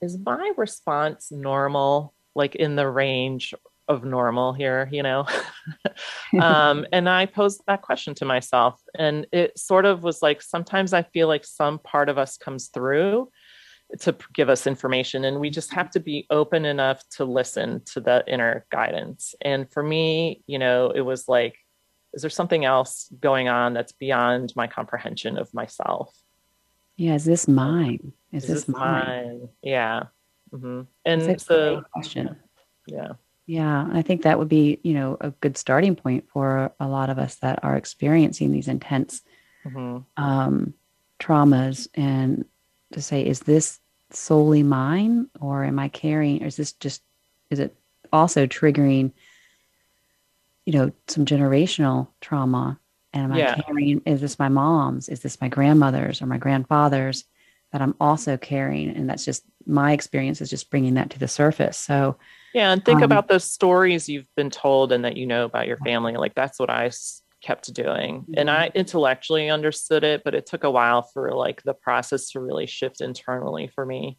is 0.00 0.18
my 0.18 0.52
response 0.56 1.30
normal 1.30 2.14
like 2.34 2.54
in 2.54 2.76
the 2.76 2.88
range 2.88 3.54
of 3.88 4.04
normal 4.04 4.52
here, 4.52 4.88
you 4.92 5.02
know? 5.02 5.26
um, 6.40 6.86
and 6.92 7.08
I 7.08 7.26
posed 7.26 7.62
that 7.66 7.82
question 7.82 8.14
to 8.16 8.24
myself. 8.24 8.80
And 8.96 9.26
it 9.32 9.58
sort 9.58 9.84
of 9.84 10.02
was 10.02 10.22
like 10.22 10.42
sometimes 10.42 10.92
I 10.92 11.02
feel 11.02 11.28
like 11.28 11.44
some 11.44 11.78
part 11.78 12.08
of 12.08 12.18
us 12.18 12.36
comes 12.36 12.68
through 12.68 13.30
to 14.00 14.16
give 14.34 14.48
us 14.48 14.66
information, 14.66 15.24
and 15.24 15.38
we 15.38 15.48
just 15.48 15.72
have 15.72 15.90
to 15.90 16.00
be 16.00 16.26
open 16.28 16.64
enough 16.64 17.04
to 17.10 17.24
listen 17.24 17.82
to 17.84 18.00
the 18.00 18.24
inner 18.26 18.66
guidance. 18.72 19.36
And 19.40 19.70
for 19.70 19.80
me, 19.80 20.42
you 20.48 20.58
know, 20.58 20.90
it 20.90 21.02
was 21.02 21.28
like 21.28 21.56
is 22.12 22.22
there 22.22 22.30
something 22.30 22.64
else 22.64 23.12
going 23.20 23.48
on 23.48 23.74
that's 23.74 23.92
beyond 23.92 24.50
my 24.56 24.66
comprehension 24.66 25.36
of 25.36 25.52
myself 25.52 26.16
yeah 26.96 27.14
is 27.14 27.24
this 27.24 27.46
mine? 27.46 28.12
Is, 28.32 28.44
is 28.44 28.48
this, 28.48 28.64
this 28.64 28.68
mine? 28.68 29.06
mine? 29.06 29.48
Yeah. 29.62 30.04
Hmm 30.50 30.82
and 31.04 31.22
That's 31.22 31.44
a 31.44 31.46
so 31.46 31.82
question. 31.92 32.36
Yeah. 32.86 33.12
Yeah 33.46 33.88
i 33.92 34.02
think 34.02 34.22
that 34.22 34.38
would 34.38 34.48
be 34.48 34.80
you 34.82 34.94
know 34.94 35.16
a 35.20 35.30
good 35.30 35.56
starting 35.56 35.94
point 35.96 36.28
for 36.28 36.72
a 36.80 36.88
lot 36.88 37.10
of 37.10 37.18
us 37.18 37.36
that 37.36 37.60
are 37.62 37.76
experiencing 37.76 38.52
these 38.52 38.68
intense 38.68 39.22
hmm 39.64 39.98
um, 40.16 40.74
traumas 41.18 41.88
and 41.94 42.44
to 42.92 43.02
say 43.02 43.26
is 43.26 43.40
this 43.40 43.80
solely 44.10 44.62
mine 44.62 45.28
or 45.40 45.64
am 45.64 45.78
i 45.78 45.88
carrying 45.88 46.42
or 46.42 46.46
is 46.46 46.56
this 46.56 46.72
just 46.72 47.02
is 47.50 47.58
it 47.58 47.74
also 48.12 48.46
triggering 48.46 49.12
you 50.64 50.72
know 50.72 50.92
some 51.08 51.24
generational 51.24 52.08
trauma 52.20 52.78
and 53.16 53.32
am 53.32 53.38
Yeah. 53.38 53.54
i 53.58 53.62
carrying 53.62 54.02
is 54.06 54.20
this 54.20 54.38
my 54.38 54.48
mom's 54.48 55.08
is 55.08 55.20
this 55.20 55.40
my 55.40 55.48
grandmother's 55.48 56.20
or 56.22 56.26
my 56.26 56.38
grandfather's 56.38 57.24
that 57.72 57.82
i'm 57.82 57.94
also 58.00 58.36
carrying 58.36 58.90
and 58.90 59.08
that's 59.08 59.24
just 59.24 59.44
my 59.66 59.92
experience 59.92 60.40
is 60.40 60.50
just 60.50 60.70
bringing 60.70 60.94
that 60.94 61.10
to 61.10 61.18
the 61.18 61.28
surface 61.28 61.76
so 61.78 62.16
Yeah, 62.54 62.72
and 62.72 62.84
think 62.84 62.98
Um, 62.98 63.04
about 63.04 63.28
those 63.28 63.44
stories 63.44 64.08
you've 64.08 64.28
been 64.36 64.50
told 64.50 64.92
and 64.92 65.04
that 65.04 65.16
you 65.16 65.26
know 65.26 65.44
about 65.44 65.66
your 65.66 65.76
family. 65.78 66.12
Like 66.14 66.34
that's 66.34 66.58
what 66.58 66.70
I 66.70 66.90
kept 67.42 67.72
doing, 67.74 68.24
and 68.34 68.48
I 68.50 68.70
intellectually 68.74 69.50
understood 69.50 70.04
it, 70.04 70.22
but 70.24 70.34
it 70.34 70.46
took 70.46 70.64
a 70.64 70.70
while 70.70 71.02
for 71.02 71.32
like 71.34 71.62
the 71.62 71.74
process 71.74 72.30
to 72.30 72.40
really 72.40 72.66
shift 72.66 73.00
internally 73.00 73.68
for 73.74 73.84
me. 73.84 74.18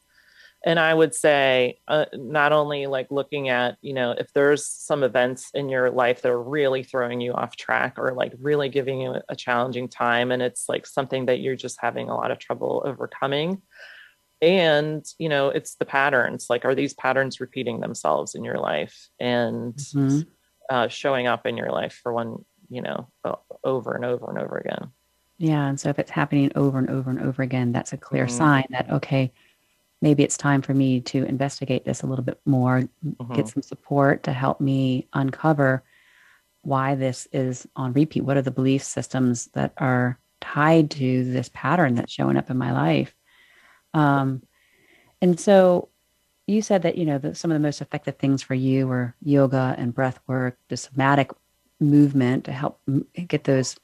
And 0.66 0.80
I 0.80 0.93
would 0.93 1.14
say, 1.14 1.80
uh, 1.88 2.05
not 2.14 2.51
only 2.51 2.88
like 2.88 3.08
looking 3.12 3.49
at, 3.49 3.78
you 3.82 3.93
know, 3.93 4.12
if 4.12 4.34
there's 4.34 4.66
some 4.66 5.03
events 5.03 5.49
in 5.53 5.70
your 5.70 5.91
life 5.91 6.22
that 6.24 6.32
are 6.32 6.41
really 6.41 6.84
throwing 6.84 7.22
you 7.22 7.34
off 7.34 7.55
track 7.55 7.93
or 7.97 8.14
like 8.14 8.34
really 8.39 8.68
giving 8.68 8.99
you 9.01 9.16
a 9.30 9.36
challenging 9.36 9.88
time, 9.88 10.32
and 10.32 10.41
it's 10.41 10.68
like 10.68 10.86
something 10.88 11.28
that 11.28 11.39
you're 11.39 11.55
just 11.55 11.78
having 11.80 12.10
a 12.10 12.16
lot 12.16 12.32
of 12.32 12.39
trouble 12.39 12.82
overcoming, 12.86 13.62
and 14.41 15.05
you 15.20 15.30
know 15.30 15.49
it's 15.49 15.76
the 15.76 15.86
patterns 15.86 16.47
like 16.49 16.66
are 16.66 16.76
these 16.76 16.93
patterns 16.93 17.39
repeating 17.39 17.80
themselves 17.80 18.36
in 18.36 18.43
your 18.43 18.60
life 18.60 19.10
and 19.20 19.76
Mhm. 19.76 20.28
uh, 20.70 20.88
showing 20.88 21.28
up 21.28 21.45
in 21.47 21.58
your 21.58 21.72
life 21.72 21.99
for 22.03 22.14
one 22.14 22.45
you 22.70 22.82
know 22.82 23.10
over 23.64 23.93
and 23.93 24.05
over 24.05 24.30
and 24.30 24.39
over 24.39 24.58
again 24.58 24.91
Yeah. 25.39 25.68
And 25.68 25.80
so 25.80 25.89
if 25.89 25.99
it's 25.99 26.12
happening 26.12 26.51
over 26.55 26.80
and 26.80 26.89
over 26.89 27.10
and 27.12 27.22
over 27.22 27.43
again, 27.43 27.72
that's 27.72 27.93
a 27.93 27.97
clear 27.97 28.26
Mhm. 28.26 28.32
sign 28.32 28.66
that, 28.72 28.89
okay, 28.89 29.32
maybe 30.01 30.23
it's 30.23 30.37
time 30.37 30.61
for 30.61 30.73
me 30.73 31.01
to 31.01 31.23
investigate 31.25 31.85
this 31.85 32.01
a 32.01 32.07
little 32.07 32.25
bit 32.25 32.39
more, 32.45 32.83
Mhm. 33.05 33.35
get 33.35 33.47
some 33.47 33.63
support 33.63 34.23
to 34.23 34.33
help 34.33 34.61
me 34.61 35.07
uncover 35.13 35.83
why 36.61 36.95
this 36.95 37.27
is 37.31 37.67
on 37.75 37.93
repeat. 37.93 38.21
What 38.23 38.37
are 38.37 38.41
the 38.41 38.51
belief 38.51 38.83
systems 38.83 39.47
that 39.53 39.73
are 39.77 40.19
tied 40.41 40.91
to 40.91 41.23
this 41.31 41.49
pattern 41.53 41.95
that's 41.95 42.11
showing 42.11 42.37
up 42.37 42.49
in 42.49 42.57
my 42.57 42.71
life? 42.71 43.15
Um, 43.93 44.43
and 45.21 45.39
so 45.39 45.89
you 46.45 46.61
said 46.61 46.83
that, 46.83 46.97
you 46.97 47.05
know, 47.05 47.17
that 47.17 47.37
some 47.37 47.51
of 47.51 47.55
the 47.55 47.59
most 47.67 47.81
effective 47.81 48.17
things 48.17 48.41
for 48.43 48.53
you 48.53 48.87
were 48.87 49.15
yoga 49.21 49.75
and 49.77 49.93
breath 49.93 50.19
work, 50.27 50.57
the 50.69 50.77
somatic 50.77 51.31
movement 51.79 52.45
to 52.45 52.51
help 52.51 52.79
m- 52.87 53.05
get 53.27 53.43
those 53.43 53.77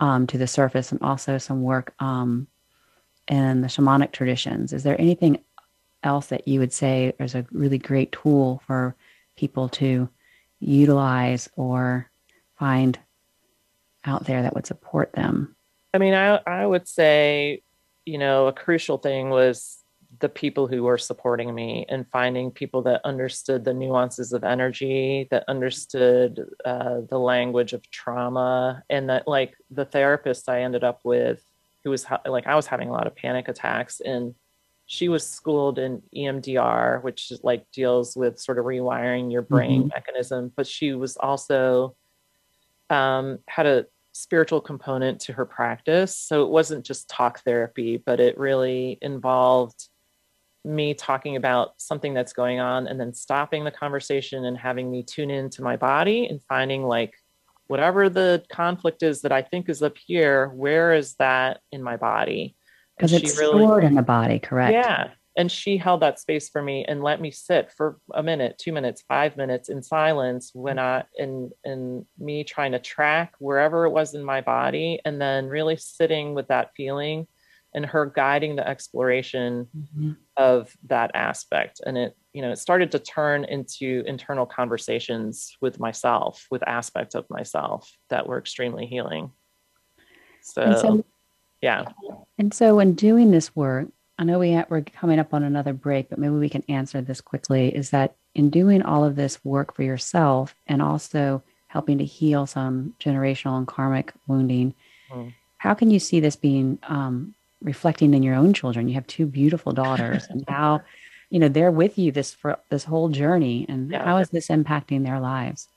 um, 0.00 0.26
to 0.26 0.38
the 0.38 0.46
surface 0.46 0.92
and 0.92 1.02
also 1.02 1.38
some 1.38 1.62
work 1.62 1.94
um, 1.98 2.46
in 3.28 3.60
the 3.60 3.68
shamanic 3.68 4.12
traditions. 4.12 4.72
Is 4.72 4.82
there 4.82 5.00
anything 5.00 5.42
else 6.02 6.28
that 6.28 6.48
you 6.48 6.60
would 6.60 6.72
say 6.72 7.12
is 7.18 7.34
a 7.34 7.46
really 7.52 7.78
great 7.78 8.12
tool 8.12 8.62
for 8.66 8.96
people 9.36 9.68
to 9.68 10.08
utilize 10.58 11.48
or 11.56 12.10
find 12.58 12.98
out 14.04 14.24
there 14.26 14.42
that 14.42 14.54
would 14.54 14.66
support 14.66 15.12
them? 15.12 15.56
i 15.94 15.98
mean 15.98 16.14
i 16.14 16.40
i 16.46 16.64
would 16.64 16.86
say 16.88 17.62
you 18.04 18.18
know 18.18 18.46
a 18.46 18.52
crucial 18.52 18.98
thing 18.98 19.30
was 19.30 19.78
the 20.18 20.28
people 20.28 20.66
who 20.66 20.82
were 20.82 20.98
supporting 20.98 21.54
me 21.54 21.86
and 21.88 22.06
finding 22.10 22.50
people 22.50 22.82
that 22.82 23.00
understood 23.04 23.64
the 23.64 23.72
nuances 23.72 24.32
of 24.32 24.42
energy 24.42 25.28
that 25.30 25.44
understood 25.46 26.44
uh, 26.64 27.00
the 27.08 27.18
language 27.18 27.72
of 27.72 27.88
trauma 27.90 28.82
and 28.90 29.08
that 29.08 29.26
like 29.28 29.54
the 29.70 29.84
therapist 29.84 30.48
i 30.48 30.62
ended 30.62 30.84
up 30.84 31.00
with 31.04 31.42
who 31.84 31.90
was 31.90 32.04
ha- 32.04 32.20
like 32.26 32.46
i 32.46 32.56
was 32.56 32.66
having 32.66 32.88
a 32.88 32.92
lot 32.92 33.06
of 33.06 33.14
panic 33.14 33.48
attacks 33.48 34.00
and 34.00 34.34
she 34.92 35.08
was 35.08 35.24
schooled 35.26 35.78
in 35.78 36.02
EMDR 36.14 37.02
which 37.02 37.30
is 37.30 37.40
like 37.44 37.64
deals 37.70 38.16
with 38.16 38.40
sort 38.40 38.58
of 38.58 38.64
rewiring 38.64 39.30
your 39.30 39.42
brain 39.42 39.90
mechanism 39.94 40.52
but 40.56 40.66
she 40.66 40.92
was 40.94 41.16
also 41.16 41.94
um, 42.90 43.38
had 43.46 43.66
a 43.66 43.86
spiritual 44.12 44.60
component 44.60 45.20
to 45.20 45.32
her 45.32 45.46
practice. 45.46 46.16
So 46.16 46.42
it 46.42 46.50
wasn't 46.50 46.84
just 46.84 47.08
talk 47.08 47.40
therapy, 47.44 48.02
but 48.04 48.20
it 48.20 48.38
really 48.38 48.98
involved 49.00 49.88
me 50.64 50.92
talking 50.92 51.36
about 51.36 51.72
something 51.78 52.12
that's 52.12 52.34
going 52.34 52.60
on 52.60 52.86
and 52.86 53.00
then 53.00 53.14
stopping 53.14 53.64
the 53.64 53.70
conversation 53.70 54.44
and 54.44 54.58
having 54.58 54.90
me 54.90 55.02
tune 55.02 55.30
into 55.30 55.62
my 55.62 55.76
body 55.76 56.26
and 56.26 56.42
finding 56.42 56.84
like 56.84 57.14
whatever 57.68 58.08
the 58.08 58.44
conflict 58.50 59.02
is 59.02 59.22
that 59.22 59.32
I 59.32 59.42
think 59.42 59.68
is 59.68 59.82
up 59.82 59.96
here, 59.96 60.48
where 60.48 60.92
is 60.92 61.14
that 61.14 61.60
in 61.72 61.82
my 61.82 61.96
body? 61.96 62.56
And 63.00 63.10
Because 63.10 63.22
it's 63.22 63.34
stored 63.34 63.84
in 63.84 63.94
the 63.94 64.02
body, 64.02 64.38
correct? 64.38 64.72
yeah. 64.72 65.10
And 65.36 65.50
she 65.50 65.76
held 65.76 66.02
that 66.02 66.18
space 66.18 66.48
for 66.48 66.60
me 66.60 66.84
and 66.84 67.02
let 67.02 67.20
me 67.20 67.30
sit 67.30 67.72
for 67.72 67.98
a 68.12 68.22
minute, 68.22 68.58
two 68.58 68.72
minutes, 68.72 69.02
five 69.08 69.36
minutes 69.36 69.68
in 69.68 69.82
silence 69.82 70.50
when 70.54 70.78
I 70.78 71.04
in 71.16 71.50
in 71.64 72.04
me 72.18 72.44
trying 72.44 72.72
to 72.72 72.78
track 72.78 73.34
wherever 73.38 73.86
it 73.86 73.90
was 73.90 74.14
in 74.14 74.24
my 74.24 74.40
body 74.40 75.00
and 75.04 75.20
then 75.20 75.46
really 75.46 75.76
sitting 75.76 76.34
with 76.34 76.48
that 76.48 76.72
feeling 76.76 77.26
and 77.74 77.86
her 77.86 78.06
guiding 78.06 78.56
the 78.56 78.68
exploration 78.68 79.68
Mhm. 79.74 80.16
of 80.36 80.76
that 80.88 81.12
aspect. 81.14 81.80
And 81.86 81.96
it, 81.96 82.16
you 82.32 82.42
know, 82.42 82.50
it 82.50 82.56
started 82.56 82.90
to 82.92 82.98
turn 82.98 83.44
into 83.44 84.02
internal 84.06 84.46
conversations 84.46 85.56
with 85.60 85.78
myself, 85.78 86.46
with 86.50 86.66
aspects 86.68 87.14
of 87.14 87.30
myself 87.30 87.90
that 88.08 88.26
were 88.26 88.38
extremely 88.38 88.86
healing. 88.86 89.30
And 90.56 90.76
so 90.78 91.04
yeah. 91.60 91.84
And 92.38 92.52
so, 92.54 92.74
when 92.76 92.94
doing 92.94 93.30
this 93.30 93.54
work, 93.54 93.88
I 94.18 94.24
know 94.24 94.38
we 94.38 94.52
ha- 94.54 94.66
we're 94.68 94.82
coming 94.82 95.18
up 95.18 95.32
on 95.34 95.42
another 95.42 95.72
break, 95.72 96.08
but 96.10 96.18
maybe 96.18 96.34
we 96.34 96.48
can 96.48 96.64
answer 96.68 97.00
this 97.00 97.20
quickly. 97.20 97.74
Is 97.74 97.90
that 97.90 98.14
in 98.34 98.50
doing 98.50 98.82
all 98.82 99.04
of 99.04 99.16
this 99.16 99.44
work 99.44 99.74
for 99.74 99.82
yourself 99.82 100.54
and 100.66 100.80
also 100.82 101.42
helping 101.68 101.98
to 101.98 102.04
heal 102.04 102.46
some 102.46 102.94
generational 103.00 103.56
and 103.58 103.66
karmic 103.66 104.12
wounding, 104.26 104.74
Mm. 105.12 105.32
how 105.58 105.74
can 105.74 105.90
you 105.90 105.98
see 105.98 106.20
this 106.20 106.36
being 106.36 106.78
um, 106.88 107.34
reflecting 107.62 108.14
in 108.14 108.22
your 108.22 108.36
own 108.36 108.54
children? 108.54 108.88
You 108.88 108.94
have 108.94 109.06
two 109.08 109.26
beautiful 109.26 109.72
daughters, 109.72 110.24
and 110.30 110.44
how 110.48 110.82
you 111.30 111.38
know 111.40 111.48
they're 111.48 111.70
with 111.72 111.98
you 111.98 112.12
this 112.12 112.32
for 112.32 112.58
this 112.70 112.84
whole 112.84 113.08
journey, 113.08 113.66
and 113.68 113.90
Yeah. 113.90 114.04
how 114.04 114.18
is 114.18 114.30
this 114.30 114.48
impacting 114.48 115.04
their 115.04 115.18
lives? 115.20 115.68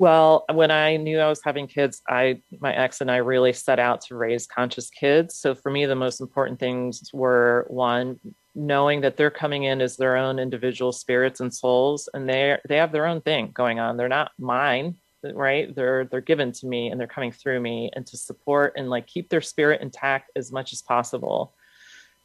Well, 0.00 0.44
when 0.52 0.70
I 0.72 0.96
knew 0.96 1.20
I 1.20 1.28
was 1.28 1.40
having 1.44 1.68
kids, 1.68 2.02
I 2.08 2.42
my 2.60 2.74
ex 2.74 3.00
and 3.00 3.10
I 3.10 3.18
really 3.18 3.52
set 3.52 3.78
out 3.78 4.00
to 4.02 4.16
raise 4.16 4.46
conscious 4.46 4.90
kids. 4.90 5.36
So 5.36 5.54
for 5.54 5.70
me, 5.70 5.86
the 5.86 5.94
most 5.94 6.20
important 6.20 6.58
things 6.58 7.10
were 7.12 7.64
one, 7.68 8.18
knowing 8.56 9.02
that 9.02 9.16
they're 9.16 9.30
coming 9.30 9.64
in 9.64 9.80
as 9.80 9.96
their 9.96 10.16
own 10.16 10.38
individual 10.40 10.90
spirits 10.90 11.40
and 11.40 11.54
souls, 11.54 12.08
and 12.12 12.28
they 12.28 12.58
they 12.68 12.76
have 12.76 12.90
their 12.92 13.06
own 13.06 13.20
thing 13.20 13.52
going 13.54 13.78
on. 13.78 13.96
They're 13.96 14.08
not 14.08 14.32
mine, 14.38 14.96
right? 15.22 15.72
They're 15.74 16.06
they're 16.06 16.20
given 16.20 16.50
to 16.52 16.66
me 16.66 16.88
and 16.88 16.98
they're 16.98 17.06
coming 17.06 17.30
through 17.32 17.60
me, 17.60 17.90
and 17.94 18.04
to 18.08 18.16
support 18.16 18.74
and 18.76 18.90
like 18.90 19.06
keep 19.06 19.28
their 19.28 19.40
spirit 19.42 19.80
intact 19.80 20.32
as 20.34 20.50
much 20.50 20.72
as 20.72 20.82
possible. 20.82 21.54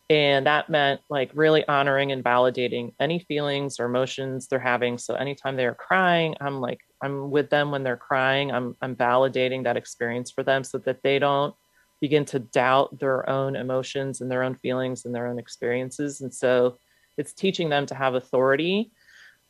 And 0.10 0.48
that 0.48 0.70
meant 0.70 1.02
like 1.10 1.30
really 1.36 1.68
honoring 1.68 2.12
and 2.12 2.24
validating 2.24 2.94
any 3.00 3.20
feelings 3.20 3.80
or 3.80 3.86
emotions 3.86 4.48
they're 4.48 4.58
having. 4.58 4.98
So 4.98 5.14
anytime 5.14 5.56
they're 5.56 5.76
crying, 5.76 6.36
I'm 6.42 6.60
like, 6.62 6.80
I'm 7.02 7.32
with 7.32 7.50
them 7.50 7.72
when 7.72 7.84
they're 7.84 7.98
crying. 7.98 8.52
I'm 8.52 8.76
I'm 8.82 8.96
validating 8.96 9.64
that 9.64 9.78
experience 9.78 10.32
for 10.32 10.44
them 10.44 10.64
so 10.64 10.78
that 10.80 11.02
they 11.04 11.20
don't 11.20 11.56
begin 12.02 12.26
to 12.26 12.40
doubt 12.40 13.00
their 13.00 13.30
own 13.30 13.56
emotions 13.56 14.22
and 14.22 14.32
their 14.32 14.44
own 14.44 14.56
feelings 14.56 15.06
and 15.06 15.14
their 15.14 15.28
own 15.28 15.40
experiences. 15.40 16.22
And 16.22 16.34
so 16.34 16.78
it's 17.18 17.34
teaching 17.34 17.70
them 17.70 17.86
to 17.88 17.96
have 17.96 18.16
authority 18.16 18.92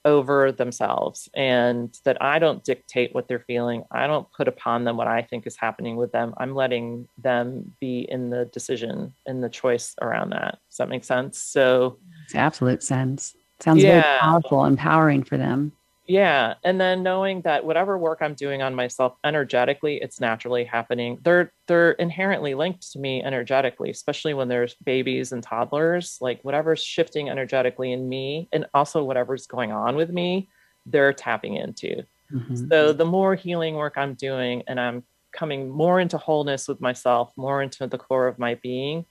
over 0.06 0.52
themselves 0.52 1.30
and 1.34 1.98
that 2.06 2.22
I 2.22 2.40
don't 2.40 2.64
dictate 2.64 3.14
what 3.14 3.28
they're 3.28 3.44
feeling. 3.46 3.84
I 3.92 4.08
don't 4.08 4.32
put 4.32 4.48
upon 4.48 4.86
them 4.86 4.98
what 4.98 5.08
I 5.08 5.22
think 5.22 5.46
is 5.46 5.58
happening 5.58 5.98
with 5.98 6.12
them. 6.12 6.34
I'm 6.38 6.56
letting 6.56 7.08
them 7.18 7.74
be 7.80 8.08
in 8.10 8.30
the 8.30 8.46
decision 8.46 9.14
and 9.26 9.44
the 9.44 9.50
choice 9.50 9.96
around 10.02 10.32
that. 10.32 10.60
Does 10.70 10.78
that 10.78 10.90
make 10.90 11.04
sense? 11.04 11.38
So 11.38 11.98
It's 12.26 12.36
absolute 12.36 12.82
sense. 12.82 13.36
Sounds 13.60 13.84
very 13.84 14.02
powerful, 14.20 14.64
empowering 14.64 15.24
for 15.24 15.38
them. 15.38 15.74
Yeah 16.10 16.56
and 16.64 16.82
then 16.82 17.02
knowing 17.04 17.42
that 17.42 17.64
whatever 17.64 17.98
work 17.98 18.20
i'm 18.22 18.34
doing 18.34 18.62
on 18.62 18.76
myself 18.76 19.16
energetically 19.24 19.98
it's 20.02 20.20
naturally 20.20 20.64
happening 20.64 21.18
they're 21.24 21.52
they're 21.68 21.92
inherently 21.92 22.54
linked 22.54 22.92
to 22.92 23.00
me 23.00 23.24
energetically 23.24 23.90
especially 23.90 24.34
when 24.34 24.48
there's 24.48 24.76
babies 24.84 25.32
and 25.32 25.44
toddlers 25.44 26.18
like 26.20 26.42
whatever's 26.42 26.84
shifting 26.84 27.30
energetically 27.30 27.94
in 27.94 28.10
me 28.10 28.50
and 28.52 28.66
also 28.74 29.04
whatever's 29.04 29.48
going 29.48 29.72
on 29.72 29.96
with 29.96 30.10
me 30.10 30.50
they're 30.86 31.14
tapping 31.14 31.56
into 31.56 32.04
Mm-hmm. 32.32 32.70
So 32.70 32.94
the 32.94 33.06
more 33.06 33.36
healing 33.36 33.76
work 33.76 33.94
I'm 33.98 34.14
doing 34.14 34.64
and 34.68 34.80
I'm 34.80 35.04
coming 35.32 35.70
more 35.70 36.00
into 36.00 36.18
wholeness 36.18 36.68
with 36.68 36.82
myself, 36.82 37.32
more 37.36 37.62
into 37.62 37.88
the 37.88 37.98
core 37.98 38.28
of 38.28 38.40
my 38.40 38.56
being, 38.56 39.06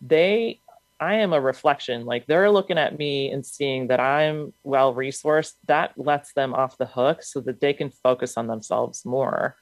they 0.00 0.60
I 1.00 1.14
am 1.14 1.32
a 1.32 1.40
reflection. 1.40 2.04
Like 2.04 2.26
they're 2.26 2.50
looking 2.50 2.78
at 2.78 2.98
me 2.98 3.30
and 3.30 3.44
seeing 3.44 3.88
that 3.88 4.00
I'm 4.00 4.52
well 4.62 4.94
resourced. 4.94 5.54
That 5.66 5.92
lets 5.96 6.32
them 6.32 6.54
off 6.54 6.78
the 6.78 6.86
hook 6.86 7.22
so 7.22 7.40
that 7.42 7.60
they 7.60 7.72
can 7.72 7.90
focus 7.90 8.36
on 8.36 8.46
themselves 8.46 9.04
more. 9.04 9.56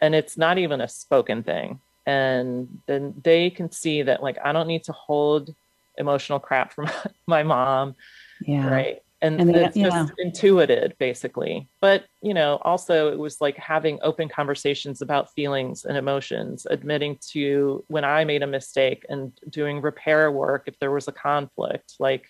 And 0.00 0.14
it's 0.14 0.38
not 0.38 0.58
even 0.58 0.80
a 0.80 0.88
spoken 0.88 1.42
thing. 1.42 1.80
And 2.06 2.80
then 2.86 3.14
they 3.22 3.50
can 3.50 3.70
see 3.70 4.02
that, 4.02 4.22
like, 4.22 4.38
I 4.42 4.52
don't 4.52 4.68
need 4.68 4.84
to 4.84 4.92
hold 4.92 5.54
emotional 5.98 6.38
crap 6.38 6.72
from 6.72 6.88
my 7.26 7.42
mom. 7.42 7.96
Yeah. 8.40 8.68
Right 8.68 9.02
and, 9.20 9.40
and 9.40 9.56
it's 9.56 9.76
yeah. 9.76 9.88
just 9.88 10.12
intuited 10.18 10.94
basically. 10.98 11.68
But 11.80 12.04
you 12.22 12.34
know 12.34 12.58
also 12.62 13.12
it 13.12 13.18
was 13.18 13.40
like 13.40 13.56
having 13.56 13.98
open 14.02 14.28
conversations 14.28 15.02
about 15.02 15.32
feelings 15.32 15.84
and 15.84 15.96
emotions 15.96 16.66
admitting 16.68 17.18
to 17.30 17.84
when 17.88 18.04
i 18.04 18.24
made 18.24 18.42
a 18.42 18.46
mistake 18.46 19.04
and 19.08 19.32
doing 19.48 19.80
repair 19.80 20.30
work 20.30 20.64
if 20.66 20.78
there 20.78 20.90
was 20.90 21.08
a 21.08 21.12
conflict. 21.12 21.94
Like 21.98 22.28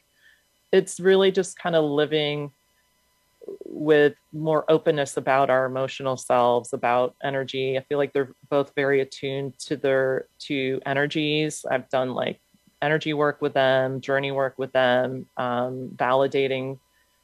it's 0.72 1.00
really 1.00 1.30
just 1.30 1.58
kind 1.58 1.76
of 1.76 1.84
living 1.84 2.52
with 3.64 4.14
more 4.32 4.64
openness 4.70 5.16
about 5.16 5.50
our 5.50 5.64
emotional 5.64 6.16
selves 6.16 6.72
about 6.72 7.14
energy. 7.22 7.78
I 7.78 7.82
feel 7.82 7.98
like 7.98 8.12
they're 8.12 8.34
both 8.50 8.72
very 8.74 9.00
attuned 9.00 9.58
to 9.60 9.76
their 9.76 10.26
to 10.40 10.80
energies. 10.84 11.64
I've 11.70 11.88
done 11.88 12.14
like 12.14 12.40
energy 12.80 13.14
work 13.14 13.40
with 13.40 13.54
them, 13.54 14.00
journey 14.00 14.32
work 14.32 14.58
with 14.58 14.72
them, 14.72 15.26
um, 15.36 15.90
validating 15.94 16.78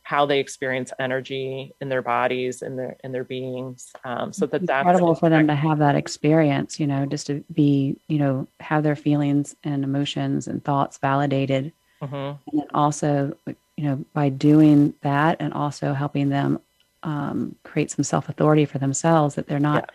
how 0.05 0.26
they 0.26 0.38
experience 0.38 0.92
energy 0.98 1.72
in 1.80 1.88
their 1.88 2.02
bodies 2.02 2.61
and 2.61 2.78
their 2.78 2.96
in 3.02 3.11
their 3.11 3.24
beings. 3.24 3.92
Um, 4.05 4.32
so 4.32 4.46
that 4.46 4.66
that's 4.66 4.86
incredible 4.86 5.14
for 5.14 5.30
them 5.30 5.46
to 5.46 5.55
have 5.55 5.78
that 5.78 5.96
experience. 5.96 6.78
You 6.78 6.86
know, 6.86 7.07
just 7.07 7.26
to 7.28 7.42
be 7.52 7.96
you 8.07 8.18
know 8.18 8.46
have 8.61 8.82
their 8.82 8.96
feelings 8.96 9.57
and 9.64 9.82
emotions 9.82 10.46
and 10.46 10.62
thoughts 10.62 10.98
validated, 10.98 11.72
mm-hmm. 12.02 12.57
and 12.59 12.70
also 12.74 13.36
you 13.46 13.84
know 13.84 14.05
by 14.12 14.28
doing 14.28 14.94
that 15.00 15.38
and 15.40 15.55
also 15.55 15.94
helping 15.94 16.28
them 16.28 16.61
um, 17.02 17.57
create 17.64 17.90
some 17.90 18.05
self 18.05 18.28
authority 18.28 18.66
for 18.66 18.78
themselves 18.78 19.36
that 19.36 19.46
they're 19.46 19.59
not 19.59 19.84
yeah. 19.88 19.94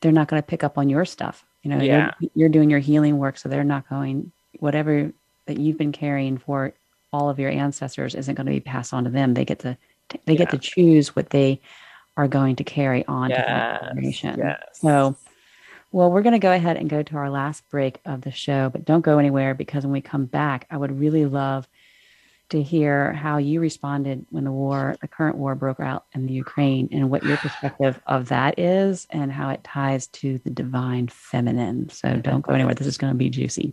they're 0.00 0.12
not 0.12 0.26
going 0.26 0.42
to 0.42 0.46
pick 0.46 0.64
up 0.64 0.76
on 0.76 0.88
your 0.88 1.04
stuff. 1.04 1.44
You 1.62 1.70
know, 1.70 1.82
yeah. 1.82 2.12
you're, 2.18 2.30
you're 2.34 2.48
doing 2.48 2.68
your 2.68 2.80
healing 2.80 3.18
work, 3.18 3.38
so 3.38 3.48
they're 3.48 3.62
not 3.62 3.88
going 3.88 4.32
whatever 4.58 5.12
that 5.46 5.58
you've 5.58 5.78
been 5.78 5.92
carrying 5.92 6.38
for 6.38 6.72
all 7.12 7.28
of 7.28 7.38
your 7.38 7.50
ancestors 7.50 8.14
isn't 8.14 8.34
going 8.34 8.46
to 8.46 8.52
be 8.52 8.60
passed 8.60 8.94
on 8.94 9.04
to 9.04 9.10
them. 9.10 9.34
They 9.34 9.44
get 9.44 9.60
to 9.60 9.76
they 10.26 10.32
yeah. 10.32 10.38
get 10.38 10.50
to 10.50 10.58
choose 10.58 11.14
what 11.14 11.30
they 11.30 11.60
are 12.16 12.28
going 12.28 12.56
to 12.56 12.64
carry 12.64 13.06
on 13.06 13.30
yes. 13.30 13.38
to 13.38 13.44
that 13.46 13.82
generation. 13.88 14.38
Yes. 14.38 14.62
So, 14.74 15.16
well, 15.92 16.10
we're 16.10 16.22
going 16.22 16.34
to 16.34 16.38
go 16.38 16.52
ahead 16.52 16.76
and 16.76 16.88
go 16.90 17.02
to 17.02 17.16
our 17.16 17.30
last 17.30 17.68
break 17.70 18.00
of 18.04 18.22
the 18.22 18.30
show, 18.30 18.68
but 18.70 18.84
don't 18.84 19.00
go 19.00 19.18
anywhere 19.18 19.54
because 19.54 19.84
when 19.84 19.92
we 19.92 20.00
come 20.00 20.26
back, 20.26 20.66
I 20.70 20.76
would 20.76 20.98
really 20.98 21.26
love 21.26 21.68
to 22.50 22.62
hear 22.62 23.12
how 23.12 23.38
you 23.38 23.60
responded 23.60 24.26
when 24.30 24.44
the 24.44 24.52
war, 24.52 24.96
the 25.00 25.08
current 25.08 25.36
war 25.36 25.54
broke 25.54 25.80
out 25.80 26.06
in 26.14 26.26
the 26.26 26.32
Ukraine 26.32 26.88
and 26.90 27.08
what 27.08 27.22
your 27.22 27.36
perspective 27.36 28.00
of 28.06 28.28
that 28.28 28.58
is 28.58 29.06
and 29.10 29.30
how 29.30 29.50
it 29.50 29.62
ties 29.62 30.08
to 30.08 30.38
the 30.38 30.50
divine 30.50 31.06
feminine. 31.06 31.88
So 31.90 32.16
don't 32.16 32.42
go 32.42 32.52
anywhere. 32.52 32.74
This 32.74 32.88
is 32.88 32.98
going 32.98 33.12
to 33.12 33.16
be 33.18 33.30
juicy. 33.30 33.72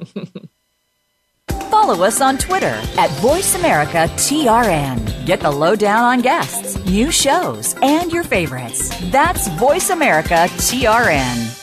Follow 1.70 2.04
us 2.04 2.20
on 2.20 2.36
Twitter 2.38 2.78
at 2.98 3.10
VoiceAmericaTRN. 3.20 5.26
Get 5.26 5.40
the 5.40 5.50
lowdown 5.50 6.04
on 6.04 6.20
guests, 6.20 6.76
new 6.86 7.10
shows, 7.10 7.74
and 7.82 8.12
your 8.12 8.22
favorites. 8.24 8.90
That's 9.10 9.48
VoiceAmericaTRN. 9.50 11.56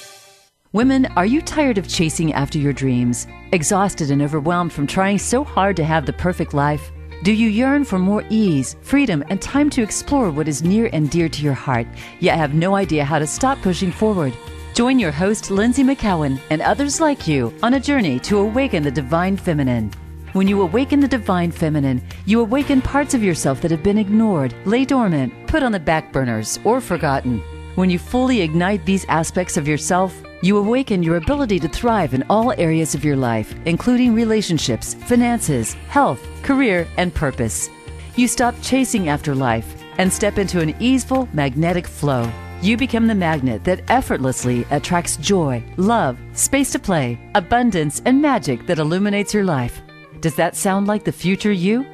Women, 0.73 1.05
are 1.15 1.25
you 1.25 1.41
tired 1.41 1.77
of 1.77 1.88
chasing 1.88 2.33
after 2.33 2.59
your 2.59 2.73
dreams? 2.73 3.25
Exhausted 3.51 4.11
and 4.11 4.21
overwhelmed 4.21 4.73
from 4.73 4.85
trying 4.85 5.17
so 5.17 5.43
hard 5.43 5.75
to 5.77 5.83
have 5.83 6.05
the 6.05 6.13
perfect 6.13 6.53
life? 6.53 6.91
Do 7.23 7.31
you 7.31 7.49
yearn 7.49 7.83
for 7.83 7.97
more 7.97 8.23
ease, 8.29 8.75
freedom, 8.81 9.23
and 9.29 9.41
time 9.41 9.71
to 9.71 9.81
explore 9.81 10.29
what 10.29 10.47
is 10.47 10.63
near 10.63 10.89
and 10.93 11.09
dear 11.09 11.27
to 11.29 11.41
your 11.41 11.53
heart, 11.53 11.88
yet 12.19 12.38
have 12.38 12.53
no 12.53 12.75
idea 12.75 13.03
how 13.03 13.17
to 13.17 13.25
stop 13.25 13.59
pushing 13.61 13.91
forward? 13.91 14.33
Join 14.74 14.99
your 14.99 15.11
host, 15.11 15.45
Lynsie 15.45 15.84
McKeown, 15.84 16.39
and 16.49 16.61
others 16.61 17.01
like 17.01 17.28
you 17.28 17.53
on 17.63 17.74
a 17.74 17.80
journey 17.80 18.20
to 18.20 18.39
awaken 18.39 18.84
the 18.84 18.91
divine 18.91 19.36
feminine. 19.36 19.91
When 20.34 20.47
you 20.47 20.61
awaken 20.61 20.99
the 20.99 21.07
divine 21.07 21.51
feminine, 21.51 22.01
you 22.26 22.41
awaken 22.41 22.82
parts 22.82 23.13
of 23.13 23.24
yourself 23.24 23.59
that 23.61 23.72
have 23.72 23.82
been 23.82 23.97
ignored, 23.97 24.53
lay 24.65 24.86
dormant, 24.86 25.34
put 25.47 25.63
on 25.63 25.72
the 25.72 25.80
back 25.80 26.13
burners, 26.13 26.59
or 26.63 26.80
forgotten. 26.80 27.41
When 27.76 27.89
you 27.89 27.97
fully 27.97 28.41
ignite 28.41 28.86
these 28.86 29.05
aspects 29.05 29.57
of 29.57 29.68
yourself, 29.68 30.15
you 30.41 30.57
awaken 30.57 31.01
your 31.01 31.18
ability 31.18 31.59
to 31.61 31.68
thrive 31.68 32.13
in 32.13 32.24
all 32.30 32.51
areas 32.59 32.93
of 32.93 33.03
your 33.03 33.15
life, 33.15 33.55
including 33.65 34.13
relationships, 34.13 34.93
finances, 34.93 35.74
health, 35.89 36.22
career, 36.43 36.88
and 36.97 37.13
purpose. 37.13 37.70
You 38.15 38.28
stop 38.28 38.53
chasing 38.61 39.09
after 39.09 39.34
life 39.34 39.76
and 39.97 40.13
step 40.13 40.38
into 40.38 40.59
an 40.59 40.76
easeful, 40.80 41.28
magnetic 41.34 41.88
flow. 41.88 42.32
You 42.60 42.76
become 42.76 43.05
the 43.05 43.14
magnet 43.16 43.64
that 43.66 43.84
effortlessly 43.88 44.66
attracts 44.72 45.18
joy, 45.18 45.64
love, 45.78 46.18
space 46.34 46.72
to 46.72 46.80
play, 46.80 47.20
abundance, 47.36 48.01
and 48.05 48.20
magic 48.20 48.66
that 48.66 48.80
illuminates 48.80 49.34
your 49.34 49.43
life. 49.43 49.82
Does 50.22 50.36
that 50.36 50.55
sound 50.55 50.88
like 50.88 51.03
the 51.03 51.12
future 51.12 51.51
you? 51.51 51.86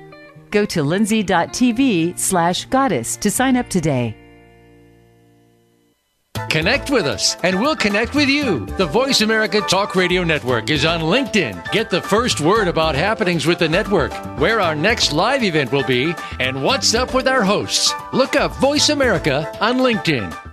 Go 0.52 0.64
to 0.66 0.82
lindsay.tv 0.82 2.18
slash 2.18 2.66
goddess 2.66 3.18
to 3.18 3.30
sign 3.30 3.58
up 3.58 3.70
today. 3.70 4.16
Connect 6.50 6.92
with 6.92 7.08
us, 7.08 7.36
and 7.44 7.60
we'll 7.60 7.76
connect 7.76 8.14
with 8.14 8.30
you. 8.30 8.66
The 8.78 8.86
Voice 8.86 9.22
America 9.22 9.60
Talk 9.62 9.96
Radio 9.96 10.24
Network 10.24 10.70
is 10.70 10.86
on 10.86 11.02
LinkedIn. 11.02 11.72
Get 11.72 11.90
the 11.90 12.02
first 12.02 12.42
word 12.42 12.68
about 12.68 12.94
happenings 12.94 13.48
with 13.48 13.58
the 13.58 13.68
network, 13.68 14.14
where 14.40 14.62
our 14.62 14.76
next 14.76 15.14
live 15.14 15.44
event 15.44 15.72
will 15.72 15.84
be, 15.84 16.14
and 16.40 16.64
what's 16.64 16.94
up 16.94 17.16
with 17.16 17.28
our 17.28 17.44
hosts. 17.44 17.92
Look 18.14 18.36
up 18.36 18.56
Voice 18.58 18.90
America 18.90 19.52
on 19.60 19.80
LinkedIn. 19.80 20.53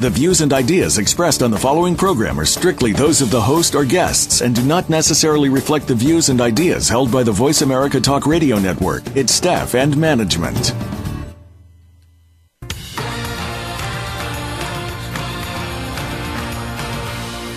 The 0.00 0.10
views 0.10 0.42
and 0.42 0.52
ideas 0.52 0.98
expressed 0.98 1.42
on 1.42 1.50
the 1.50 1.58
following 1.58 1.96
program 1.96 2.38
are 2.38 2.44
strictly 2.44 2.92
those 2.92 3.20
of 3.20 3.32
the 3.32 3.40
host 3.40 3.74
or 3.74 3.84
guests 3.84 4.42
and 4.42 4.54
do 4.54 4.62
not 4.62 4.88
necessarily 4.88 5.48
reflect 5.48 5.88
the 5.88 5.94
views 5.96 6.28
and 6.28 6.40
ideas 6.40 6.88
held 6.88 7.10
by 7.10 7.24
the 7.24 7.32
Voice 7.32 7.62
America 7.62 8.00
Talk 8.00 8.24
Radio 8.24 8.60
Network, 8.60 9.02
its 9.16 9.34
staff, 9.34 9.74
and 9.74 9.96
management. 9.96 10.72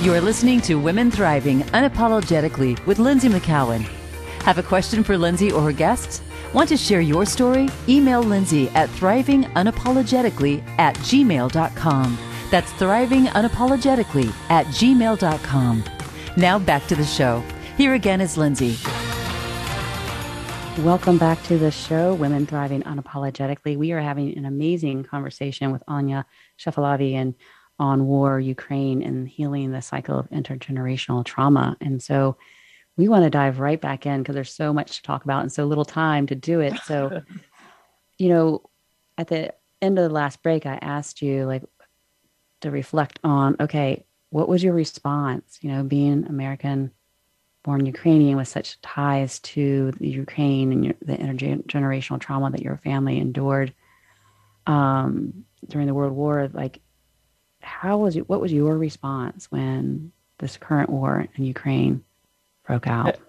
You 0.01 0.11
are 0.15 0.21
listening 0.21 0.61
to 0.61 0.79
Women 0.79 1.11
Thriving 1.11 1.61
Unapologetically 1.61 2.83
with 2.87 2.97
Lynsie 2.97 3.29
McKeown. 3.29 3.81
Have 4.45 4.57
a 4.57 4.63
question 4.63 5.03
for 5.03 5.13
Lynsie 5.13 5.53
or 5.53 5.61
her 5.61 5.71
guests? 5.71 6.23
Want 6.55 6.69
to 6.69 6.77
share 6.77 7.01
your 7.01 7.27
story? 7.27 7.69
Email 7.87 8.23
Lynsie 8.23 8.73
at 8.73 8.89
thrivingunapologetically 8.89 10.67
at 10.79 10.95
gmail.com. 10.95 12.30
That's 12.51 12.71
thriving 12.73 13.25
unapologetically 13.27 14.31
at 14.49 14.65
gmail.com. 14.67 15.83
Now 16.35 16.59
back 16.59 16.85
to 16.87 16.95
the 16.95 17.05
show. 17.05 17.41
Here 17.77 17.93
again 17.93 18.19
is 18.19 18.35
Lynsie. 18.35 18.77
Welcome 20.83 21.17
back 21.17 21.41
to 21.43 21.57
the 21.57 21.71
show, 21.71 22.13
Women 22.13 22.45
Thriving 22.45 22.83
Unapologetically. 22.83 23.77
We 23.77 23.93
are 23.93 24.01
having 24.01 24.37
an 24.37 24.45
amazing 24.45 25.03
conversation 25.03 25.71
with 25.71 25.81
Anya 25.87 26.25
Shepelavey 26.59 27.13
and 27.13 27.35
on 27.79 28.05
war, 28.05 28.39
Ukraine, 28.39 29.01
and 29.01 29.27
healing 29.27 29.71
the 29.71 29.81
cycle 29.81 30.19
of 30.19 30.29
intergenerational 30.29 31.23
trauma. 31.23 31.77
And 31.79 32.03
so 32.03 32.37
we 32.97 33.07
want 33.07 33.23
to 33.23 33.29
dive 33.29 33.59
right 33.59 33.79
back 33.79 34.05
in 34.05 34.21
because 34.21 34.35
there's 34.35 34.53
so 34.53 34.73
much 34.73 34.97
to 34.97 35.01
talk 35.03 35.23
about 35.23 35.41
and 35.41 35.51
so 35.51 35.65
little 35.65 35.85
time 35.85 36.27
to 36.27 36.35
do 36.35 36.59
it. 36.59 36.77
So, 36.85 37.21
you 38.17 38.29
know, 38.29 38.69
at 39.17 39.27
the 39.27 39.53
end 39.81 39.97
of 39.97 40.03
the 40.03 40.13
last 40.13 40.43
break, 40.43 40.65
I 40.65 40.75
asked 40.81 41.21
you, 41.21 41.45
like, 41.45 41.63
to 42.61 42.71
reflect 42.71 43.19
on 43.23 43.55
okay 43.59 44.05
what 44.29 44.47
was 44.47 44.63
your 44.63 44.73
response? 44.73 45.59
You 45.61 45.71
know 45.71 45.83
being 45.83 46.25
american 46.27 46.91
born 47.63 47.85
ukrainian 47.85 48.37
with 48.37 48.47
such 48.47 48.81
ties 48.81 49.39
to 49.39 49.91
the 49.99 50.09
ukraine 50.09 50.71
and 50.71 50.85
your, 50.85 50.95
the 51.01 51.15
intergenerational 51.15 52.19
trauma 52.19 52.49
that 52.49 52.61
your 52.61 52.77
family 52.77 53.19
endured 53.19 53.73
um, 54.65 55.45
during 55.67 55.85
the 55.85 55.93
world 55.93 56.13
war 56.13 56.49
like 56.53 56.79
how 57.61 57.97
was 57.99 58.15
it 58.15 58.27
what 58.27 58.41
was 58.41 58.51
your 58.51 58.77
response 58.77 59.51
when 59.51 60.11
this 60.39 60.57
current 60.57 60.89
war 60.89 61.27
in 61.35 61.45
ukraine 61.45 62.03
broke 62.65 62.87
out? 62.87 63.19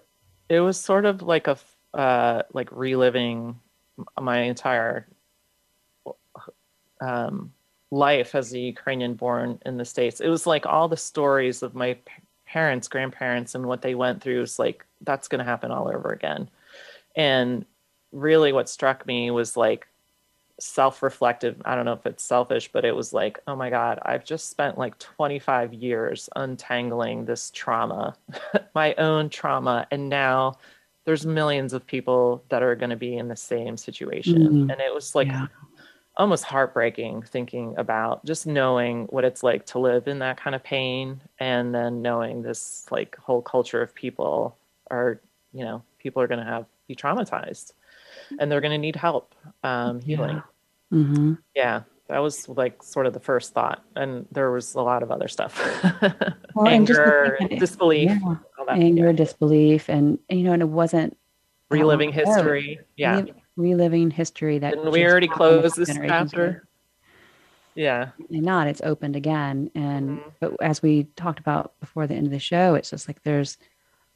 It 0.49 0.59
was 0.59 0.79
sort 0.79 1.05
of 1.05 1.21
like 1.21 1.47
a 1.47 1.57
uh, 1.93 2.43
like 2.53 2.69
reliving 2.71 3.59
my 4.19 4.39
entire 4.41 5.07
um, 7.01 7.53
life 7.93 8.33
as 8.33 8.51
a 8.53 8.59
Ukrainian 8.59 9.13
born 9.13 9.59
in 9.65 9.77
the 9.77 9.85
States. 9.85 10.19
It 10.19 10.27
was 10.27 10.47
like 10.47 10.65
all 10.65 10.87
the 10.87 10.97
stories 10.97 11.61
of 11.61 11.75
my 11.75 11.95
parents, 12.47 12.87
grandparents, 12.87 13.53
and 13.53 13.67
what 13.67 13.83
they 13.83 13.93
went 13.93 14.21
through 14.21 14.39
was 14.39 14.57
like, 14.57 14.83
that's 15.01 15.27
going 15.27 15.39
to 15.39 15.45
happen 15.45 15.69
all 15.69 15.87
over 15.87 16.09
again. 16.11 16.49
And 17.15 17.65
really, 18.11 18.51
what 18.51 18.67
struck 18.67 19.05
me 19.05 19.29
was 19.29 19.55
like 19.55 19.87
self 20.59 21.03
reflective. 21.03 21.61
I 21.65 21.75
don't 21.75 21.85
know 21.85 21.93
if 21.93 22.07
it's 22.07 22.23
selfish, 22.23 22.71
but 22.71 22.83
it 22.83 22.95
was 22.95 23.13
like, 23.13 23.39
oh 23.45 23.55
my 23.55 23.69
God, 23.69 23.99
I've 24.01 24.25
just 24.25 24.49
spent 24.49 24.77
like 24.77 24.97
25 24.97 25.73
years 25.73 26.29
untangling 26.35 27.25
this 27.25 27.51
trauma, 27.51 28.15
my 28.73 28.95
own 28.95 29.29
trauma. 29.29 29.85
And 29.91 30.09
now 30.09 30.57
there's 31.05 31.27
millions 31.27 31.73
of 31.73 31.85
people 31.85 32.43
that 32.49 32.63
are 32.63 32.75
going 32.75 32.89
to 32.89 32.95
be 32.95 33.17
in 33.17 33.27
the 33.27 33.35
same 33.35 33.77
situation. 33.77 34.41
Mm-hmm. 34.41 34.71
And 34.71 34.81
it 34.81 34.91
was 34.91 35.13
like, 35.13 35.27
yeah 35.27 35.45
almost 36.15 36.43
heartbreaking 36.43 37.23
thinking 37.23 37.73
about 37.77 38.23
just 38.23 38.45
knowing 38.45 39.05
what 39.05 39.23
it's 39.23 39.41
like 39.41 39.65
to 39.65 39.79
live 39.79 40.07
in 40.07 40.19
that 40.19 40.37
kind 40.37 40.55
of 40.55 40.63
pain 40.63 41.19
and 41.39 41.73
then 41.73 42.01
knowing 42.01 42.43
this 42.43 42.85
like 42.91 43.15
whole 43.17 43.41
culture 43.41 43.81
of 43.81 43.95
people 43.95 44.55
are 44.91 45.19
you 45.53 45.63
know 45.63 45.81
people 45.97 46.21
are 46.21 46.27
going 46.27 46.39
to 46.39 46.45
have 46.45 46.65
be 46.87 46.95
traumatized 46.95 47.73
and 48.39 48.51
they're 48.51 48.61
going 48.61 48.71
to 48.71 48.77
need 48.77 48.95
help 48.95 49.33
um 49.63 50.01
healing 50.01 50.41
yeah. 50.91 50.97
Mm-hmm. 50.97 51.33
yeah 51.55 51.81
that 52.09 52.19
was 52.19 52.47
like 52.47 52.83
sort 52.83 53.07
of 53.07 53.13
the 53.13 53.19
first 53.19 53.53
thought 53.53 53.83
and 53.95 54.27
there 54.31 54.51
was 54.51 54.75
a 54.75 54.81
lot 54.81 55.01
of 55.01 55.09
other 55.09 55.27
stuff 55.27 55.59
well, 56.53 56.67
anger 56.67 57.39
disbelief 57.57 58.11
yeah. 58.11 58.35
anger 58.69 59.07
yeah. 59.07 59.11
disbelief 59.13 59.89
and 59.89 60.19
you 60.29 60.43
know 60.43 60.53
and 60.53 60.61
it 60.61 60.69
wasn't 60.69 61.17
reliving 61.71 62.11
history 62.11 62.79
yeah 62.97 63.23
reliving 63.55 64.09
history 64.09 64.59
that 64.59 64.71
Didn't 64.75 64.91
we 64.91 65.05
already 65.05 65.27
closed 65.27 65.75
this 65.75 65.93
chapter 65.93 66.67
yeah. 67.75 68.09
And 68.29 68.43
not. 68.43 68.67
It's 68.67 68.81
opened 68.83 69.15
again. 69.15 69.71
And 69.75 70.19
mm-hmm. 70.19 70.29
but 70.39 70.61
as 70.61 70.81
we 70.81 71.05
talked 71.15 71.39
about 71.39 71.73
before 71.79 72.07
the 72.07 72.15
end 72.15 72.27
of 72.27 72.31
the 72.31 72.39
show 72.39 72.75
it's 72.75 72.89
just 72.89 73.07
like 73.07 73.23
there's 73.23 73.57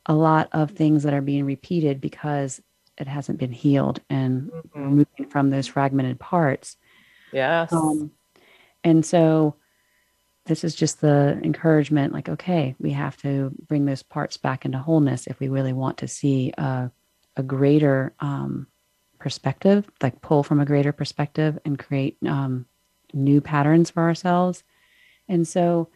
a 0.05 0.13
lot 0.13 0.49
of 0.53 0.71
things 0.71 1.03
that 1.03 1.13
are 1.13 1.21
being 1.21 1.45
repeated 1.45 1.99
because 1.99 2.61
it 2.97 3.07
hasn't 3.07 3.39
been 3.39 3.51
healed 3.51 3.99
and 4.09 4.49
mm-hmm. 4.51 4.85
moving 4.85 5.29
from 5.29 5.49
those 5.49 5.67
fragmented 5.67 6.19
parts. 6.19 6.77
Yes. 7.33 7.73
Um, 7.73 8.11
and 8.83 9.05
so 9.05 9.55
this 10.45 10.63
is 10.63 10.73
just 10.73 11.01
the 11.01 11.37
encouragement 11.43 12.13
like 12.13 12.29
okay 12.29 12.73
we 12.79 12.91
have 12.91 13.17
to 13.17 13.51
bring 13.67 13.83
those 13.83 14.01
parts 14.01 14.37
back 14.37 14.63
into 14.63 14.77
wholeness 14.77 15.27
if 15.27 15.41
we 15.41 15.49
really 15.49 15.73
want 15.73 15.97
to 15.97 16.07
see 16.07 16.53
a, 16.57 16.89
a 17.35 17.43
greater 17.43 18.13
um, 18.21 18.65
perspective, 19.27 19.91
like 20.01 20.21
pull 20.21 20.41
from 20.41 20.61
a 20.61 20.65
greater 20.65 20.93
perspective 20.93 21.59
and 21.65 21.77
create 21.77 22.15
um, 22.25 22.65
new 23.13 23.41
patterns 23.41 23.89
for 23.89 24.03
ourselves. 24.03 24.63
And 25.27 25.45
so, 25.45 25.89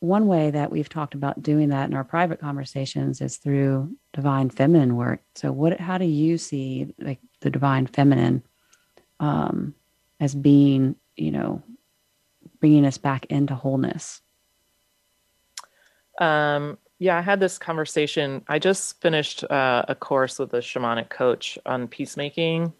one 0.00 0.26
way 0.26 0.50
that 0.50 0.70
we've 0.70 0.90
talked 0.90 1.14
about 1.14 1.42
doing 1.42 1.70
that 1.70 1.88
in 1.88 1.96
our 1.96 2.04
private 2.04 2.38
conversations 2.38 3.22
is 3.22 3.38
through 3.38 3.96
divine 4.12 4.50
feminine 4.50 4.96
work. 4.96 5.22
So, 5.34 5.50
what, 5.50 5.80
how 5.80 5.96
do 5.96 6.04
you 6.04 6.36
see 6.36 6.92
like 6.98 7.20
the 7.40 7.48
divine 7.48 7.86
feminine 7.86 8.42
um, 9.18 9.74
as 10.20 10.34
being, 10.34 10.96
you 11.16 11.30
know, 11.30 11.62
bringing 12.60 12.84
us 12.84 12.98
back 12.98 13.24
into 13.30 13.54
wholeness? 13.54 14.20
Um, 16.20 16.76
yeah, 17.00 17.16
I 17.16 17.22
had 17.22 17.40
this 17.40 17.58
conversation. 17.58 18.44
I 18.46 18.58
just 18.58 19.00
finished 19.00 19.42
uh, 19.44 19.84
a 19.88 19.94
course 19.94 20.38
with 20.38 20.52
a 20.52 20.58
shamanic 20.58 21.08
coach 21.08 21.58
on 21.64 21.88
peacemaking. 21.88 22.74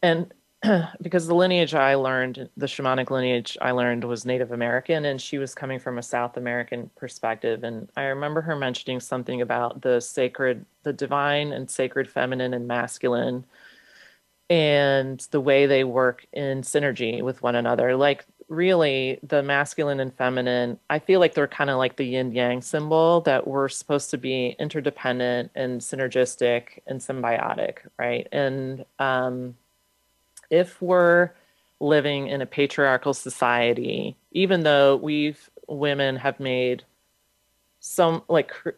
And 0.00 0.32
because 1.02 1.26
the 1.26 1.34
lineage 1.34 1.74
I 1.74 1.96
learned, 1.96 2.48
the 2.56 2.66
shamanic 2.66 3.10
lineage 3.10 3.58
I 3.60 3.72
learned 3.72 4.04
was 4.04 4.24
Native 4.24 4.52
American, 4.52 5.04
and 5.04 5.20
she 5.20 5.38
was 5.38 5.56
coming 5.56 5.80
from 5.80 5.98
a 5.98 6.04
South 6.04 6.36
American 6.36 6.88
perspective. 6.94 7.64
And 7.64 7.90
I 7.96 8.04
remember 8.04 8.42
her 8.42 8.54
mentioning 8.54 9.00
something 9.00 9.42
about 9.42 9.82
the 9.82 9.98
sacred, 9.98 10.64
the 10.84 10.92
divine 10.92 11.52
and 11.52 11.68
sacred 11.68 12.08
feminine 12.08 12.54
and 12.54 12.68
masculine, 12.68 13.44
and 14.48 15.18
the 15.32 15.40
way 15.40 15.66
they 15.66 15.82
work 15.82 16.24
in 16.32 16.62
synergy 16.62 17.22
with 17.22 17.42
one 17.42 17.56
another. 17.56 17.96
Like 17.96 18.24
really 18.52 19.18
the 19.22 19.42
masculine 19.42 19.98
and 19.98 20.14
feminine, 20.14 20.78
I 20.90 20.98
feel 20.98 21.18
like 21.18 21.34
they're 21.34 21.48
kind 21.48 21.70
of 21.70 21.78
like 21.78 21.96
the 21.96 22.04
yin 22.04 22.32
yang 22.32 22.60
symbol 22.60 23.22
that 23.22 23.46
we're 23.46 23.68
supposed 23.68 24.10
to 24.10 24.18
be 24.18 24.54
interdependent 24.58 25.50
and 25.54 25.80
synergistic 25.80 26.80
and 26.86 27.00
symbiotic, 27.00 27.78
right? 27.98 28.28
And 28.30 28.84
um, 28.98 29.56
if 30.50 30.80
we're 30.82 31.30
living 31.80 32.28
in 32.28 32.42
a 32.42 32.46
patriarchal 32.46 33.14
society, 33.14 34.16
even 34.32 34.62
though 34.62 34.96
we've 34.96 35.50
women 35.66 36.16
have 36.16 36.38
made 36.38 36.84
some 37.80 38.22
like 38.28 38.48
cr- 38.48 38.70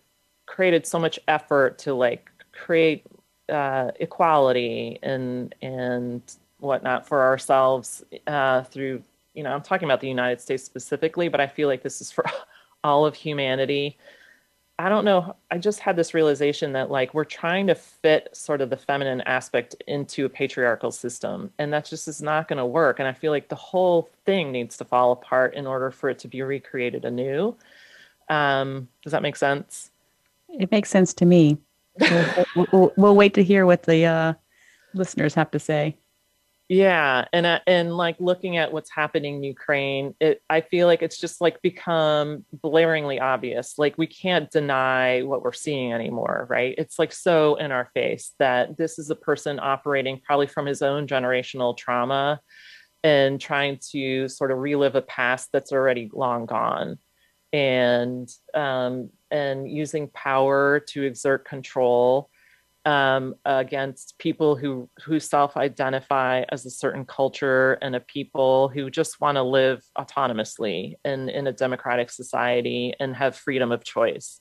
created 0.46 0.86
so 0.86 0.98
much 0.98 1.18
effort 1.26 1.78
to 1.78 1.94
like 1.94 2.30
create 2.52 3.04
uh, 3.48 3.90
equality 3.98 4.98
and 5.02 5.54
and 5.60 6.22
whatnot 6.60 7.06
for 7.06 7.22
ourselves 7.22 8.04
uh, 8.26 8.62
through 8.62 9.02
you 9.34 9.42
know, 9.42 9.52
I'm 9.52 9.62
talking 9.62 9.86
about 9.86 10.00
the 10.00 10.08
United 10.08 10.40
States 10.40 10.64
specifically, 10.64 11.28
but 11.28 11.40
I 11.40 11.46
feel 11.46 11.68
like 11.68 11.82
this 11.82 12.00
is 12.00 12.10
for 12.10 12.24
all 12.84 13.04
of 13.04 13.14
humanity. 13.14 13.98
I 14.78 14.88
don't 14.88 15.04
know. 15.04 15.36
I 15.52 15.58
just 15.58 15.78
had 15.78 15.94
this 15.94 16.14
realization 16.14 16.72
that 16.72 16.90
like 16.90 17.14
we're 17.14 17.24
trying 17.24 17.68
to 17.68 17.76
fit 17.76 18.28
sort 18.32 18.60
of 18.60 18.70
the 18.70 18.76
feminine 18.76 19.20
aspect 19.22 19.76
into 19.86 20.24
a 20.24 20.28
patriarchal 20.28 20.90
system, 20.90 21.52
and 21.58 21.72
that 21.72 21.84
just 21.84 22.08
is 22.08 22.20
not 22.20 22.48
going 22.48 22.56
to 22.56 22.66
work. 22.66 22.98
And 22.98 23.06
I 23.06 23.12
feel 23.12 23.30
like 23.30 23.48
the 23.48 23.54
whole 23.54 24.10
thing 24.24 24.50
needs 24.50 24.76
to 24.78 24.84
fall 24.84 25.12
apart 25.12 25.54
in 25.54 25.66
order 25.66 25.92
for 25.92 26.10
it 26.10 26.18
to 26.20 26.28
be 26.28 26.42
recreated 26.42 27.04
anew. 27.04 27.56
Um, 28.28 28.88
does 29.02 29.12
that 29.12 29.22
make 29.22 29.36
sense? 29.36 29.90
It 30.48 30.70
makes 30.72 30.90
sense 30.90 31.14
to 31.14 31.24
me. 31.24 31.58
we'll, 32.56 32.66
we'll, 32.72 32.92
we'll, 32.96 33.16
wait 33.16 33.34
to 33.34 33.44
hear 33.44 33.66
what 33.66 33.84
the 33.84 34.04
uh, 34.04 34.34
listeners 34.94 35.34
have 35.34 35.52
to 35.52 35.60
say. 35.60 35.96
Yeah, 36.68 37.26
and 37.34 37.44
uh, 37.44 37.60
and 37.66 37.94
like 37.94 38.16
looking 38.20 38.56
at 38.56 38.72
what's 38.72 38.90
happening 38.90 39.36
in 39.36 39.44
Ukraine, 39.44 40.14
it 40.18 40.40
I 40.48 40.62
feel 40.62 40.86
like 40.86 41.02
it's 41.02 41.18
just 41.18 41.42
like 41.42 41.60
become 41.60 42.46
blaringly 42.56 43.20
obvious. 43.20 43.74
Like 43.78 43.98
we 43.98 44.06
can't 44.06 44.50
deny 44.50 45.22
what 45.22 45.42
we're 45.42 45.52
seeing 45.52 45.92
anymore, 45.92 46.46
right? 46.48 46.74
It's 46.78 46.98
like 46.98 47.12
so 47.12 47.56
in 47.56 47.70
our 47.70 47.90
face 47.92 48.32
that 48.38 48.78
this 48.78 48.98
is 48.98 49.10
a 49.10 49.14
person 49.16 49.60
operating 49.60 50.20
probably 50.24 50.46
from 50.46 50.64
his 50.64 50.80
own 50.80 51.06
generational 51.06 51.76
trauma 51.76 52.40
and 53.02 53.40
trying 53.40 53.78
to 53.92 54.28
sort 54.28 54.50
of 54.50 54.58
relive 54.58 54.94
a 54.94 55.02
past 55.02 55.50
that's 55.52 55.72
already 55.72 56.10
long 56.12 56.46
gone 56.46 56.98
and 57.52 58.28
um 58.54 59.10
and 59.30 59.70
using 59.70 60.08
power 60.08 60.80
to 60.80 61.02
exert 61.04 61.44
control 61.46 62.30
um, 62.84 63.34
against 63.44 64.18
people 64.18 64.56
who 64.56 64.88
who 65.04 65.18
self-identify 65.18 66.44
as 66.50 66.66
a 66.66 66.70
certain 66.70 67.04
culture 67.04 67.74
and 67.80 67.96
a 67.96 68.00
people 68.00 68.68
who 68.68 68.90
just 68.90 69.20
want 69.20 69.36
to 69.36 69.42
live 69.42 69.82
autonomously 69.96 70.94
in 71.04 71.28
in 71.28 71.46
a 71.46 71.52
democratic 71.52 72.10
society 72.10 72.94
and 73.00 73.16
have 73.16 73.36
freedom 73.36 73.72
of 73.72 73.84
choice 73.84 74.40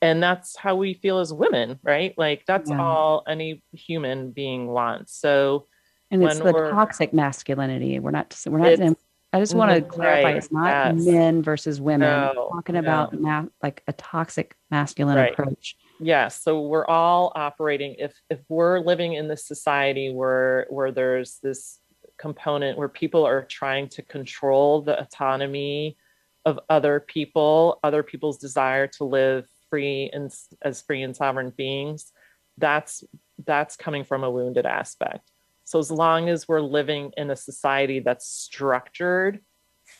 and 0.00 0.22
that's 0.22 0.56
how 0.56 0.74
we 0.74 0.94
feel 0.94 1.18
as 1.18 1.32
women 1.32 1.78
right 1.82 2.14
like 2.16 2.44
that's 2.46 2.70
yeah. 2.70 2.80
all 2.80 3.22
any 3.28 3.62
human 3.72 4.30
being 4.30 4.66
wants 4.66 5.14
so 5.14 5.66
and 6.10 6.22
it's 6.22 6.38
the 6.38 6.52
toxic 6.52 7.12
masculinity 7.12 7.98
we're 7.98 8.10
not 8.10 8.34
we're 8.46 8.58
not 8.58 8.96
I 9.32 9.40
just 9.40 9.56
want 9.56 9.72
to 9.72 9.82
clarify 9.82 10.22
right, 10.22 10.36
it's 10.36 10.52
not 10.52 10.94
yes. 10.94 11.06
men 11.06 11.42
versus 11.42 11.80
women. 11.80 12.08
No, 12.08 12.50
talking 12.52 12.76
about 12.76 13.20
ma- 13.20 13.46
like 13.64 13.82
a 13.88 13.92
toxic 13.92 14.54
masculine 14.70 15.16
right. 15.16 15.32
approach 15.32 15.76
yes 16.00 16.42
so 16.42 16.60
we're 16.60 16.86
all 16.86 17.32
operating 17.34 17.94
if 17.98 18.14
if 18.30 18.40
we're 18.48 18.80
living 18.80 19.14
in 19.14 19.28
this 19.28 19.46
society 19.46 20.12
where 20.12 20.66
where 20.70 20.90
there's 20.90 21.38
this 21.42 21.80
component 22.18 22.78
where 22.78 22.88
people 22.88 23.26
are 23.26 23.44
trying 23.44 23.88
to 23.88 24.02
control 24.02 24.82
the 24.82 24.98
autonomy 25.00 25.96
of 26.44 26.58
other 26.68 27.00
people 27.00 27.78
other 27.82 28.02
people's 28.02 28.38
desire 28.38 28.86
to 28.86 29.04
live 29.04 29.46
free 29.70 30.10
and 30.12 30.32
as 30.62 30.82
free 30.82 31.02
and 31.02 31.16
sovereign 31.16 31.52
beings 31.56 32.12
that's 32.58 33.04
that's 33.44 33.76
coming 33.76 34.04
from 34.04 34.24
a 34.24 34.30
wounded 34.30 34.66
aspect. 34.66 35.30
So 35.64 35.78
as 35.78 35.90
long 35.90 36.28
as 36.28 36.46
we're 36.46 36.60
living 36.60 37.12
in 37.16 37.30
a 37.30 37.36
society 37.36 38.00
that's 38.00 38.26
structured 38.28 39.40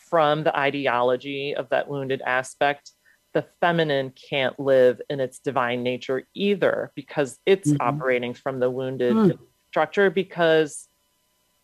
from 0.09 0.43
the 0.43 0.57
ideology 0.57 1.55
of 1.55 1.69
that 1.69 1.87
wounded 1.87 2.21
aspect 2.25 2.91
the 3.35 3.45
feminine 3.59 4.13
can't 4.29 4.57
live 4.57 5.01
in 5.09 5.19
its 5.19 5.39
divine 5.39 5.83
nature 5.83 6.23
either 6.33 6.93
because 6.95 7.37
it's 7.45 7.69
mm-hmm. 7.69 7.85
operating 7.85 8.33
from 8.33 8.61
the 8.61 8.71
wounded 8.71 9.13
mm. 9.13 9.37
structure 9.69 10.09
because 10.09 10.87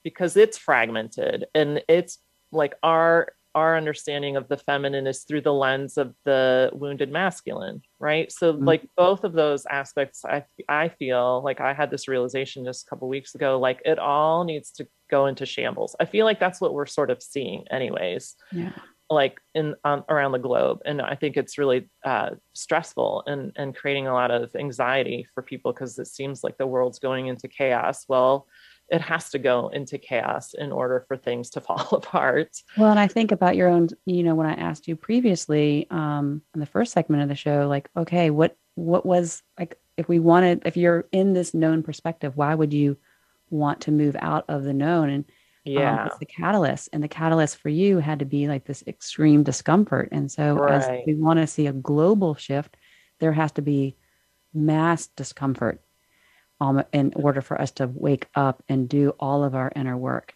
because 0.03 0.35
it's 0.35 0.57
fragmented 0.57 1.45
and 1.55 1.81
it's 1.87 2.17
like 2.51 2.73
our 2.83 3.29
our 3.55 3.77
understanding 3.77 4.35
of 4.35 4.47
the 4.49 4.57
feminine 4.57 5.07
is 5.07 5.23
through 5.23 5.41
the 5.41 5.53
lens 5.53 5.97
of 5.97 6.13
the 6.23 6.69
wounded 6.73 7.11
masculine, 7.11 7.81
right? 7.99 8.31
So 8.31 8.53
mm-hmm. 8.53 8.65
like 8.65 8.89
both 8.95 9.23
of 9.23 9.33
those 9.33 9.65
aspects, 9.65 10.25
I 10.25 10.43
I 10.67 10.89
feel 10.89 11.41
like 11.41 11.61
I 11.61 11.73
had 11.73 11.89
this 11.89 12.07
realization 12.09 12.65
just 12.65 12.85
a 12.85 12.89
couple 12.89 13.07
weeks 13.07 13.33
ago. 13.33 13.59
Like 13.59 13.81
it 13.85 13.97
all 13.97 14.43
needs 14.43 14.71
to 14.71 14.87
go 15.09 15.25
into 15.25 15.45
shambles. 15.45 15.95
I 15.99 16.05
feel 16.05 16.25
like 16.25 16.39
that's 16.39 16.59
what 16.59 16.73
we're 16.73 16.85
sort 16.85 17.11
of 17.11 17.23
seeing, 17.23 17.65
anyways. 17.69 18.35
Yeah. 18.51 18.73
Like 19.11 19.41
in 19.53 19.75
um, 19.83 20.05
around 20.07 20.31
the 20.31 20.39
globe, 20.39 20.81
and 20.85 21.01
I 21.01 21.15
think 21.15 21.35
it's 21.35 21.57
really 21.57 21.89
uh, 22.05 22.31
stressful 22.53 23.23
and 23.27 23.51
and 23.57 23.75
creating 23.75 24.07
a 24.07 24.13
lot 24.13 24.31
of 24.31 24.55
anxiety 24.55 25.27
for 25.33 25.43
people 25.43 25.73
because 25.73 25.99
it 25.99 26.07
seems 26.07 26.43
like 26.43 26.57
the 26.57 26.65
world's 26.65 26.97
going 26.97 27.27
into 27.27 27.49
chaos. 27.49 28.05
Well, 28.07 28.47
it 28.91 29.01
has 29.01 29.29
to 29.29 29.39
go 29.39 29.69
into 29.69 29.97
chaos 29.97 30.53
in 30.53 30.71
order 30.71 31.03
for 31.07 31.17
things 31.17 31.49
to 31.51 31.61
fall 31.67 31.87
apart. 31.91 32.55
Well, 32.77 32.91
and 32.91 32.99
I 32.99 33.07
think 33.07 33.31
about 33.31 33.55
your 33.55 33.69
own, 33.69 33.89
you 34.05 34.23
know, 34.23 34.35
when 34.35 34.47
I 34.47 34.53
asked 34.53 34.87
you 34.87 34.95
previously 34.95 35.87
um, 35.89 36.41
in 36.53 36.59
the 36.59 36.65
first 36.65 36.93
segment 36.93 37.23
of 37.23 37.29
the 37.29 37.35
show, 37.35 37.67
like, 37.67 37.89
okay, 37.97 38.29
what 38.29 38.57
what 38.75 39.05
was 39.05 39.43
like 39.59 39.77
if 39.97 40.07
we 40.07 40.19
wanted, 40.19 40.63
if 40.65 40.77
you're 40.77 41.05
in 41.11 41.33
this 41.33 41.53
known 41.53 41.83
perspective, 41.83 42.37
why 42.37 42.55
would 42.55 42.73
you 42.73 42.97
want 43.49 43.81
to 43.81 43.91
move 43.91 44.15
out 44.19 44.45
of 44.47 44.63
the 44.63 44.73
known? 44.73 45.09
And 45.09 45.25
yeah, 45.63 46.03
um, 46.03 46.09
the 46.19 46.25
catalyst, 46.25 46.89
and 46.91 47.03
the 47.03 47.07
catalyst 47.07 47.57
for 47.57 47.69
you 47.69 47.99
had 47.99 48.19
to 48.19 48.25
be 48.25 48.47
like 48.47 48.65
this 48.65 48.83
extreme 48.87 49.43
discomfort. 49.43 50.09
And 50.11 50.31
so, 50.31 50.55
right. 50.55 50.73
as 50.73 51.05
we 51.05 51.15
want 51.15 51.39
to 51.39 51.47
see 51.47 51.67
a 51.67 51.73
global 51.73 52.35
shift, 52.35 52.77
there 53.19 53.33
has 53.33 53.51
to 53.53 53.61
be 53.61 53.95
mass 54.53 55.07
discomfort 55.07 55.81
um, 56.59 56.83
in 56.91 57.13
order 57.15 57.41
for 57.41 57.59
us 57.59 57.71
to 57.71 57.87
wake 57.87 58.27
up 58.35 58.63
and 58.67 58.89
do 58.89 59.09
all 59.19 59.43
of 59.43 59.55
our 59.55 59.71
inner 59.75 59.97
work. 59.97 60.35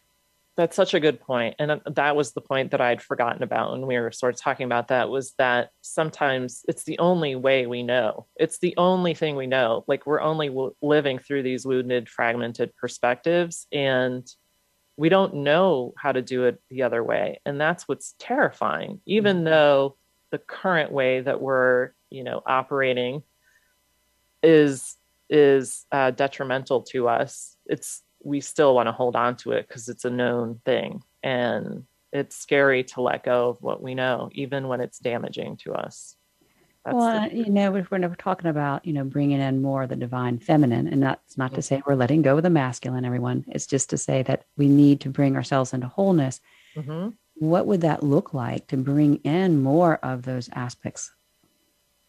That's 0.57 0.75
such 0.75 0.93
a 0.93 1.01
good 1.01 1.19
point. 1.19 1.55
And 1.59 1.81
that 1.85 2.15
was 2.15 2.31
the 2.31 2.39
point 2.39 2.71
that 2.71 2.79
I'd 2.79 3.01
forgotten 3.01 3.43
about 3.43 3.73
when 3.73 3.85
we 3.85 3.99
were 3.99 4.11
sort 4.11 4.35
of 4.35 4.39
talking 4.39 4.65
about 4.65 4.87
that 4.87 5.09
was 5.09 5.33
that 5.37 5.71
sometimes 5.81 6.63
it's 6.69 6.85
the 6.85 6.97
only 6.99 7.35
way 7.35 7.65
we 7.65 7.83
know. 7.83 8.27
It's 8.37 8.59
the 8.59 8.73
only 8.77 9.13
thing 9.13 9.35
we 9.35 9.47
know. 9.47 9.83
Like 9.87 10.05
we're 10.05 10.21
only 10.21 10.47
w- 10.47 10.73
living 10.81 11.19
through 11.19 11.43
these 11.43 11.65
wounded, 11.65 12.07
fragmented 12.07 12.73
perspectives. 12.77 13.67
And 13.73 14.25
we 14.97 15.09
don't 15.09 15.35
know 15.35 15.93
how 15.97 16.11
to 16.11 16.21
do 16.21 16.45
it 16.45 16.61
the 16.69 16.83
other 16.83 17.03
way. 17.03 17.41
And 17.45 17.59
that's 17.59 17.87
what's 17.87 18.15
terrifying, 18.19 19.01
even 19.05 19.37
mm-hmm. 19.37 19.45
though 19.45 19.95
the 20.31 20.37
current 20.37 20.91
way 20.91 21.21
that 21.21 21.41
we're, 21.41 21.91
you 22.09 22.23
know, 22.23 22.41
operating 22.45 23.23
is 24.43 24.95
is 25.29 25.85
uh, 25.91 26.11
detrimental 26.11 26.83
to 26.83 27.07
us, 27.07 27.57
it's 27.65 28.03
we 28.23 28.41
still 28.41 28.75
want 28.75 28.87
to 28.87 28.91
hold 28.91 29.15
on 29.15 29.35
to 29.37 29.51
it 29.51 29.67
because 29.67 29.89
it's 29.89 30.05
a 30.05 30.09
known 30.09 30.61
thing, 30.65 31.01
and 31.23 31.83
it's 32.11 32.37
scary 32.37 32.83
to 32.83 33.01
let 33.01 33.23
go 33.23 33.49
of 33.49 33.61
what 33.61 33.81
we 33.81 33.95
know, 33.95 34.29
even 34.33 34.67
when 34.67 34.81
it's 34.81 34.99
damaging 34.99 35.57
to 35.57 35.73
us. 35.73 36.15
That's 36.85 36.95
well, 36.95 37.29
the- 37.29 37.35
you 37.35 37.49
know, 37.49 37.75
if 37.75 37.89
we're 37.89 37.97
never 37.97 38.15
talking 38.15 38.49
about 38.49 38.85
you 38.85 38.93
know 38.93 39.03
bringing 39.03 39.41
in 39.41 39.61
more 39.61 39.83
of 39.83 39.89
the 39.89 39.95
divine 39.95 40.39
feminine, 40.39 40.87
and 40.87 41.01
that's 41.01 41.37
not 41.37 41.47
mm-hmm. 41.47 41.55
to 41.55 41.61
say 41.61 41.83
we're 41.85 41.95
letting 41.95 42.21
go 42.21 42.37
of 42.37 42.43
the 42.43 42.49
masculine. 42.49 43.05
Everyone, 43.05 43.43
it's 43.47 43.65
just 43.65 43.89
to 43.89 43.97
say 43.97 44.23
that 44.23 44.45
we 44.55 44.67
need 44.67 45.01
to 45.01 45.09
bring 45.09 45.35
ourselves 45.35 45.73
into 45.73 45.87
wholeness. 45.87 46.39
Mm-hmm. 46.75 47.09
What 47.37 47.65
would 47.65 47.81
that 47.81 48.03
look 48.03 48.33
like 48.33 48.67
to 48.67 48.77
bring 48.77 49.15
in 49.17 49.61
more 49.61 49.95
of 49.97 50.23
those 50.23 50.49
aspects 50.53 51.11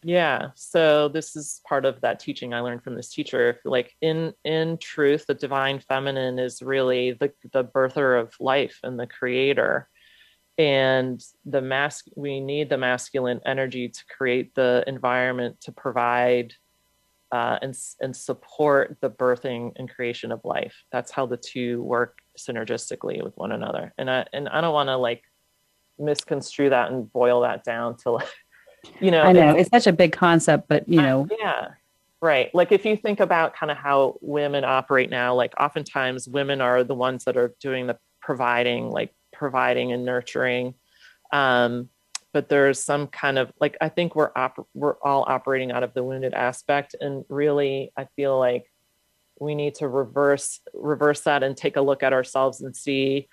yeah 0.03 0.49
so 0.55 1.07
this 1.07 1.35
is 1.35 1.59
part 1.67 1.83
of 1.83 1.99
that 2.01 2.19
teaching 2.19 2.53
i 2.53 2.59
learned 2.59 2.83
from 2.83 2.95
this 2.95 3.09
teacher 3.09 3.59
like 3.65 3.95
in 4.01 4.31
in 4.43 4.77
truth 4.77 5.25
the 5.27 5.33
divine 5.33 5.79
feminine 5.79 6.37
is 6.37 6.61
really 6.61 7.13
the 7.13 7.31
the 7.51 7.63
birther 7.63 8.19
of 8.19 8.33
life 8.39 8.79
and 8.83 8.99
the 8.99 9.07
creator 9.07 9.89
and 10.57 11.23
the 11.45 11.61
mask 11.61 12.05
we 12.15 12.39
need 12.39 12.69
the 12.69 12.77
masculine 12.77 13.39
energy 13.45 13.89
to 13.89 14.05
create 14.05 14.55
the 14.55 14.83
environment 14.87 15.59
to 15.61 15.71
provide 15.71 16.53
uh, 17.31 17.59
and 17.61 17.77
and 17.99 18.15
support 18.15 18.97
the 19.01 19.09
birthing 19.09 19.73
and 19.75 19.89
creation 19.89 20.31
of 20.31 20.43
life. 20.45 20.83
That's 20.91 21.11
how 21.11 21.25
the 21.25 21.37
two 21.37 21.83
work 21.83 22.19
synergistically 22.37 23.23
with 23.23 23.35
one 23.37 23.51
another. 23.51 23.93
And 23.97 24.09
i 24.09 24.25
and 24.33 24.47
i 24.49 24.61
don't 24.61 24.73
want 24.73 24.89
to 24.89 24.97
like 24.97 25.23
misconstrue 25.99 26.69
that 26.69 26.91
and 26.91 27.11
boil 27.11 27.41
that 27.41 27.63
down 27.63 27.97
to 27.97 28.11
like 28.11 28.27
you 29.01 29.09
know 29.09 29.23
i 29.23 29.31
know 29.31 29.49
it's, 29.49 29.61
it's 29.61 29.69
such 29.71 29.87
a 29.87 29.95
big 29.95 30.11
concept 30.11 30.67
but 30.67 30.87
you 30.87 31.01
know. 31.01 31.27
yeah 31.39 31.69
right. 32.21 32.53
Like 32.53 32.71
if 32.71 32.85
you 32.85 32.97
think 32.97 33.19
about 33.19 33.55
kind 33.55 33.71
of 33.71 33.77
how 33.77 34.17
women 34.21 34.63
operate 34.63 35.09
now 35.09 35.35
like 35.35 35.53
oftentimes 35.59 36.27
women 36.27 36.61
are 36.61 36.83
the 36.83 36.95
ones 36.95 37.25
that 37.25 37.37
are 37.37 37.53
doing 37.59 37.87
the 37.87 37.97
providing 38.21 38.89
like 38.89 39.13
providing 39.37 39.91
and 39.91 40.05
nurturing. 40.05 40.73
Um 41.31 41.89
but 42.33 42.49
there's 42.49 42.83
some 42.83 43.07
kind 43.07 43.39
of 43.39 43.51
like 43.59 43.77
i 43.81 43.89
think 43.89 44.15
we're 44.15 44.31
op- 44.35 44.67
we're 44.73 44.97
all 45.01 45.25
operating 45.27 45.71
out 45.71 45.83
of 45.83 45.93
the 45.93 46.03
wounded 46.03 46.33
aspect. 46.33 46.95
And 46.99 47.25
really 47.29 47.91
i 47.97 48.05
feel 48.15 48.37
like 48.37 48.65
we 49.39 49.55
need 49.55 49.75
to 49.75 49.87
reverse 49.87 50.59
reverse 50.73 51.21
that 51.21 51.43
and 51.43 51.55
take 51.55 51.75
a 51.75 51.81
look 51.81 52.03
at 52.03 52.13
ourselves 52.13 52.61
and 52.61 52.75
see 52.75 53.27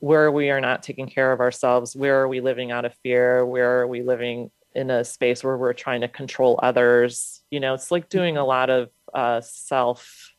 where 0.00 0.30
we 0.30 0.50
are 0.50 0.60
not 0.60 0.82
taking 0.82 1.08
care 1.08 1.32
of 1.32 1.40
ourselves. 1.40 1.96
Where 1.96 2.20
are 2.22 2.28
we 2.28 2.40
living 2.40 2.70
out 2.70 2.84
of 2.84 2.94
fear? 3.02 3.44
Where 3.44 3.80
are 3.80 3.86
we 3.86 4.02
living 4.02 4.50
in 4.74 4.90
a 4.90 5.04
space 5.04 5.42
where 5.42 5.56
we're 5.56 5.72
trying 5.72 6.02
to 6.02 6.08
control 6.08 6.58
others? 6.62 7.42
You 7.50 7.60
know 7.60 7.74
it's 7.74 7.90
like 7.90 8.08
doing 8.08 8.36
a 8.36 8.44
lot 8.44 8.70
of 8.70 8.90
uh, 9.14 9.40
self 9.40 10.32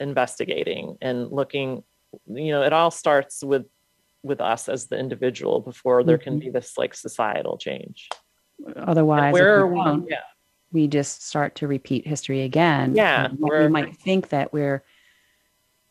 investigating 0.00 0.96
and 1.02 1.30
looking 1.30 1.82
you 2.26 2.52
know 2.52 2.62
it 2.62 2.72
all 2.72 2.90
starts 2.90 3.42
with 3.42 3.66
with 4.22 4.40
us 4.40 4.68
as 4.68 4.86
the 4.86 4.98
individual 4.98 5.60
before 5.60 6.02
there 6.02 6.18
can 6.18 6.34
mm-hmm. 6.34 6.46
be 6.46 6.50
this 6.50 6.76
like 6.76 6.94
societal 6.94 7.56
change 7.56 8.08
otherwise 8.76 9.32
where 9.32 9.66
we, 9.66 9.80
yeah 10.08 10.22
we 10.72 10.86
just 10.86 11.26
start 11.26 11.54
to 11.54 11.66
repeat 11.66 12.06
history 12.06 12.42
again 12.42 12.94
yeah 12.94 13.28
we 13.38 13.68
might 13.68 13.96
think 13.96 14.28
that 14.30 14.52
we're 14.52 14.82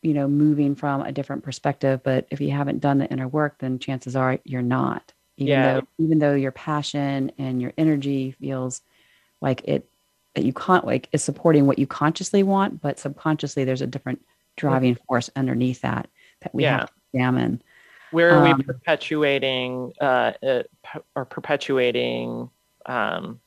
you 0.02 0.14
know 0.14 0.28
moving 0.28 0.74
from 0.74 1.00
a 1.02 1.12
different 1.12 1.42
perspective 1.42 2.00
but 2.04 2.26
if 2.30 2.40
you 2.40 2.50
haven't 2.50 2.80
done 2.80 2.98
the 2.98 3.10
inner 3.10 3.28
work 3.28 3.56
then 3.58 3.78
chances 3.78 4.14
are 4.14 4.38
you're 4.44 4.62
not 4.62 5.12
even 5.36 5.48
yeah. 5.48 5.74
though 5.74 5.86
even 5.98 6.18
though 6.18 6.34
your 6.34 6.52
passion 6.52 7.32
and 7.38 7.60
your 7.60 7.72
energy 7.76 8.32
feels 8.32 8.82
like 9.40 9.62
it 9.64 9.88
that 10.34 10.44
you 10.44 10.52
can't 10.52 10.86
like 10.86 11.08
is 11.12 11.22
supporting 11.22 11.66
what 11.66 11.78
you 11.78 11.86
consciously 11.86 12.42
want 12.42 12.80
but 12.80 12.98
subconsciously 12.98 13.64
there's 13.64 13.82
a 13.82 13.86
different 13.86 14.24
driving 14.56 14.94
mm-hmm. 14.94 15.04
force 15.06 15.30
underneath 15.34 15.80
that 15.80 16.08
that 16.42 16.54
we 16.54 16.62
yeah. 16.62 16.80
have 16.80 16.88
to 16.88 16.94
examine 17.14 17.62
where 18.10 18.30
are 18.30 18.46
um, 18.46 18.56
we 18.58 18.62
perpetuating 18.64 19.92
uh, 20.00 20.32
uh, 20.42 20.62
or 21.14 21.24
perpetuating 21.24 22.50
um, 22.86 23.40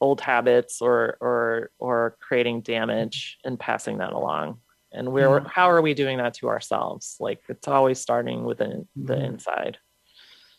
old 0.00 0.20
habits 0.20 0.80
or 0.80 1.16
or 1.20 1.70
or 1.78 2.16
creating 2.20 2.62
damage 2.62 3.38
and 3.44 3.58
passing 3.58 3.98
that 3.98 4.12
along 4.12 4.58
and 4.92 5.12
where 5.12 5.38
yeah. 5.38 5.48
how 5.48 5.70
are 5.70 5.82
we 5.82 5.94
doing 5.94 6.18
that 6.18 6.34
to 6.34 6.48
ourselves 6.48 7.16
like 7.20 7.42
it's 7.48 7.68
always 7.68 8.00
starting 8.00 8.44
within 8.44 8.88
the 8.96 9.14
mm-hmm. 9.14 9.24
inside 9.24 9.78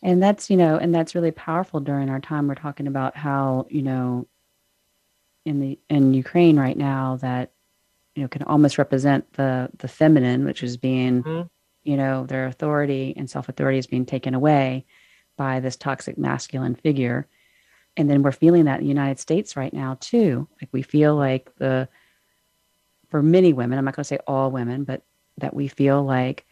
and 0.04 0.22
that's 0.22 0.50
you 0.50 0.58
know 0.58 0.78
and 0.78 0.94
that's 0.94 1.16
really 1.16 1.32
powerful 1.32 1.80
during 1.80 2.10
our 2.10 2.20
time 2.20 2.48
we're 2.48 2.56
talking 2.56 2.88
about 2.88 3.16
how 3.16 3.66
you 3.70 3.82
know 3.82 4.28
in 5.46 5.60
the 5.60 5.80
in 5.90 6.14
ukraine 6.14 6.58
right 6.58 6.78
now 6.78 7.18
that 7.18 7.52
you 8.16 8.22
know 8.22 8.28
can 8.28 8.44
almost 8.44 8.78
represent 8.78 9.32
the 9.34 9.70
the 9.80 9.88
feminine 9.88 10.46
which 10.46 10.62
is 10.62 10.78
being 10.78 11.24
mm-hmm. 11.24 11.48
You 11.84 11.98
know 11.98 12.26
their 12.26 12.48
authority 12.48 13.14
and 13.18 13.30
self-authority 13.30 13.78
is 13.78 13.88
being 13.88 14.06
taken 14.06 14.34
away 14.34 14.86
by 15.38 15.60
this 15.60 15.76
toxic 15.76 16.18
masculine 16.18 16.76
figure. 16.76 17.28
And 17.98 18.10
then 18.10 18.24
we're 18.24 18.32
feeling 18.32 18.66
that 18.66 18.80
in 18.80 18.86
the 18.86 18.90
united 18.90 19.20
states 19.20 19.56
right 19.56 19.74
now 19.74 19.98
too. 20.00 20.48
Like 20.62 20.70
we 20.72 20.82
feel 20.82 21.16
like 21.16 21.54
the 21.58 21.88
for 23.10 23.22
many 23.22 23.52
women 23.52 23.78
i'm 23.78 23.84
not 23.84 23.94
going 23.94 24.06
to 24.06 24.08
say 24.08 24.20
all 24.26 24.52
women 24.52 24.86
but 24.86 25.04
that 25.38 25.54
we 25.54 25.68
feel 25.68 26.02
like 26.02 26.46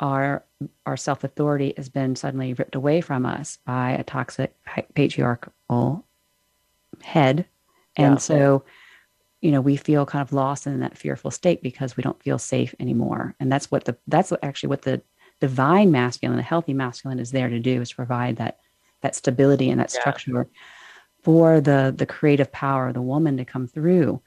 our 0.00 0.44
our 0.86 0.96
self 0.96 1.24
authority 1.24 1.74
has 1.76 1.88
been 1.88 2.16
suddenly 2.16 2.54
ripped 2.54 2.74
away 2.74 3.00
from 3.00 3.26
us 3.26 3.58
by 3.64 3.92
a 3.92 4.04
toxic 4.04 4.54
patriarchal 4.94 6.04
head, 7.02 7.46
and 7.96 8.14
yeah. 8.14 8.18
so 8.18 8.64
you 9.44 9.50
know 9.50 9.60
we 9.60 9.76
feel 9.76 10.06
kind 10.06 10.22
of 10.22 10.32
lost 10.32 10.66
in 10.66 10.80
that 10.80 10.96
fearful 10.96 11.30
state 11.30 11.62
because 11.62 11.98
we 11.98 12.02
don't 12.02 12.22
feel 12.22 12.38
safe 12.38 12.74
anymore. 12.80 13.34
And 13.38 13.52
that's 13.52 13.70
what 13.70 13.84
the 13.84 13.94
that's 14.08 14.30
what 14.30 14.42
actually 14.42 14.70
what 14.70 14.82
the 14.82 15.02
divine 15.38 15.90
masculine, 15.90 16.38
the 16.38 16.42
healthy 16.42 16.72
masculine, 16.72 17.18
is 17.18 17.30
there 17.30 17.50
to 17.50 17.60
do 17.60 17.82
is 17.82 17.92
provide 17.92 18.36
that 18.36 18.60
that 19.02 19.14
stability 19.14 19.68
and 19.68 19.78
that 19.80 19.92
yeah. 19.92 20.00
structure 20.00 20.48
for 21.22 21.60
the 21.60 21.94
the 21.94 22.06
creative 22.06 22.50
power 22.52 22.88
of 22.88 22.94
the 22.94 23.02
woman 23.02 23.36
to 23.36 23.44
come 23.44 23.66
through. 23.66 24.22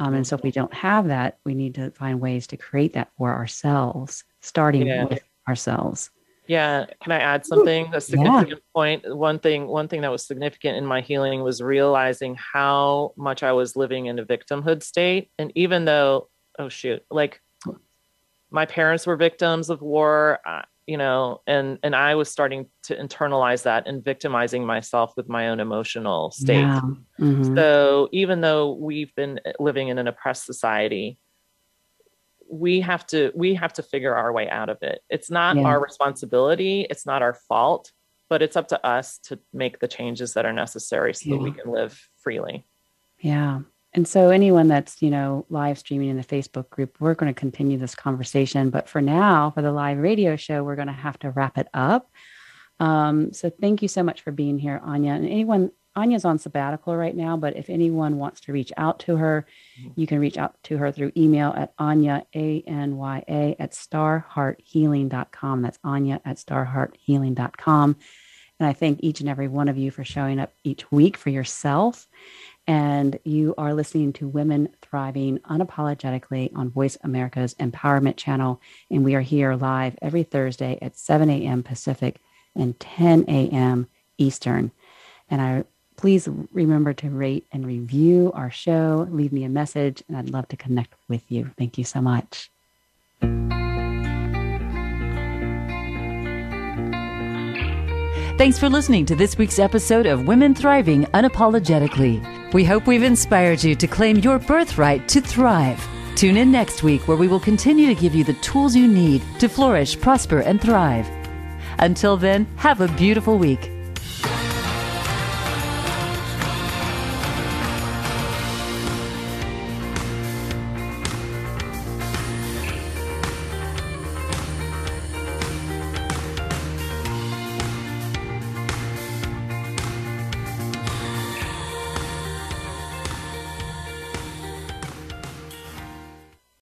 Um, 0.00 0.14
and 0.14 0.26
so 0.26 0.34
if 0.34 0.42
we 0.42 0.50
don't 0.50 0.74
have 0.74 1.06
that, 1.06 1.38
we 1.44 1.54
need 1.54 1.76
to 1.76 1.92
find 1.92 2.20
ways 2.20 2.48
to 2.48 2.56
create 2.56 2.94
that 2.94 3.12
for 3.16 3.32
ourselves 3.32 4.24
starting 4.40 4.88
yeah. 4.88 5.04
with 5.04 5.22
ourselves. 5.48 6.10
Yeah, 6.46 6.86
can 7.02 7.12
I 7.12 7.18
add 7.18 7.44
something? 7.46 7.92
A 7.94 8.00
significant 8.00 8.50
yeah. 8.50 8.72
point. 8.74 9.16
One 9.16 9.38
thing, 9.38 9.66
one 9.66 9.88
thing 9.88 10.02
that 10.02 10.10
was 10.10 10.26
significant 10.26 10.76
in 10.76 10.86
my 10.86 11.00
healing 11.00 11.42
was 11.42 11.60
realizing 11.60 12.36
how 12.36 13.12
much 13.16 13.42
I 13.42 13.52
was 13.52 13.76
living 13.76 14.06
in 14.06 14.18
a 14.18 14.24
victimhood 14.24 14.82
state. 14.82 15.30
And 15.38 15.52
even 15.54 15.84
though, 15.84 16.28
oh 16.58 16.68
shoot, 16.68 17.02
like 17.10 17.40
my 18.50 18.66
parents 18.66 19.06
were 19.06 19.16
victims 19.16 19.70
of 19.70 19.82
war, 19.82 20.40
uh, 20.46 20.62
you 20.86 20.96
know 20.96 21.40
and 21.46 21.78
and 21.82 21.94
i 21.94 22.14
was 22.14 22.30
starting 22.30 22.66
to 22.82 22.94
internalize 22.96 23.64
that 23.64 23.86
and 23.86 24.04
victimizing 24.04 24.64
myself 24.64 25.12
with 25.16 25.28
my 25.28 25.48
own 25.48 25.60
emotional 25.60 26.30
state 26.30 26.60
Yeah. 26.60 26.80
Mhm. 27.18 27.56
so 27.56 28.08
even 28.12 28.40
though 28.40 28.72
we've 28.72 29.14
been 29.14 29.40
living 29.58 29.88
in 29.88 29.98
an 29.98 30.06
oppressed 30.06 30.46
society 30.46 31.18
we 32.50 32.80
have 32.80 33.06
to 33.06 33.32
we 33.34 33.54
have 33.54 33.72
to 33.72 33.82
figure 33.82 34.14
our 34.14 34.32
way 34.32 34.48
out 34.48 34.68
of 34.68 34.78
it 34.82 35.00
it's 35.10 35.30
not 35.30 35.56
Yeah. 35.56 35.64
our 35.64 35.80
responsibility 35.80 36.86
it's 36.88 37.06
not 37.06 37.22
our 37.22 37.34
fault 37.34 37.92
but 38.28 38.42
it's 38.42 38.56
up 38.56 38.68
to 38.68 38.86
us 38.86 39.18
to 39.18 39.38
make 39.52 39.78
the 39.78 39.88
changes 39.88 40.34
that 40.34 40.44
are 40.46 40.52
necessary 40.52 41.14
so 41.14 41.30
that 41.30 41.38
we 41.38 41.52
can 41.52 41.70
live 41.70 42.00
freely 42.18 42.66
Yeah. 43.18 43.60
And 43.92 44.06
so 44.06 44.28
anyone 44.28 44.68
that's, 44.68 45.00
you 45.00 45.08
know, 45.08 45.46
live 45.48 45.78
streaming 45.78 46.10
in 46.10 46.18
the 46.18 46.24
Facebook 46.24 46.68
group, 46.68 46.96
we're 47.00 47.14
going 47.14 47.32
to 47.32 47.40
continue 47.40 47.78
this 47.78 47.94
conversation. 47.94 48.68
But 48.68 48.90
for 48.90 49.00
now, 49.00 49.52
for 49.52 49.62
the 49.62 49.72
live 49.72 49.96
radio 49.96 50.36
show, 50.36 50.62
we're 50.62 50.76
going 50.76 50.88
to 50.88 50.92
have 50.92 51.18
to 51.20 51.30
wrap 51.30 51.56
it 51.56 51.68
up. 51.72 52.10
Um, 52.78 53.32
so 53.32 53.48
thank 53.48 53.80
you 53.80 53.88
so 53.88 54.02
much 54.02 54.20
for 54.20 54.32
being 54.32 54.58
here, 54.58 54.82
Anya. 54.84 55.12
And 55.12 55.24
anyone, 55.24 55.70
Anya's 55.96 56.26
on 56.26 56.38
sabbatical 56.38 56.94
right 56.94 57.16
now, 57.16 57.36
but 57.38 57.56
if 57.56 57.70
anyone 57.70 58.18
wants 58.18 58.42
to 58.42 58.52
reach 58.52 58.70
out 58.76 59.00
to 59.00 59.16
her, 59.16 59.46
mm-hmm. 59.80 59.98
you 59.98 60.06
can 60.06 60.18
reach 60.18 60.36
out 60.36 60.62
to 60.64 60.76
her 60.76 60.92
through 60.92 61.12
email 61.16 61.54
at 61.56 61.72
Anya, 61.78 62.26
A-N-Y-A, 62.34 63.56
at 63.58 63.72
starhearthealing.com. 63.72 65.62
That's 65.62 65.78
Anya 65.82 66.20
at 66.24 66.36
starhearthealing.com. 66.36 67.96
And 68.58 68.68
I 68.68 68.72
thank 68.72 69.00
each 69.02 69.20
and 69.20 69.28
every 69.28 69.48
one 69.48 69.68
of 69.68 69.76
you 69.76 69.90
for 69.90 70.04
showing 70.04 70.38
up 70.38 70.52
each 70.64 70.90
week 70.92 71.16
for 71.16 71.30
yourself. 71.30 72.08
And 72.66 73.18
you 73.24 73.54
are 73.56 73.74
listening 73.74 74.12
to 74.14 74.28
Women 74.28 74.70
Thriving 74.82 75.38
Unapologetically 75.40 76.50
on 76.56 76.70
Voice 76.70 76.98
America's 77.02 77.54
Empowerment 77.54 78.16
Channel. 78.16 78.60
And 78.90 79.04
we 79.04 79.14
are 79.14 79.20
here 79.20 79.54
live 79.54 79.96
every 80.02 80.24
Thursday 80.24 80.78
at 80.82 80.96
7 80.96 81.30
a.m. 81.30 81.62
Pacific 81.62 82.20
and 82.54 82.78
10 82.80 83.26
a.m. 83.28 83.88
Eastern. 84.18 84.72
And 85.30 85.40
I 85.40 85.64
please 85.96 86.28
remember 86.52 86.92
to 86.94 87.10
rate 87.10 87.46
and 87.52 87.66
review 87.66 88.32
our 88.34 88.50
show. 88.50 89.08
Leave 89.10 89.32
me 89.32 89.44
a 89.44 89.48
message, 89.48 90.02
and 90.08 90.16
I'd 90.16 90.30
love 90.30 90.48
to 90.48 90.56
connect 90.56 90.94
with 91.08 91.22
you. 91.30 91.50
Thank 91.58 91.78
you 91.78 91.84
so 91.84 92.00
much. 92.00 92.50
Thanks 98.38 98.58
for 98.58 98.68
listening 98.68 99.06
to 99.06 99.16
this 99.16 99.38
week's 99.38 99.58
episode 99.58 100.04
of 100.04 100.26
Women 100.26 100.54
Thriving 100.54 101.04
Unapologetically. 101.06 102.52
We 102.52 102.64
hope 102.64 102.86
we've 102.86 103.02
inspired 103.02 103.64
you 103.64 103.74
to 103.74 103.86
claim 103.86 104.18
your 104.18 104.38
birthright 104.38 105.08
to 105.08 105.22
thrive. 105.22 105.82
Tune 106.16 106.36
in 106.36 106.52
next 106.52 106.82
week 106.82 107.08
where 107.08 107.16
we 107.16 107.28
will 107.28 107.40
continue 107.40 107.86
to 107.86 108.00
give 108.00 108.14
you 108.14 108.24
the 108.24 108.34
tools 108.34 108.76
you 108.76 108.86
need 108.88 109.22
to 109.38 109.48
flourish, 109.48 109.98
prosper, 109.98 110.40
and 110.40 110.60
thrive. 110.60 111.08
Until 111.78 112.16
then, 112.16 112.46
have 112.56 112.80
a 112.80 112.88
beautiful 112.88 113.38
week. 113.38 113.70